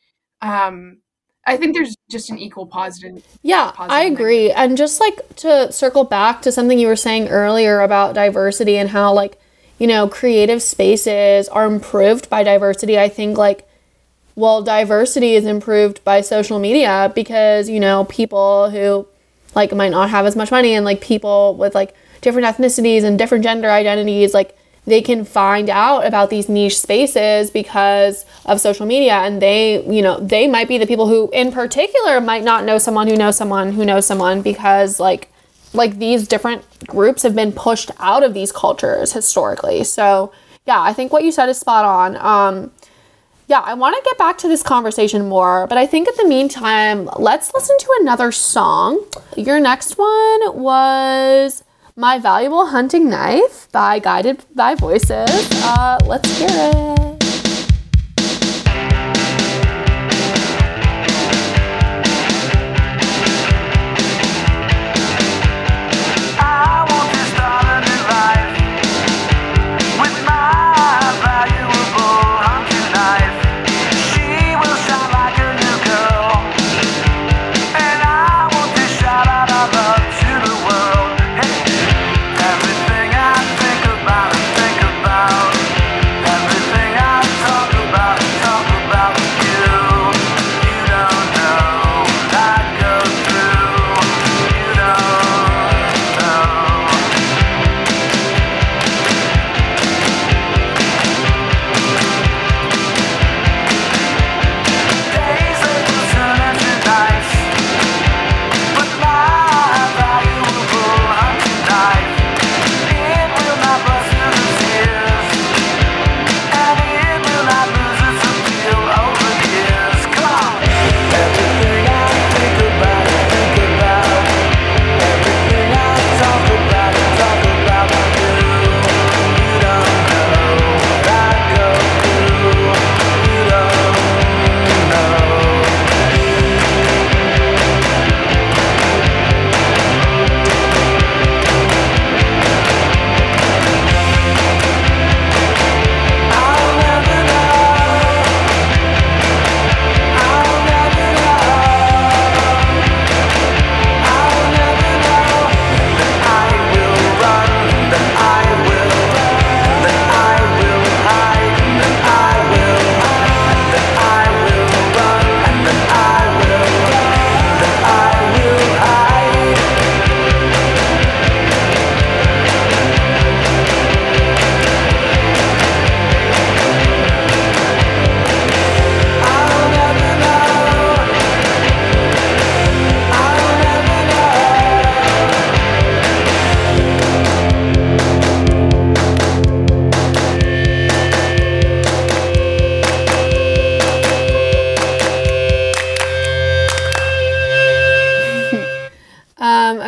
um 0.41 0.98
I 1.46 1.58
think 1.58 1.76
there's 1.76 1.94
just 2.10 2.30
an 2.30 2.38
equal 2.38 2.66
positive. 2.66 3.22
Yeah, 3.41 3.70
positive 3.72 3.91
I 3.94 4.04
agree. 4.06 4.48
Negative. 4.48 4.58
And 4.60 4.78
just 4.78 5.02
like 5.02 5.36
to 5.38 5.74
circle 5.74 6.06
back 6.06 6.41
to 6.44 6.54
something 6.54 6.80
you 6.80 6.88
were 6.88 6.96
saying 6.96 7.28
earlier 7.28 7.82
about 7.82 8.16
diversity 8.16 8.78
and 8.78 8.89
how 8.89 9.12
like 9.12 9.38
you 9.80 9.88
know, 9.88 10.08
creative 10.08 10.62
spaces 10.62 11.50
are 11.50 11.66
improved 11.66 12.30
by 12.30 12.44
diversity. 12.44 12.98
I 12.98 13.10
think 13.10 13.38
like 13.38 13.68
well, 14.36 14.64
diversity 14.64 15.36
is 15.36 15.46
improved 15.46 16.04
by 16.04 16.22
social 16.22 16.58
media 16.58 17.12
because, 17.14 17.70
you 17.70 17.80
know, 17.80 18.06
people 18.06 18.70
who 18.72 19.08
like 19.56 19.72
might 19.74 19.91
not 19.91 20.10
have 20.10 20.26
as 20.26 20.36
much 20.36 20.50
money 20.50 20.74
and 20.74 20.86
like 20.86 21.02
people 21.02 21.56
with 21.56 21.76
like 21.76 21.94
different 22.24 22.48
ethnicities 22.48 23.04
and 23.04 23.20
different 23.20 23.44
gender 23.44 23.70
identities, 23.70 24.34
like 24.34 24.58
they 24.86 25.02
can 25.02 25.24
find 25.24 25.70
out 25.70 26.06
about 26.06 26.30
these 26.30 26.50
niche 26.50 26.80
spaces 26.80 27.52
because 27.52 28.26
of 28.46 28.60
social 28.60 28.86
media 28.86 29.14
and 29.14 29.42
they, 29.42 29.86
you 29.86 30.02
know, 30.02 30.20
they 30.20 30.48
might 30.48 30.68
be 30.68 30.78
the 30.78 30.88
people 30.88 31.08
who 31.08 31.30
in 31.32 31.52
particular 31.52 32.20
might 32.20 32.44
not 32.44 32.66
know 32.66 32.78
someone 32.78 33.08
who 33.08 33.16
knows 33.16 33.38
someone 33.38 33.72
who 33.74 33.86
knows 33.86 34.06
someone 34.06 34.42
because 34.42 35.00
like 35.00 35.30
like 35.74 35.98
these 36.00 36.28
different 36.28 36.64
groups 36.88 37.24
have 37.24 37.36
been 37.36 37.52
pushed 37.52 37.92
out 38.00 38.24
of 38.24 38.34
these 38.34 38.52
cultures 38.52 39.14
historically. 39.14 39.84
So, 39.84 40.32
yeah, 40.68 40.80
I 40.80 40.94
think 40.94 41.12
what 41.12 41.24
you 41.24 41.32
said 41.32 41.50
is 41.50 41.60
spot 41.60 41.84
on. 41.84 42.16
Um, 42.18 42.72
yeah, 43.48 43.60
I 43.60 43.74
want 43.74 43.96
to 43.96 44.02
get 44.04 44.18
back 44.18 44.38
to 44.40 44.48
this 44.48 44.64
conversation 44.64 45.28
more, 45.28 45.68
but 45.68 45.78
I 45.78 45.86
think 45.86 46.08
in 46.08 46.14
the 46.18 46.28
meantime, 46.28 47.10
let's 47.18 47.54
listen 47.54 47.78
to 47.78 47.88
another 48.02 48.32
song. 48.32 49.04
Your 49.36 49.60
next 49.60 49.98
one 49.98 50.62
was 50.62 51.64
My 51.96 52.18
Valuable 52.18 52.66
Hunting 52.68 53.08
Knife 53.08 53.72
by 53.72 54.00
Guided 54.00 54.44
by 54.56 54.74
Voices. 54.74 55.30
Uh, 55.64 56.00
let's 56.08 56.39
hear 56.39 56.50
it. 56.50 57.12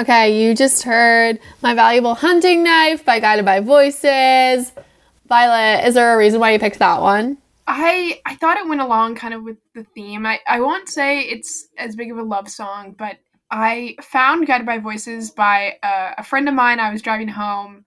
Okay, 0.05 0.39
you 0.39 0.53
just 0.53 0.83
heard 0.83 1.39
My 1.63 1.73
Valuable 1.73 2.13
Hunting 2.13 2.61
Knife 2.61 3.03
by 3.03 3.19
Guided 3.19 3.43
by 3.43 3.59
Voices. 3.59 4.71
Violet, 5.27 5.83
is 5.87 5.95
there 5.95 6.13
a 6.13 6.17
reason 6.17 6.39
why 6.39 6.51
you 6.51 6.59
picked 6.59 6.77
that 6.77 7.01
one? 7.01 7.39
I 7.65 8.21
I 8.23 8.35
thought 8.35 8.57
it 8.57 8.67
went 8.67 8.81
along 8.81 9.15
kind 9.15 9.33
of 9.33 9.41
with 9.41 9.57
the 9.73 9.83
theme. 9.95 10.27
I, 10.27 10.41
I 10.47 10.61
won't 10.61 10.89
say 10.89 11.21
it's 11.21 11.69
as 11.79 11.95
big 11.95 12.11
of 12.11 12.19
a 12.19 12.21
love 12.21 12.47
song, 12.49 12.93
but 12.95 13.17
I 13.49 13.95
found 14.03 14.45
Guided 14.45 14.67
by 14.67 14.77
Voices 14.77 15.31
by 15.31 15.77
uh, 15.81 16.11
a 16.19 16.23
friend 16.23 16.47
of 16.47 16.53
mine. 16.53 16.79
I 16.79 16.91
was 16.91 17.01
driving 17.01 17.29
home 17.29 17.85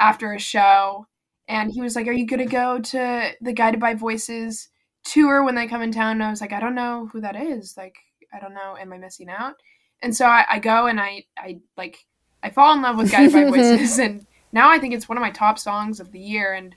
after 0.00 0.32
a 0.32 0.40
show, 0.40 1.06
and 1.46 1.70
he 1.70 1.80
was 1.80 1.94
like, 1.94 2.08
Are 2.08 2.12
you 2.12 2.26
going 2.26 2.40
to 2.40 2.46
go 2.46 2.80
to 2.80 3.30
the 3.40 3.52
Guided 3.52 3.78
by 3.78 3.94
Voices 3.94 4.70
tour 5.04 5.44
when 5.44 5.54
they 5.54 5.68
come 5.68 5.82
in 5.82 5.92
town? 5.92 6.14
And 6.14 6.24
I 6.24 6.30
was 6.30 6.40
like, 6.40 6.52
I 6.52 6.58
don't 6.58 6.74
know 6.74 7.08
who 7.12 7.20
that 7.20 7.36
is. 7.36 7.74
Like, 7.76 7.94
I 8.34 8.40
don't 8.40 8.54
know. 8.54 8.76
Am 8.76 8.92
I 8.92 8.98
missing 8.98 9.30
out? 9.30 9.54
And 10.02 10.14
so 10.14 10.26
I, 10.26 10.44
I 10.48 10.58
go 10.58 10.86
and 10.86 11.00
I 11.00 11.24
I 11.36 11.60
like 11.76 12.06
I 12.42 12.50
fall 12.50 12.74
in 12.74 12.82
love 12.82 12.96
with 12.96 13.10
Guided 13.10 13.32
by 13.32 13.44
Voices, 13.44 13.98
and 13.98 14.26
now 14.52 14.70
I 14.70 14.78
think 14.78 14.94
it's 14.94 15.08
one 15.08 15.18
of 15.18 15.22
my 15.22 15.30
top 15.30 15.58
songs 15.58 16.00
of 16.00 16.12
the 16.12 16.20
year, 16.20 16.52
and 16.52 16.74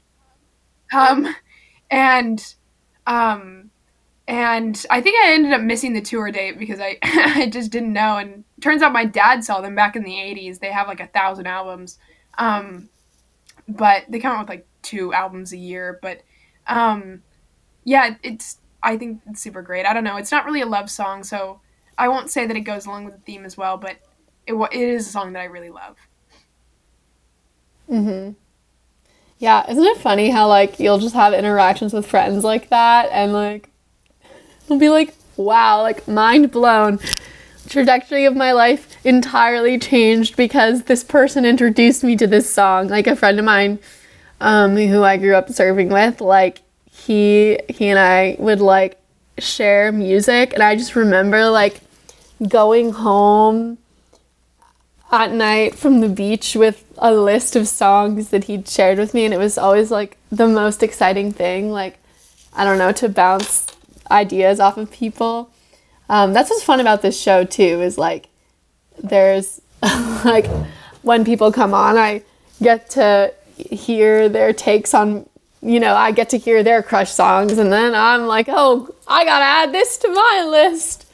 um 0.94 1.36
and 1.90 2.56
um 3.08 3.70
and 4.28 4.86
I 4.90 5.02
think 5.02 5.18
I 5.24 5.34
ended 5.34 5.54
up 5.54 5.62
missing 5.62 5.94
the 5.94 6.02
tour 6.02 6.32
date 6.32 6.58
because 6.58 6.80
I 6.80 6.98
I 7.04 7.50
just 7.50 7.72
didn't 7.72 7.94
know, 7.94 8.18
and 8.18 8.44
turns 8.62 8.82
out 8.82 8.94
my 8.94 9.06
dad 9.06 9.44
saw 9.44 9.62
them 9.62 9.76
back 9.76 9.96
in 9.96 10.04
the 10.04 10.12
'80s. 10.12 10.60
They 10.60 10.72
have 10.72 10.88
like 10.88 11.00
a 11.02 11.08
thousand 11.08 11.48
albums, 11.48 12.00
um, 12.38 12.90
but 13.68 14.06
they 14.10 14.20
come 14.20 14.34
out 14.34 14.40
with 14.40 14.50
like 14.50 14.68
two 14.82 15.14
albums 15.14 15.52
a 15.54 15.58
year. 15.58 16.00
But 16.02 16.22
um, 16.68 17.24
yeah, 17.84 18.16
it's 18.24 18.60
I 18.82 18.98
think 18.98 19.22
it's 19.30 19.42
super 19.42 19.62
great. 19.62 19.86
I 19.86 19.94
don't 19.94 20.04
know, 20.04 20.18
it's 20.18 20.32
not 20.32 20.46
really 20.46 20.62
a 20.62 20.66
love 20.66 20.90
song, 20.90 21.24
so 21.24 21.60
I 21.98 22.08
won't 22.08 22.30
say 22.30 22.46
that 22.46 22.56
it 22.58 22.62
goes 22.62 22.86
along 22.86 23.06
with 23.06 23.16
the 23.16 23.22
theme 23.22 23.46
as 23.46 23.58
well, 23.58 23.78
but 23.78 23.98
it 24.48 24.54
it 24.54 24.74
is 24.82 25.08
a 25.08 25.12
song 25.12 25.34
that 25.34 25.40
I 25.42 25.46
really 25.46 25.70
love. 25.70 25.98
Mhm. 27.90 28.36
Yeah, 29.40 29.70
isn't 29.70 29.84
it 29.84 29.98
funny 29.98 30.30
how 30.30 30.48
like 30.48 30.80
you'll 30.80 31.00
just 31.00 31.16
have 31.16 31.34
interactions 31.34 31.94
with 31.94 32.06
friends 32.06 32.44
like 32.44 32.70
that 32.70 33.10
and 33.12 33.34
like 33.34 33.70
you'll 34.68 34.80
be 34.80 34.90
like, 34.90 35.14
"Wow, 35.36 35.82
like 35.82 36.08
mind 36.08 36.52
blown." 36.52 37.00
Trajectory 37.70 38.26
of 38.26 38.36
my 38.36 38.52
life 38.52 38.98
entirely 39.06 39.80
changed 39.80 40.36
because 40.36 40.84
this 40.84 41.04
person 41.04 41.46
introduced 41.46 42.04
me 42.04 42.16
to 42.18 42.28
this 42.28 42.50
song. 42.50 42.90
Like 42.90 43.08
a 43.08 43.16
friend 43.16 43.40
of 43.40 43.46
mine 43.46 43.80
um, 44.42 44.76
who 44.76 45.04
I 45.04 45.18
grew 45.18 45.36
up 45.36 45.50
serving 45.50 45.90
with, 45.90 46.22
like 46.22 46.62
he 46.92 47.60
he 47.70 47.88
and 47.90 48.00
I 48.00 48.36
would 48.40 48.62
like 48.62 48.98
share 49.38 49.92
music 49.92 50.54
and 50.54 50.62
I 50.62 50.76
just 50.76 50.96
remember 50.96 51.50
like 51.50 51.82
going 52.48 52.92
home 52.92 53.78
at 55.12 55.32
night 55.32 55.76
from 55.76 56.02
the 56.02 56.10
beach 56.10 56.56
with 56.56 56.86
a 56.98 57.14
list 57.14 57.56
of 57.56 57.68
songs 57.68 58.30
that 58.30 58.46
he'd 58.46 58.68
shared 58.68 58.98
with 58.98 59.14
me 59.14 59.26
and 59.26 59.34
it 59.34 59.38
was 59.38 59.58
always 59.58 59.92
like 59.92 60.18
the 60.32 60.48
most 60.48 60.84
exciting 60.84 61.32
thing 61.32 61.72
like 61.72 62.00
I 62.56 62.64
don't 62.64 62.78
know 62.78 62.92
to 62.94 63.10
bounce 63.10 63.68
ideas 64.12 64.60
off 64.60 64.78
of 64.78 64.92
people. 64.92 65.50
Um, 66.10 66.34
that's 66.34 66.50
what's 66.50 66.64
fun 66.64 66.80
about 66.80 67.02
this 67.02 67.20
show 67.20 67.44
too 67.44 67.82
is 67.82 67.98
like 67.98 68.28
there's 69.02 69.62
like 69.82 70.48
when 71.02 71.26
people 71.26 71.52
come 71.52 71.74
on 71.74 71.98
I 71.98 72.22
get 72.62 72.90
to 72.92 73.34
hear 73.58 74.30
their 74.30 74.54
takes 74.54 74.94
on 74.94 75.28
you 75.64 75.80
know, 75.80 75.96
I 75.96 76.12
get 76.12 76.30
to 76.30 76.38
hear 76.38 76.62
their 76.62 76.84
crush 76.84 77.10
songs, 77.10 77.58
and 77.58 77.72
then 77.72 77.96
I'm 77.96 78.28
like, 78.28 78.48
oh, 78.50 78.94
I 79.08 79.24
gotta 79.24 79.46
add 79.46 79.72
this 79.74 79.98
to 80.00 80.10
my 80.10 80.46
list. 80.46 81.06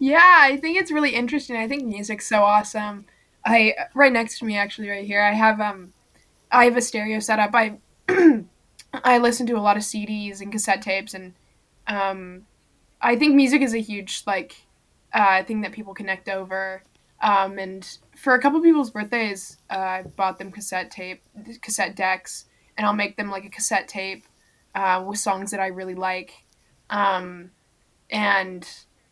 Yeah, 0.00 0.38
I 0.40 0.56
think 0.56 0.76
it's 0.76 0.90
really 0.90 1.14
interesting. 1.14 1.56
I 1.56 1.68
think 1.68 1.84
music's 1.84 2.26
so 2.26 2.42
awesome. 2.42 3.06
I 3.46 3.74
right 3.94 4.12
next 4.12 4.40
to 4.40 4.44
me, 4.44 4.56
actually, 4.56 4.88
right 4.90 5.06
here, 5.06 5.22
I 5.22 5.32
have 5.32 5.60
um, 5.60 5.92
I 6.50 6.64
have 6.64 6.76
a 6.76 6.82
stereo 6.82 7.20
setup. 7.20 7.54
I 7.54 7.78
I 8.92 9.18
listen 9.18 9.46
to 9.46 9.56
a 9.56 9.62
lot 9.62 9.76
of 9.76 9.84
CDs 9.84 10.40
and 10.40 10.50
cassette 10.50 10.82
tapes, 10.82 11.14
and 11.14 11.34
um, 11.86 12.46
I 13.00 13.14
think 13.14 13.36
music 13.36 13.62
is 13.62 13.72
a 13.72 13.78
huge 13.78 14.24
like 14.26 14.56
uh, 15.12 15.44
thing 15.44 15.60
that 15.60 15.72
people 15.72 15.94
connect 15.94 16.28
over. 16.28 16.82
Um, 17.22 17.58
and 17.58 17.98
for 18.24 18.34
a 18.34 18.40
couple 18.40 18.60
people's 18.62 18.90
birthdays, 18.90 19.58
uh, 19.70 19.76
I 19.76 20.02
bought 20.02 20.38
them 20.38 20.50
cassette 20.50 20.90
tape, 20.90 21.22
cassette 21.60 21.94
decks, 21.94 22.46
and 22.76 22.86
I'll 22.86 22.94
make 22.94 23.18
them 23.18 23.30
like 23.30 23.44
a 23.44 23.50
cassette 23.50 23.86
tape 23.86 24.24
uh, 24.74 25.04
with 25.06 25.18
songs 25.18 25.50
that 25.50 25.60
I 25.60 25.66
really 25.66 25.94
like. 25.94 26.32
Um, 26.88 27.50
and 28.10 28.66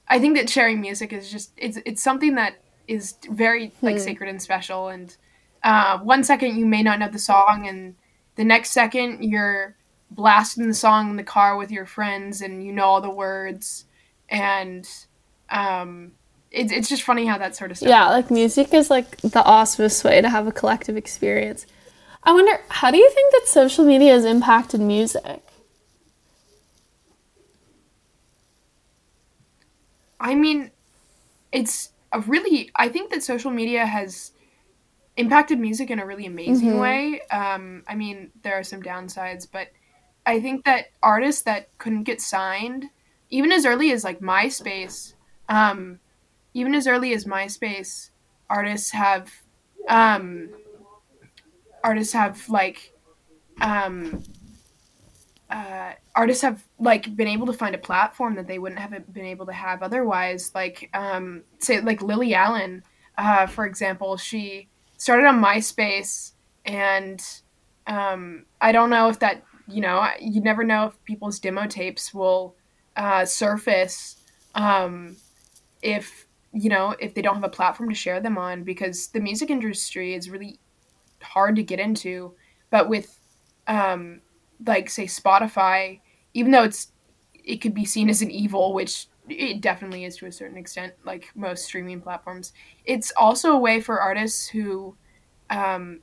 I 0.08 0.18
think 0.18 0.36
that 0.38 0.48
sharing 0.48 0.80
music 0.80 1.12
is 1.12 1.30
just 1.30 1.52
it's 1.58 1.78
it's 1.84 2.02
something 2.02 2.36
that 2.36 2.54
is 2.88 3.16
very 3.30 3.72
like 3.82 3.96
hmm. 3.96 4.02
sacred 4.02 4.30
and 4.30 4.40
special. 4.40 4.88
And 4.88 5.14
uh, 5.62 5.98
one 5.98 6.24
second 6.24 6.56
you 6.56 6.64
may 6.64 6.82
not 6.82 6.98
know 6.98 7.10
the 7.10 7.18
song, 7.18 7.66
and 7.68 7.96
the 8.36 8.44
next 8.44 8.70
second 8.70 9.22
you're 9.22 9.76
blasting 10.10 10.68
the 10.68 10.74
song 10.74 11.10
in 11.10 11.16
the 11.16 11.22
car 11.22 11.58
with 11.58 11.70
your 11.70 11.84
friends, 11.84 12.40
and 12.40 12.64
you 12.64 12.72
know 12.72 12.84
all 12.84 13.02
the 13.02 13.10
words. 13.10 13.84
And 14.30 14.88
um, 15.50 16.12
it's 16.52 16.72
it's 16.72 16.88
just 16.88 17.02
funny 17.02 17.26
how 17.26 17.38
that 17.38 17.56
sort 17.56 17.70
of 17.70 17.78
stuff. 17.78 17.88
Yeah, 17.88 18.08
like 18.10 18.30
music 18.30 18.72
is 18.74 18.90
like 18.90 19.16
the 19.18 19.42
awesomest 19.42 20.04
way 20.04 20.20
to 20.20 20.28
have 20.28 20.46
a 20.46 20.52
collective 20.52 20.96
experience. 20.96 21.66
I 22.24 22.32
wonder, 22.32 22.60
how 22.68 22.90
do 22.90 22.98
you 22.98 23.10
think 23.10 23.32
that 23.32 23.48
social 23.48 23.84
media 23.84 24.12
has 24.12 24.24
impacted 24.24 24.80
music? 24.80 25.42
I 30.20 30.34
mean, 30.36 30.70
it's 31.50 31.90
a 32.12 32.20
really. 32.20 32.70
I 32.76 32.88
think 32.88 33.10
that 33.10 33.22
social 33.22 33.50
media 33.50 33.86
has 33.86 34.32
impacted 35.16 35.58
music 35.58 35.90
in 35.90 35.98
a 35.98 36.06
really 36.06 36.26
amazing 36.26 36.70
mm-hmm. 36.70 36.78
way. 36.78 37.20
Um, 37.30 37.82
I 37.88 37.94
mean, 37.94 38.30
there 38.42 38.54
are 38.58 38.62
some 38.62 38.82
downsides, 38.82 39.46
but 39.50 39.68
I 40.24 40.40
think 40.40 40.64
that 40.64 40.86
artists 41.02 41.42
that 41.42 41.76
couldn't 41.78 42.04
get 42.04 42.20
signed, 42.20 42.86
even 43.30 43.52
as 43.52 43.66
early 43.66 43.90
as 43.90 44.04
like 44.04 44.20
MySpace, 44.20 45.14
um, 45.48 45.98
even 46.54 46.74
as 46.74 46.86
early 46.86 47.12
as 47.14 47.24
MySpace, 47.24 48.10
artists 48.48 48.90
have, 48.90 49.30
um, 49.88 50.50
artists 51.82 52.12
have 52.12 52.48
like, 52.48 52.92
um, 53.60 54.22
uh, 55.50 55.92
artists 56.14 56.42
have 56.42 56.64
like 56.78 57.14
been 57.14 57.28
able 57.28 57.46
to 57.46 57.52
find 57.52 57.74
a 57.74 57.78
platform 57.78 58.34
that 58.36 58.46
they 58.46 58.58
wouldn't 58.58 58.80
have 58.80 59.12
been 59.12 59.24
able 59.24 59.46
to 59.46 59.52
have 59.52 59.82
otherwise. 59.82 60.50
Like, 60.54 60.88
um, 60.94 61.42
say, 61.58 61.80
like 61.80 62.02
Lily 62.02 62.34
Allen, 62.34 62.82
uh, 63.18 63.46
for 63.46 63.66
example, 63.66 64.16
she 64.16 64.68
started 64.96 65.26
on 65.26 65.42
MySpace, 65.42 66.32
and 66.64 67.22
um, 67.86 68.44
I 68.60 68.72
don't 68.72 68.90
know 68.90 69.08
if 69.08 69.18
that 69.18 69.42
you 69.68 69.80
know 69.80 70.06
you 70.20 70.40
never 70.40 70.64
know 70.64 70.86
if 70.86 71.04
people's 71.04 71.38
demo 71.38 71.66
tapes 71.66 72.14
will 72.14 72.54
uh, 72.96 73.24
surface 73.24 74.16
um, 74.54 75.16
if 75.82 76.26
you 76.52 76.68
know 76.68 76.94
if 77.00 77.14
they 77.14 77.22
don't 77.22 77.36
have 77.36 77.44
a 77.44 77.48
platform 77.48 77.88
to 77.88 77.94
share 77.94 78.20
them 78.20 78.36
on 78.36 78.62
because 78.62 79.08
the 79.08 79.20
music 79.20 79.50
industry 79.50 80.14
is 80.14 80.30
really 80.30 80.58
hard 81.22 81.56
to 81.56 81.62
get 81.62 81.80
into 81.80 82.34
but 82.70 82.88
with 82.88 83.18
um, 83.66 84.20
like 84.66 84.90
say 84.90 85.04
Spotify, 85.04 86.00
even 86.34 86.52
though 86.52 86.64
it's 86.64 86.88
it 87.34 87.56
could 87.56 87.74
be 87.74 87.84
seen 87.84 88.08
as 88.08 88.22
an 88.22 88.30
evil, 88.30 88.72
which 88.72 89.06
it 89.28 89.60
definitely 89.60 90.04
is 90.04 90.16
to 90.16 90.26
a 90.26 90.32
certain 90.32 90.56
extent, 90.56 90.94
like 91.04 91.30
most 91.34 91.64
streaming 91.64 92.00
platforms. 92.00 92.52
It's 92.84 93.12
also 93.16 93.52
a 93.52 93.58
way 93.58 93.80
for 93.80 94.00
artists 94.00 94.48
who 94.48 94.96
um, 95.50 96.00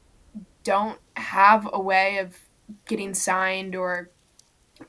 don't 0.63 0.99
have 1.15 1.67
a 1.71 1.79
way 1.79 2.19
of 2.19 2.37
getting 2.87 3.13
signed 3.13 3.75
or 3.75 4.11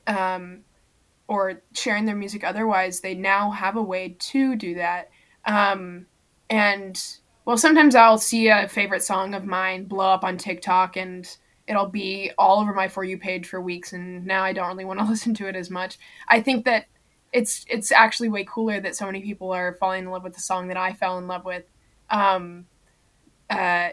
um, 0.07 0.59
or 1.27 1.61
sharing 1.73 2.05
their 2.05 2.15
music 2.15 2.43
otherwise. 2.43 2.99
They 2.99 3.15
now 3.15 3.51
have 3.51 3.75
a 3.75 3.83
way 3.83 4.15
to 4.19 4.55
do 4.55 4.75
that. 4.75 5.09
Um, 5.45 6.05
and 6.49 7.01
well, 7.45 7.57
sometimes 7.57 7.95
I'll 7.95 8.17
see 8.17 8.47
a 8.49 8.67
favorite 8.67 9.03
song 9.03 9.33
of 9.33 9.45
mine 9.45 9.85
blow 9.85 10.11
up 10.11 10.23
on 10.23 10.37
TikTok 10.37 10.97
and 10.97 11.27
it'll 11.67 11.87
be 11.87 12.31
all 12.37 12.59
over 12.59 12.73
my 12.73 12.87
for 12.87 13.03
you 13.03 13.17
page 13.17 13.47
for 13.47 13.61
weeks 13.61 13.93
and 13.93 14.25
now 14.25 14.43
I 14.43 14.53
don't 14.53 14.67
really 14.67 14.85
want 14.85 14.99
to 14.99 15.05
listen 15.09 15.33
to 15.35 15.47
it 15.47 15.55
as 15.55 15.69
much. 15.69 15.97
I 16.27 16.41
think 16.41 16.65
that 16.65 16.85
it's 17.33 17.65
it's 17.69 17.91
actually 17.91 18.29
way 18.29 18.43
cooler 18.43 18.79
that 18.81 18.95
so 18.95 19.05
many 19.05 19.21
people 19.21 19.51
are 19.51 19.75
falling 19.79 20.03
in 20.03 20.11
love 20.11 20.23
with 20.23 20.33
the 20.33 20.41
song 20.41 20.67
that 20.67 20.77
I 20.77 20.93
fell 20.93 21.17
in 21.17 21.27
love 21.27 21.45
with. 21.45 21.63
Um, 22.09 22.65
uh, 23.49 23.89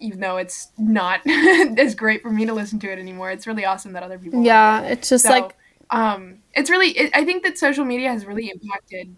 even 0.00 0.20
though 0.20 0.38
it's 0.38 0.72
not 0.76 1.20
as 1.26 1.94
great 1.94 2.22
for 2.22 2.30
me 2.30 2.46
to 2.46 2.52
listen 2.52 2.78
to 2.80 2.90
it 2.90 2.98
anymore, 2.98 3.30
it's 3.30 3.46
really 3.46 3.64
awesome 3.64 3.92
that 3.92 4.02
other 4.02 4.18
people. 4.18 4.42
Yeah, 4.42 4.82
it. 4.82 4.92
it's 4.92 5.08
just 5.08 5.24
so, 5.24 5.30
like 5.30 5.56
um, 5.90 6.38
it's 6.54 6.70
really. 6.70 6.90
It, 6.90 7.10
I 7.14 7.24
think 7.24 7.44
that 7.44 7.58
social 7.58 7.84
media 7.84 8.10
has 8.10 8.26
really 8.26 8.50
impacted 8.50 9.14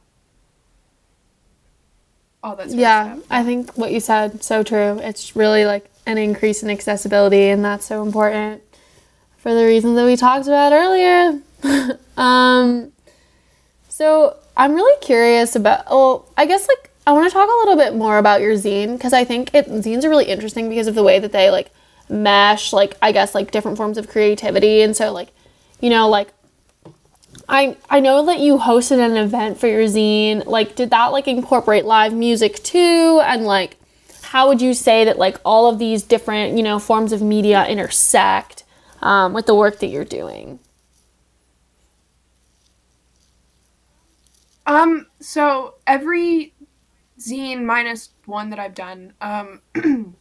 all 2.42 2.56
that. 2.56 2.70
yeah, 2.70 3.18
I 3.30 3.44
think 3.44 3.72
what 3.76 3.92
you 3.92 4.00
said 4.00 4.42
so 4.42 4.62
true. 4.62 4.98
It's 5.00 5.36
really 5.36 5.64
like 5.64 5.90
an 6.06 6.18
increase 6.18 6.62
in 6.62 6.70
accessibility, 6.70 7.48
and 7.48 7.64
that's 7.64 7.86
so 7.86 8.02
important 8.02 8.62
for 9.38 9.54
the 9.54 9.64
reasons 9.64 9.96
that 9.96 10.04
we 10.04 10.16
talked 10.16 10.46
about 10.46 10.72
earlier. 10.72 11.40
um, 12.16 12.92
so 13.88 14.36
I'm 14.56 14.74
really 14.74 15.00
curious 15.00 15.56
about. 15.56 15.86
Well, 15.88 16.28
I 16.36 16.46
guess 16.46 16.66
like 16.68 16.90
I 17.06 17.12
want 17.12 17.28
to 17.28 17.32
talk 17.32 17.48
a 17.48 17.58
little 17.66 17.76
bit 17.76 17.94
more 17.94 18.18
about 18.18 18.40
your 18.40 18.54
zine 18.54 18.96
because 18.96 19.12
I 19.12 19.24
think 19.24 19.54
it 19.54 19.66
zines 19.68 20.04
are 20.04 20.10
really 20.10 20.26
interesting 20.26 20.68
because 20.68 20.86
of 20.86 20.94
the 20.94 21.02
way 21.02 21.18
that 21.18 21.32
they 21.32 21.50
like 21.50 21.70
mesh 22.08 22.72
like 22.72 22.96
I 23.00 23.12
guess 23.12 23.34
like 23.34 23.50
different 23.50 23.76
forms 23.76 23.98
of 23.98 24.08
creativity, 24.08 24.82
and 24.82 24.96
so 24.96 25.12
like 25.12 25.28
you 25.80 25.90
know 25.90 26.08
like 26.08 26.28
I 27.48 27.76
I 27.90 28.00
know 28.00 28.24
that 28.26 28.40
you 28.40 28.58
hosted 28.58 29.04
an 29.04 29.16
event 29.16 29.58
for 29.58 29.66
your 29.66 29.84
zine. 29.84 30.46
Like, 30.46 30.74
did 30.76 30.90
that 30.90 31.06
like 31.06 31.28
incorporate 31.28 31.84
live 31.84 32.12
music 32.12 32.62
too? 32.62 33.20
And 33.24 33.44
like, 33.44 33.76
how 34.22 34.48
would 34.48 34.62
you 34.62 34.74
say 34.74 35.04
that 35.04 35.18
like 35.18 35.38
all 35.44 35.68
of 35.68 35.78
these 35.78 36.02
different 36.02 36.56
you 36.56 36.62
know 36.62 36.78
forms 36.78 37.12
of 37.12 37.22
media 37.22 37.66
intersect 37.66 38.64
um, 39.00 39.32
with 39.32 39.46
the 39.46 39.54
work 39.54 39.80
that 39.80 39.88
you're 39.88 40.04
doing? 40.04 40.58
Um. 44.66 45.06
So 45.20 45.74
every 45.86 46.54
zine 47.18 47.64
minus 47.64 48.10
one 48.26 48.50
that 48.50 48.58
I've 48.58 48.74
done 48.74 49.12
um, 49.20 49.60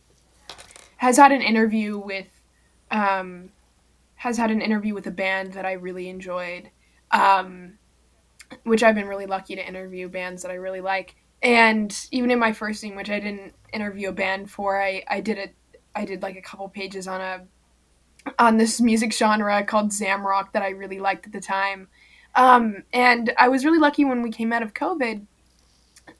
has 0.98 1.18
had 1.18 1.32
an 1.32 1.42
interview 1.42 1.98
with 1.98 2.28
um, 2.90 3.50
has 4.16 4.38
had 4.38 4.52
an 4.52 4.62
interview 4.62 4.94
with 4.94 5.08
a 5.08 5.12
band 5.12 5.54
that 5.54 5.66
I 5.66 5.74
really 5.74 6.10
enjoyed 6.10 6.70
um, 7.12 7.78
which 8.64 8.84
I've 8.84 8.96
been 8.96 9.08
really 9.08 9.26
lucky 9.26 9.56
to 9.56 9.66
interview 9.66 10.10
bands 10.10 10.42
that 10.42 10.52
I 10.52 10.56
really 10.56 10.82
like. 10.82 11.16
And 11.42 11.96
even 12.12 12.32
in 12.32 12.40
my 12.40 12.54
first 12.54 12.82
thing, 12.82 12.96
which 12.96 13.10
I 13.10 13.20
didn't 13.20 13.54
interview 13.74 14.10
a 14.10 14.14
band 14.14 14.52
for, 14.52 14.82
I, 14.82 15.04
I 15.08 15.22
did 15.22 15.38
it. 15.38 15.56
I 15.96 16.06
did 16.06 16.22
like 16.22 16.38
a 16.38 16.42
couple 16.42 16.70
pages 16.70 17.08
on 17.08 17.20
a 17.20 17.42
on 18.38 18.58
this 18.58 18.80
music 18.80 19.12
genre 19.12 19.64
called 19.64 19.92
Zamrock 19.92 20.54
that 20.54 20.62
I 20.62 20.70
really 20.70 21.00
liked 21.00 21.26
at 21.26 21.34
the 21.34 21.42
time. 21.42 21.88
Um, 22.36 22.84
and 22.94 23.34
I 23.38 23.50
was 23.50 23.66
really 23.66 23.80
lucky 23.80 24.06
when 24.06 24.22
we 24.22 24.32
came 24.32 24.54
out 24.54 24.64
of 24.64 24.74
COVID 24.74 25.26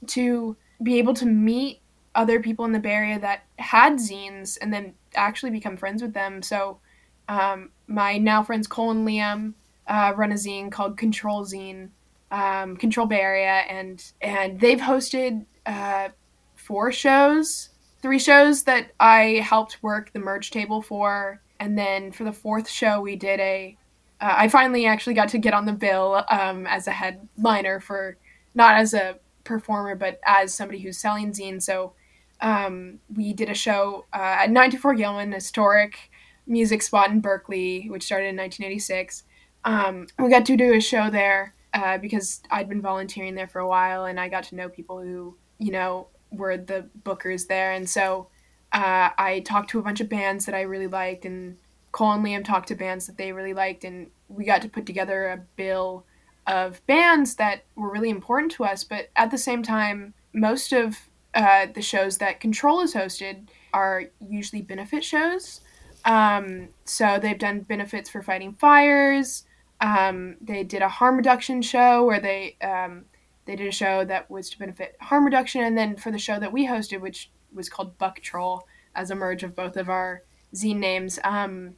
to 0.08 0.56
be 0.82 0.98
able 0.98 1.14
to 1.14 1.26
meet 1.26 1.80
other 2.14 2.40
people 2.40 2.64
in 2.64 2.72
the 2.72 2.78
Bay 2.78 2.92
Area 2.92 3.18
that 3.20 3.44
had 3.58 3.94
zines 3.94 4.58
and 4.60 4.72
then 4.72 4.94
actually 5.14 5.50
become 5.50 5.76
friends 5.76 6.02
with 6.02 6.12
them. 6.12 6.42
So 6.42 6.80
um, 7.28 7.70
my 7.86 8.18
now 8.18 8.42
friends 8.42 8.66
Cole 8.66 8.90
and 8.90 9.06
Liam 9.06 9.54
uh, 9.92 10.14
run 10.16 10.32
a 10.32 10.36
zine 10.36 10.72
called 10.72 10.96
Control 10.96 11.44
Zine, 11.44 11.90
um, 12.30 12.78
Control 12.78 13.06
Bay 13.06 13.20
Area, 13.20 13.62
and 13.68 14.02
and 14.22 14.58
they've 14.58 14.80
hosted 14.80 15.44
uh, 15.66 16.08
four 16.56 16.90
shows, 16.90 17.68
three 18.00 18.18
shows 18.18 18.64
that 18.64 18.92
I 18.98 19.44
helped 19.44 19.82
work 19.82 20.10
the 20.14 20.18
merch 20.18 20.50
table 20.50 20.80
for, 20.80 21.42
and 21.60 21.76
then 21.76 22.10
for 22.10 22.24
the 22.24 22.32
fourth 22.32 22.70
show 22.70 23.02
we 23.02 23.16
did 23.16 23.38
a. 23.38 23.76
Uh, 24.18 24.34
I 24.38 24.48
finally 24.48 24.86
actually 24.86 25.12
got 25.12 25.28
to 25.30 25.38
get 25.38 25.52
on 25.52 25.66
the 25.66 25.74
bill 25.74 26.24
um, 26.30 26.66
as 26.66 26.86
a 26.86 26.92
headliner 26.92 27.78
for 27.78 28.16
not 28.54 28.76
as 28.76 28.94
a 28.94 29.18
performer 29.44 29.96
but 29.96 30.20
as 30.24 30.54
somebody 30.54 30.78
who's 30.78 30.96
selling 30.96 31.32
zine. 31.32 31.60
So 31.60 31.92
um, 32.40 33.00
we 33.14 33.34
did 33.34 33.50
a 33.50 33.54
show 33.54 34.06
uh, 34.14 34.40
at 34.40 34.50
924 34.50 34.94
Gilman, 34.94 35.32
historic 35.32 36.10
music 36.46 36.80
spot 36.80 37.10
in 37.10 37.20
Berkeley, 37.20 37.88
which 37.90 38.04
started 38.04 38.28
in 38.28 38.36
1986 38.36 39.24
um, 39.64 40.06
we 40.18 40.28
got 40.28 40.46
to 40.46 40.56
do 40.56 40.74
a 40.74 40.80
show 40.80 41.10
there 41.10 41.54
uh, 41.74 41.98
because 41.98 42.42
I'd 42.50 42.68
been 42.68 42.82
volunteering 42.82 43.34
there 43.34 43.46
for 43.46 43.60
a 43.60 43.68
while 43.68 44.04
and 44.04 44.18
I 44.18 44.28
got 44.28 44.44
to 44.44 44.56
know 44.56 44.68
people 44.68 45.00
who, 45.00 45.36
you 45.58 45.72
know, 45.72 46.08
were 46.30 46.56
the 46.56 46.88
bookers 47.04 47.46
there. 47.46 47.72
And 47.72 47.88
so 47.88 48.28
uh, 48.72 49.10
I 49.18 49.40
talked 49.40 49.70
to 49.70 49.78
a 49.78 49.82
bunch 49.82 50.00
of 50.00 50.08
bands 50.08 50.46
that 50.46 50.54
I 50.54 50.62
really 50.62 50.86
liked, 50.86 51.24
and 51.24 51.58
Cole 51.92 52.12
and 52.12 52.24
Liam 52.24 52.44
talked 52.44 52.68
to 52.68 52.74
bands 52.74 53.06
that 53.06 53.18
they 53.18 53.32
really 53.32 53.52
liked, 53.52 53.84
and 53.84 54.10
we 54.28 54.44
got 54.44 54.62
to 54.62 54.68
put 54.68 54.86
together 54.86 55.28
a 55.28 55.44
bill 55.56 56.06
of 56.46 56.84
bands 56.86 57.36
that 57.36 57.64
were 57.76 57.90
really 57.90 58.08
important 58.08 58.50
to 58.52 58.64
us. 58.64 58.82
But 58.82 59.10
at 59.14 59.30
the 59.30 59.38
same 59.38 59.62
time, 59.62 60.14
most 60.32 60.72
of 60.72 60.96
uh, 61.34 61.66
the 61.74 61.82
shows 61.82 62.18
that 62.18 62.40
Control 62.40 62.80
has 62.80 62.94
hosted 62.94 63.48
are 63.74 64.04
usually 64.26 64.62
benefit 64.62 65.04
shows. 65.04 65.60
Um, 66.04 66.68
so 66.84 67.18
they've 67.20 67.38
done 67.38 67.60
benefits 67.60 68.08
for 68.10 68.22
fighting 68.22 68.54
fires. 68.54 69.44
Um, 69.82 70.36
they 70.40 70.62
did 70.62 70.80
a 70.80 70.88
harm 70.88 71.16
reduction 71.16 71.60
show 71.60 72.06
where 72.06 72.20
they 72.20 72.56
um, 72.62 73.06
they 73.44 73.56
did 73.56 73.66
a 73.66 73.72
show 73.72 74.04
that 74.04 74.30
was 74.30 74.48
to 74.50 74.58
benefit 74.58 74.96
harm 75.00 75.24
reduction, 75.24 75.62
and 75.62 75.76
then 75.76 75.96
for 75.96 76.12
the 76.12 76.18
show 76.18 76.38
that 76.38 76.52
we 76.52 76.68
hosted, 76.68 77.00
which 77.00 77.30
was 77.52 77.68
called 77.68 77.98
Buck 77.98 78.20
Troll, 78.20 78.66
as 78.94 79.10
a 79.10 79.16
merge 79.16 79.42
of 79.42 79.56
both 79.56 79.76
of 79.76 79.90
our 79.90 80.22
zine 80.54 80.76
names, 80.76 81.18
um, 81.24 81.74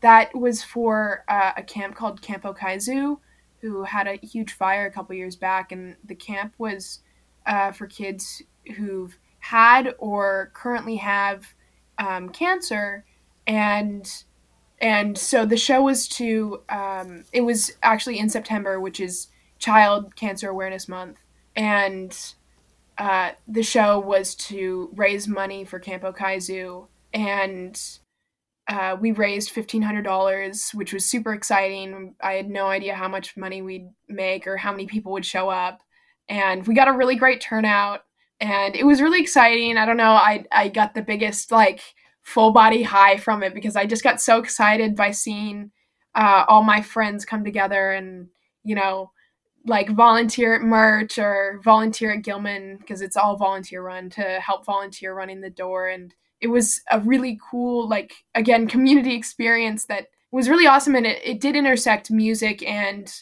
that 0.00 0.34
was 0.34 0.62
for 0.62 1.24
uh, 1.28 1.52
a 1.56 1.62
camp 1.62 1.96
called 1.96 2.22
Camp 2.22 2.44
Okizu, 2.44 3.18
who 3.60 3.82
had 3.82 4.06
a 4.06 4.24
huge 4.24 4.52
fire 4.52 4.86
a 4.86 4.92
couple 4.92 5.16
years 5.16 5.34
back, 5.34 5.72
and 5.72 5.96
the 6.04 6.14
camp 6.14 6.54
was 6.56 7.00
uh, 7.46 7.72
for 7.72 7.88
kids 7.88 8.42
who've 8.76 9.18
had 9.40 9.94
or 9.98 10.52
currently 10.54 10.96
have 10.96 11.46
um, 11.98 12.28
cancer, 12.28 13.04
and 13.44 14.24
and 14.80 15.18
so 15.18 15.44
the 15.44 15.56
show 15.56 15.82
was 15.82 16.08
to 16.08 16.62
um, 16.68 17.24
it 17.32 17.42
was 17.42 17.72
actually 17.82 18.18
in 18.18 18.28
September, 18.28 18.80
which 18.80 19.00
is 19.00 19.28
Child 19.58 20.16
Cancer 20.16 20.48
Awareness 20.48 20.88
Month, 20.88 21.18
and 21.54 22.16
uh, 22.96 23.32
the 23.46 23.62
show 23.62 23.98
was 23.98 24.34
to 24.34 24.90
raise 24.94 25.28
money 25.28 25.64
for 25.64 25.78
Camp 25.78 26.02
Okizu, 26.02 26.88
and 27.12 27.80
uh, 28.68 28.96
we 28.98 29.12
raised 29.12 29.50
fifteen 29.50 29.82
hundred 29.82 30.02
dollars, 30.04 30.70
which 30.72 30.92
was 30.92 31.04
super 31.04 31.34
exciting. 31.34 32.14
I 32.22 32.34
had 32.34 32.48
no 32.48 32.66
idea 32.66 32.94
how 32.94 33.08
much 33.08 33.36
money 33.36 33.60
we'd 33.62 33.88
make 34.08 34.46
or 34.46 34.56
how 34.56 34.70
many 34.70 34.86
people 34.86 35.12
would 35.12 35.26
show 35.26 35.50
up, 35.50 35.80
and 36.28 36.66
we 36.66 36.74
got 36.74 36.88
a 36.88 36.92
really 36.92 37.16
great 37.16 37.40
turnout, 37.42 38.04
and 38.40 38.74
it 38.74 38.84
was 38.84 39.02
really 39.02 39.20
exciting. 39.20 39.76
I 39.76 39.84
don't 39.84 39.96
know, 39.98 40.12
I 40.12 40.44
I 40.50 40.68
got 40.68 40.94
the 40.94 41.02
biggest 41.02 41.52
like 41.52 41.82
full 42.22 42.52
body 42.52 42.82
high 42.82 43.16
from 43.16 43.42
it 43.42 43.54
because 43.54 43.76
I 43.76 43.86
just 43.86 44.04
got 44.04 44.20
so 44.20 44.38
excited 44.38 44.94
by 44.94 45.10
seeing 45.10 45.70
uh, 46.14 46.44
all 46.48 46.62
my 46.62 46.82
friends 46.82 47.24
come 47.24 47.44
together 47.44 47.92
and 47.92 48.28
you 48.62 48.74
know 48.74 49.10
like 49.66 49.90
volunteer 49.90 50.54
at 50.54 50.62
merch 50.62 51.18
or 51.18 51.60
volunteer 51.62 52.12
at 52.12 52.22
Gilman 52.22 52.78
because 52.78 53.02
it's 53.02 53.16
all 53.16 53.36
volunteer 53.36 53.82
run 53.82 54.08
to 54.10 54.22
help 54.40 54.64
volunteer 54.64 55.14
running 55.14 55.40
the 55.40 55.50
door. 55.50 55.88
And 55.88 56.14
it 56.40 56.48
was 56.48 56.80
a 56.90 57.00
really 57.00 57.38
cool 57.50 57.88
like 57.88 58.12
again 58.34 58.66
community 58.66 59.14
experience 59.14 59.84
that 59.86 60.06
was 60.32 60.48
really 60.48 60.66
awesome. 60.66 60.94
And 60.94 61.06
it, 61.06 61.20
it 61.24 61.40
did 61.40 61.56
intersect 61.56 62.10
music 62.10 62.62
and 62.62 63.12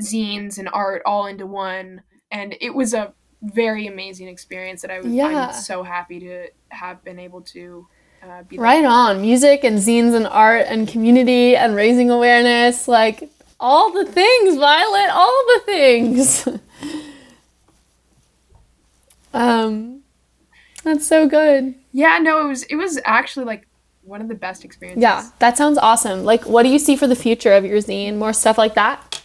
zines 0.00 0.58
and 0.58 0.68
art 0.72 1.02
all 1.04 1.26
into 1.26 1.46
one. 1.46 2.02
And 2.30 2.56
it 2.60 2.74
was 2.74 2.94
a 2.94 3.12
very 3.42 3.86
amazing 3.86 4.28
experience 4.28 4.82
that 4.82 4.90
I 4.90 4.98
was 4.98 5.12
Yeah. 5.12 5.48
I'm 5.48 5.52
so 5.52 5.82
happy 5.82 6.20
to 6.20 6.46
have 6.70 7.04
been 7.04 7.18
able 7.18 7.42
to 7.42 7.86
uh, 8.22 8.42
be 8.42 8.56
there. 8.56 8.62
Right 8.64 8.84
on. 8.84 9.20
Music 9.20 9.64
and 9.64 9.78
zines 9.78 10.14
and 10.14 10.26
art 10.26 10.66
and 10.68 10.88
community 10.88 11.56
and 11.56 11.74
raising 11.74 12.10
awareness. 12.10 12.88
Like 12.88 13.30
all 13.58 13.92
the 13.92 14.04
things, 14.04 14.56
Violet, 14.56 15.10
all 15.10 15.44
the 15.54 15.62
things. 15.64 16.48
um 19.34 20.02
that's 20.84 21.06
so 21.06 21.28
good. 21.28 21.74
Yeah, 21.92 22.18
no, 22.18 22.44
it 22.44 22.48
was 22.48 22.62
it 22.64 22.76
was 22.76 23.00
actually 23.04 23.46
like 23.46 23.66
one 24.02 24.20
of 24.20 24.28
the 24.28 24.34
best 24.34 24.64
experiences. 24.64 25.02
Yeah, 25.02 25.28
that 25.38 25.56
sounds 25.56 25.78
awesome. 25.78 26.24
Like 26.24 26.44
what 26.44 26.64
do 26.64 26.68
you 26.68 26.78
see 26.78 26.96
for 26.96 27.06
the 27.06 27.16
future 27.16 27.52
of 27.52 27.64
your 27.64 27.78
zine? 27.78 28.16
More 28.16 28.32
stuff 28.32 28.58
like 28.58 28.74
that? 28.74 29.22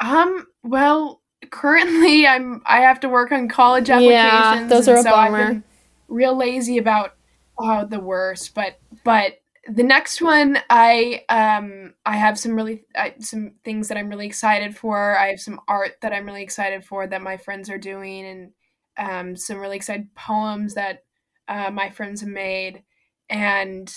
Um. 0.00 0.46
Well, 0.62 1.22
currently 1.50 2.26
I'm 2.26 2.62
I 2.66 2.80
have 2.80 3.00
to 3.00 3.08
work 3.08 3.32
on 3.32 3.48
college 3.48 3.88
applications. 3.90 4.12
Yeah, 4.12 4.66
those 4.68 4.88
are 4.88 4.96
a 4.96 5.02
so 5.02 5.10
bummer. 5.10 5.62
real 6.08 6.36
lazy 6.36 6.78
about 6.78 7.15
oh 7.58 7.84
the 7.86 8.00
worst, 8.00 8.54
but 8.54 8.78
but 9.04 9.38
the 9.68 9.82
next 9.82 10.22
one 10.22 10.58
I 10.70 11.24
um 11.28 11.94
I 12.04 12.16
have 12.16 12.38
some 12.38 12.54
really 12.54 12.84
I, 12.94 13.14
some 13.20 13.52
things 13.64 13.88
that 13.88 13.98
I'm 13.98 14.08
really 14.08 14.26
excited 14.26 14.76
for. 14.76 15.16
I 15.18 15.28
have 15.28 15.40
some 15.40 15.60
art 15.68 15.96
that 16.02 16.12
I'm 16.12 16.26
really 16.26 16.42
excited 16.42 16.84
for 16.84 17.06
that 17.06 17.22
my 17.22 17.36
friends 17.36 17.70
are 17.70 17.78
doing, 17.78 18.24
and 18.26 18.52
um 18.98 19.36
some 19.36 19.58
really 19.58 19.76
excited 19.76 20.14
poems 20.14 20.74
that 20.74 21.04
uh, 21.48 21.70
my 21.70 21.90
friends 21.90 22.20
have 22.20 22.30
made, 22.30 22.82
and 23.28 23.92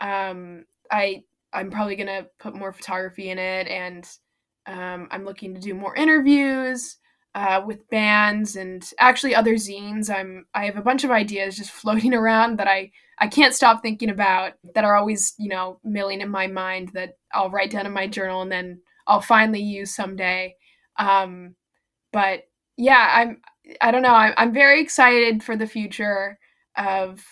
um 0.00 0.64
I 0.90 1.22
I'm 1.52 1.70
probably 1.70 1.96
gonna 1.96 2.26
put 2.38 2.54
more 2.54 2.72
photography 2.72 3.30
in 3.30 3.38
it, 3.38 3.68
and 3.68 4.06
um, 4.66 5.06
I'm 5.12 5.24
looking 5.24 5.54
to 5.54 5.60
do 5.60 5.74
more 5.74 5.94
interviews 5.94 6.96
uh, 7.36 7.60
with 7.66 7.88
bands 7.90 8.56
and 8.56 8.90
actually 8.98 9.34
other 9.34 9.56
zines. 9.56 10.08
I'm 10.08 10.46
I 10.54 10.64
have 10.64 10.78
a 10.78 10.82
bunch 10.82 11.04
of 11.04 11.10
ideas 11.10 11.58
just 11.58 11.70
floating 11.82 12.14
around 12.14 12.58
that 12.58 12.66
I 12.66 12.90
I 13.18 13.28
can't 13.28 13.54
stop 13.54 13.82
thinking 13.82 14.08
about 14.08 14.54
that 14.74 14.84
are 14.84 14.96
always 14.96 15.34
you 15.38 15.50
know 15.50 15.78
milling 15.84 16.22
in 16.22 16.30
my 16.30 16.46
mind 16.46 16.90
that 16.94 17.18
I'll 17.34 17.50
write 17.50 17.70
down 17.70 17.84
in 17.84 17.92
my 17.92 18.06
journal 18.06 18.40
and 18.40 18.50
then 18.50 18.80
I'll 19.06 19.20
finally 19.20 19.60
use 19.60 19.94
someday. 19.94 20.56
Um, 20.98 21.56
but 22.10 22.44
yeah, 22.78 23.10
I'm 23.12 23.42
I 23.82 23.90
don't 23.90 24.02
know. 24.02 24.14
I'm 24.14 24.32
I'm 24.38 24.54
very 24.54 24.80
excited 24.80 25.42
for 25.42 25.56
the 25.56 25.66
future 25.66 26.38
of 26.74 27.22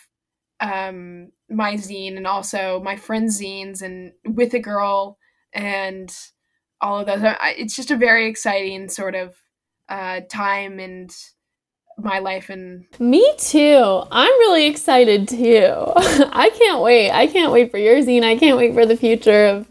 um, 0.61 1.31
my 1.49 1.75
zine 1.75 2.19
and 2.19 2.27
also 2.27 2.79
my 2.85 2.97
friends' 2.97 3.41
zines 3.41 3.81
and 3.81 4.13
With 4.27 4.53
It 4.53 4.61
Girl 4.61 5.17
and 5.55 6.15
all 6.83 7.01
of 7.01 7.07
those. 7.07 7.23
It's 7.57 7.75
just 7.75 7.91
a 7.91 7.97
very 7.97 8.29
exciting 8.29 8.91
sort 8.91 9.15
of 9.15 9.35
uh, 9.89 10.21
time 10.29 10.79
and 10.79 11.11
my 11.99 12.19
life 12.19 12.51
and 12.51 12.85
Me 12.99 13.35
too. 13.39 14.03
I'm 14.11 14.33
really 14.41 14.67
excited 14.67 15.29
too. 15.29 15.73
I 15.97 16.51
can't 16.59 16.83
wait. 16.83 17.11
I 17.11 17.27
can't 17.27 17.53
wait 17.53 17.71
for 17.71 17.79
your 17.79 17.97
zine. 17.99 18.25
I 18.25 18.37
can't 18.37 18.57
wait 18.57 18.75
for 18.75 18.85
the 18.87 18.97
future 18.97 19.47
of 19.47 19.71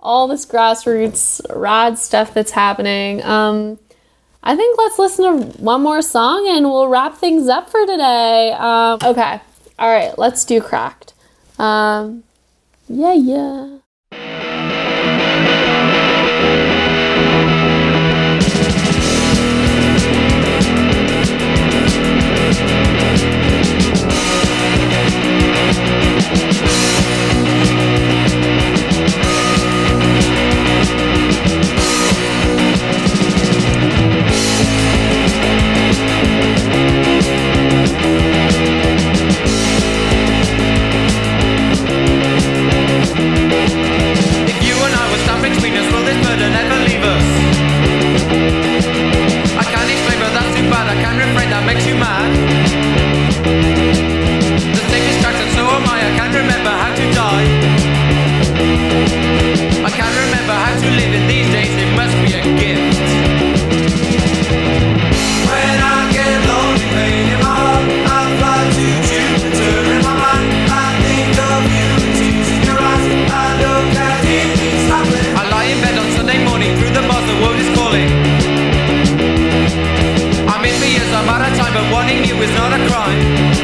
all 0.00 0.26
this 0.26 0.44
grassroots 0.44 1.40
rad 1.54 1.98
stuff 1.98 2.34
that's 2.34 2.50
happening. 2.50 3.22
Um, 3.22 3.78
I 4.42 4.56
think 4.56 4.76
let's 4.76 4.98
listen 4.98 5.24
to 5.24 5.58
one 5.62 5.82
more 5.82 6.02
song 6.02 6.48
and 6.48 6.66
we'll 6.66 6.88
wrap 6.88 7.16
things 7.16 7.48
up 7.48 7.70
for 7.70 7.86
today. 7.86 8.52
Um, 8.52 8.98
okay. 9.04 9.40
All 9.78 9.88
right. 9.88 10.18
Let's 10.18 10.44
do 10.44 10.60
cracked. 10.60 11.14
Um, 11.58 12.24
yeah, 12.88 13.12
yeah. 13.12 13.78
Is 83.12 83.61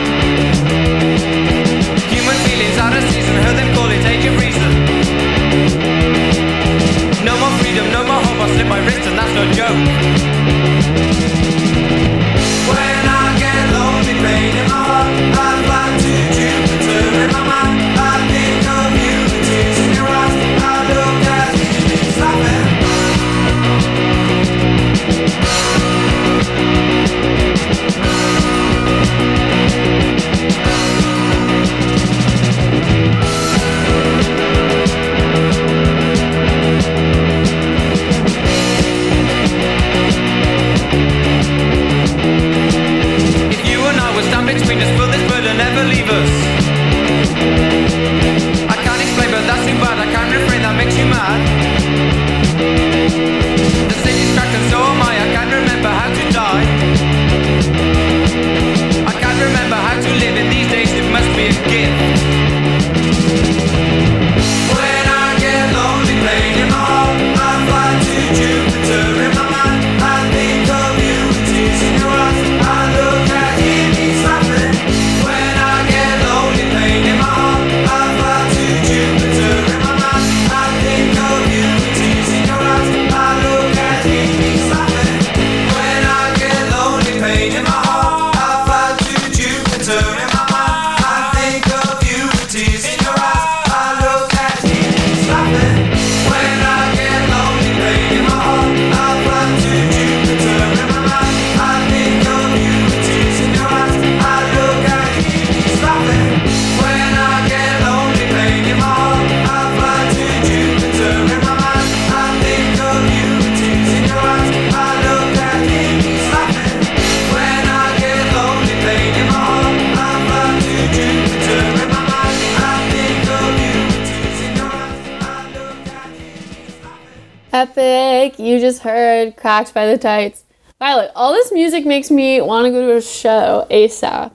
Epic. 127.58 128.38
You 128.38 128.60
just 128.60 128.82
heard 128.82 129.36
Cracked 129.36 129.74
by 129.74 129.86
the 129.86 129.98
Tights. 129.98 130.44
Violet, 130.78 131.10
all 131.16 131.32
this 131.32 131.50
music 131.50 131.84
makes 131.84 132.08
me 132.08 132.40
want 132.40 132.66
to 132.66 132.70
go 132.70 132.86
to 132.86 132.96
a 132.98 133.02
show 133.02 133.66
ASAP. 133.68 134.32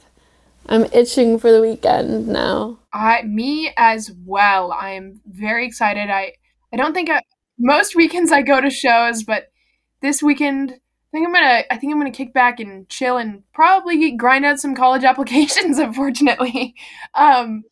I'm 0.65 0.83
itching 0.91 1.39
for 1.39 1.49
the 1.49 1.61
weekend 1.61 2.27
now. 2.27 2.79
I 2.91 3.21
me 3.21 3.71
as 3.77 4.11
well. 4.25 4.73
I'm 4.73 5.21
very 5.25 5.65
excited. 5.65 6.09
I 6.09 6.33
I 6.73 6.75
don't 6.75 6.93
think 6.93 7.09
I, 7.09 7.21
most 7.57 7.95
weekends 7.95 8.33
I 8.33 8.41
go 8.41 8.59
to 8.59 8.69
shows, 8.69 9.23
but 9.23 9.45
this 10.01 10.21
weekend 10.21 10.71
I 10.71 11.11
think 11.13 11.25
I'm 11.25 11.33
gonna 11.33 11.63
I 11.71 11.77
think 11.77 11.93
I'm 11.93 11.99
gonna 11.99 12.11
kick 12.11 12.33
back 12.33 12.59
and 12.59 12.89
chill 12.89 13.15
and 13.15 13.43
probably 13.53 14.11
grind 14.17 14.43
out 14.43 14.59
some 14.59 14.75
college 14.75 15.03
applications. 15.11 15.77
Unfortunately, 15.77 16.75
um, 17.15 17.63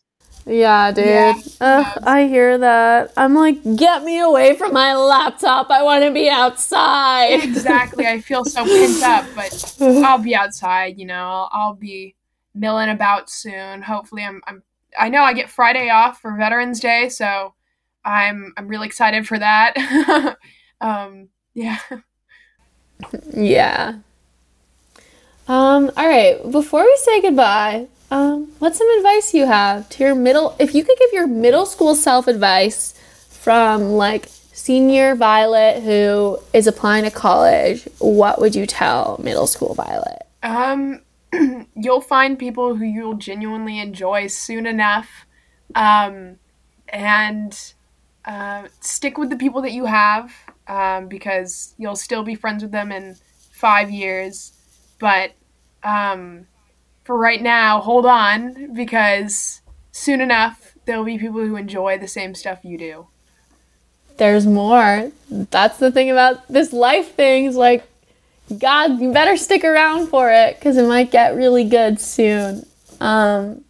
yeah, 0.46 0.92
dude. 0.92 1.06
Yeah. 1.06 1.34
Ugh, 1.62 2.04
I 2.04 2.28
hear 2.28 2.58
that. 2.58 3.14
I'm 3.16 3.36
like, 3.36 3.62
get 3.76 4.04
me 4.04 4.20
away 4.20 4.56
from 4.56 4.74
my 4.74 4.96
laptop. 4.96 5.70
I 5.70 5.84
want 5.84 6.04
to 6.04 6.12
be 6.12 6.30
outside. 6.30 7.40
exactly. 7.44 8.08
I 8.08 8.20
feel 8.22 8.44
so 8.44 8.66
pent 8.66 9.04
up, 9.04 9.26
but 9.36 9.76
I'll 9.80 10.18
be 10.18 10.36
outside. 10.36 10.98
You 10.98 11.06
know, 11.06 11.48
I'll, 11.52 11.74
be 11.74 12.16
milling 12.54 12.90
about 12.90 13.30
soon. 13.30 13.82
Hopefully, 13.82 14.24
I'm. 14.24 14.42
I'm. 14.48 14.64
I 15.00 15.10
know 15.10 15.24
I 15.24 15.34
get 15.34 15.50
Friday 15.50 15.90
off 15.90 16.20
for 16.20 16.36
Veterans 16.36 16.80
Day, 16.80 17.10
so 17.10 17.54
I'm. 18.04 18.54
I'm 18.58 18.68
really 18.68 18.88
excited 18.88 19.28
for 19.28 19.38
that. 19.38 20.38
um. 20.82 21.30
Yeah. 21.54 21.78
yeah. 23.34 23.96
Um. 25.48 25.92
All 25.96 26.08
right. 26.08 26.40
Before 26.52 26.84
we 26.84 26.98
say 26.98 27.22
goodbye, 27.22 27.88
um, 28.12 28.52
what's 28.60 28.78
some 28.78 28.90
advice 28.98 29.34
you 29.34 29.46
have 29.48 29.88
to 29.90 30.04
your 30.04 30.16
middle? 30.16 30.56
If 30.60 30.76
you 30.76 30.84
could 30.84 30.98
give 31.00 31.14
your 31.14 31.28
middle 31.28 31.66
school 31.66 31.96
self 31.96 32.28
advice 32.28 32.94
from 33.30 33.94
like 33.94 34.28
senior 34.28 35.16
Violet 35.16 35.82
who 35.82 36.38
is 36.54 36.68
applying 36.68 37.06
to 37.06 37.12
college, 37.12 37.88
what 38.00 38.42
would 38.42 38.54
you 38.54 38.66
tell 38.66 39.18
middle 39.24 39.48
school 39.48 39.74
Violet? 39.74 40.24
Um, 40.44 41.02
you'll 41.76 42.02
find 42.02 42.38
people 42.38 42.76
who 42.76 42.84
you'll 42.84 43.16
genuinely 43.16 43.80
enjoy 43.80 44.28
soon 44.28 44.66
enough, 44.66 45.26
um, 45.74 46.36
and 46.90 47.74
uh, 48.26 48.68
stick 48.82 49.18
with 49.18 49.30
the 49.30 49.38
people 49.38 49.62
that 49.62 49.72
you 49.72 49.86
have 49.86 50.34
um, 50.68 51.08
because 51.08 51.74
you'll 51.78 51.96
still 51.96 52.24
be 52.24 52.36
friends 52.36 52.62
with 52.62 52.74
them 52.74 52.92
in 52.92 53.16
five 53.54 53.90
years. 53.90 54.52
But 55.00 55.32
um, 55.84 56.48
for 57.12 57.18
right 57.18 57.42
now, 57.42 57.82
hold 57.82 58.06
on 58.06 58.74
because 58.74 59.60
soon 59.92 60.22
enough 60.22 60.74
there'll 60.86 61.04
be 61.04 61.18
people 61.18 61.42
who 61.42 61.58
enjoy 61.58 61.98
the 61.98 62.08
same 62.08 62.34
stuff 62.34 62.64
you 62.64 62.78
do. 62.78 63.08
There's 64.16 64.48
more. 64.48 65.12
That's 65.30 65.78
the 65.78 65.92
thing 65.92 66.10
about 66.10 66.48
this 66.48 66.72
life 66.72 67.14
thing 67.16 67.46
is 67.46 67.58
like, 67.58 67.84
God, 68.58 69.02
you 69.02 69.12
better 69.12 69.36
stick 69.36 69.66
around 69.66 70.08
for 70.08 70.32
it 70.32 70.58
because 70.58 70.78
it 70.78 70.88
might 70.88 71.12
get 71.12 71.36
really 71.36 71.66
good 71.66 72.00
soon. 72.00 72.66
Um, 73.02 73.66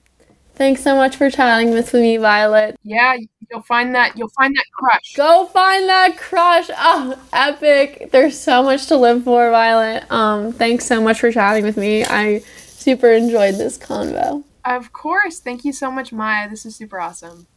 thanks 0.54 0.84
so 0.84 0.96
much 0.96 1.16
for 1.16 1.32
chatting 1.32 1.72
with 1.72 1.96
me, 1.96 2.18
Violet. 2.18 2.78
Yeah, 2.84 3.16
you'll 3.50 3.64
find 3.64 3.96
that 3.96 4.16
you'll 4.16 4.30
find 4.30 4.56
that 4.56 4.66
crush. 4.72 5.14
Go 5.16 5.48
find 5.48 5.90
that 5.90 6.16
crush. 6.16 6.70
Oh, 6.78 7.20
epic. 7.34 8.10
There's 8.12 8.40
so 8.40 8.62
much 8.62 8.86
to 8.88 8.98
live 8.98 9.24
for, 9.24 9.50
Violet. 9.50 10.12
Um, 10.12 10.54
thanks 10.54 10.86
so 10.86 11.02
much 11.02 11.20
for 11.20 11.32
chatting 11.32 11.64
with 11.64 11.78
me. 11.78 12.06
I 12.06 12.44
super 12.82 13.12
enjoyed 13.12 13.56
this 13.56 13.78
convo. 13.78 14.44
Of 14.66 14.92
course. 14.94 15.40
Thank 15.40 15.64
you 15.66 15.74
so 15.74 15.92
much, 15.92 16.12
Maya. 16.12 16.50
This 16.50 16.66
is 16.66 16.76
super 16.76 17.00
awesome. 17.00 17.48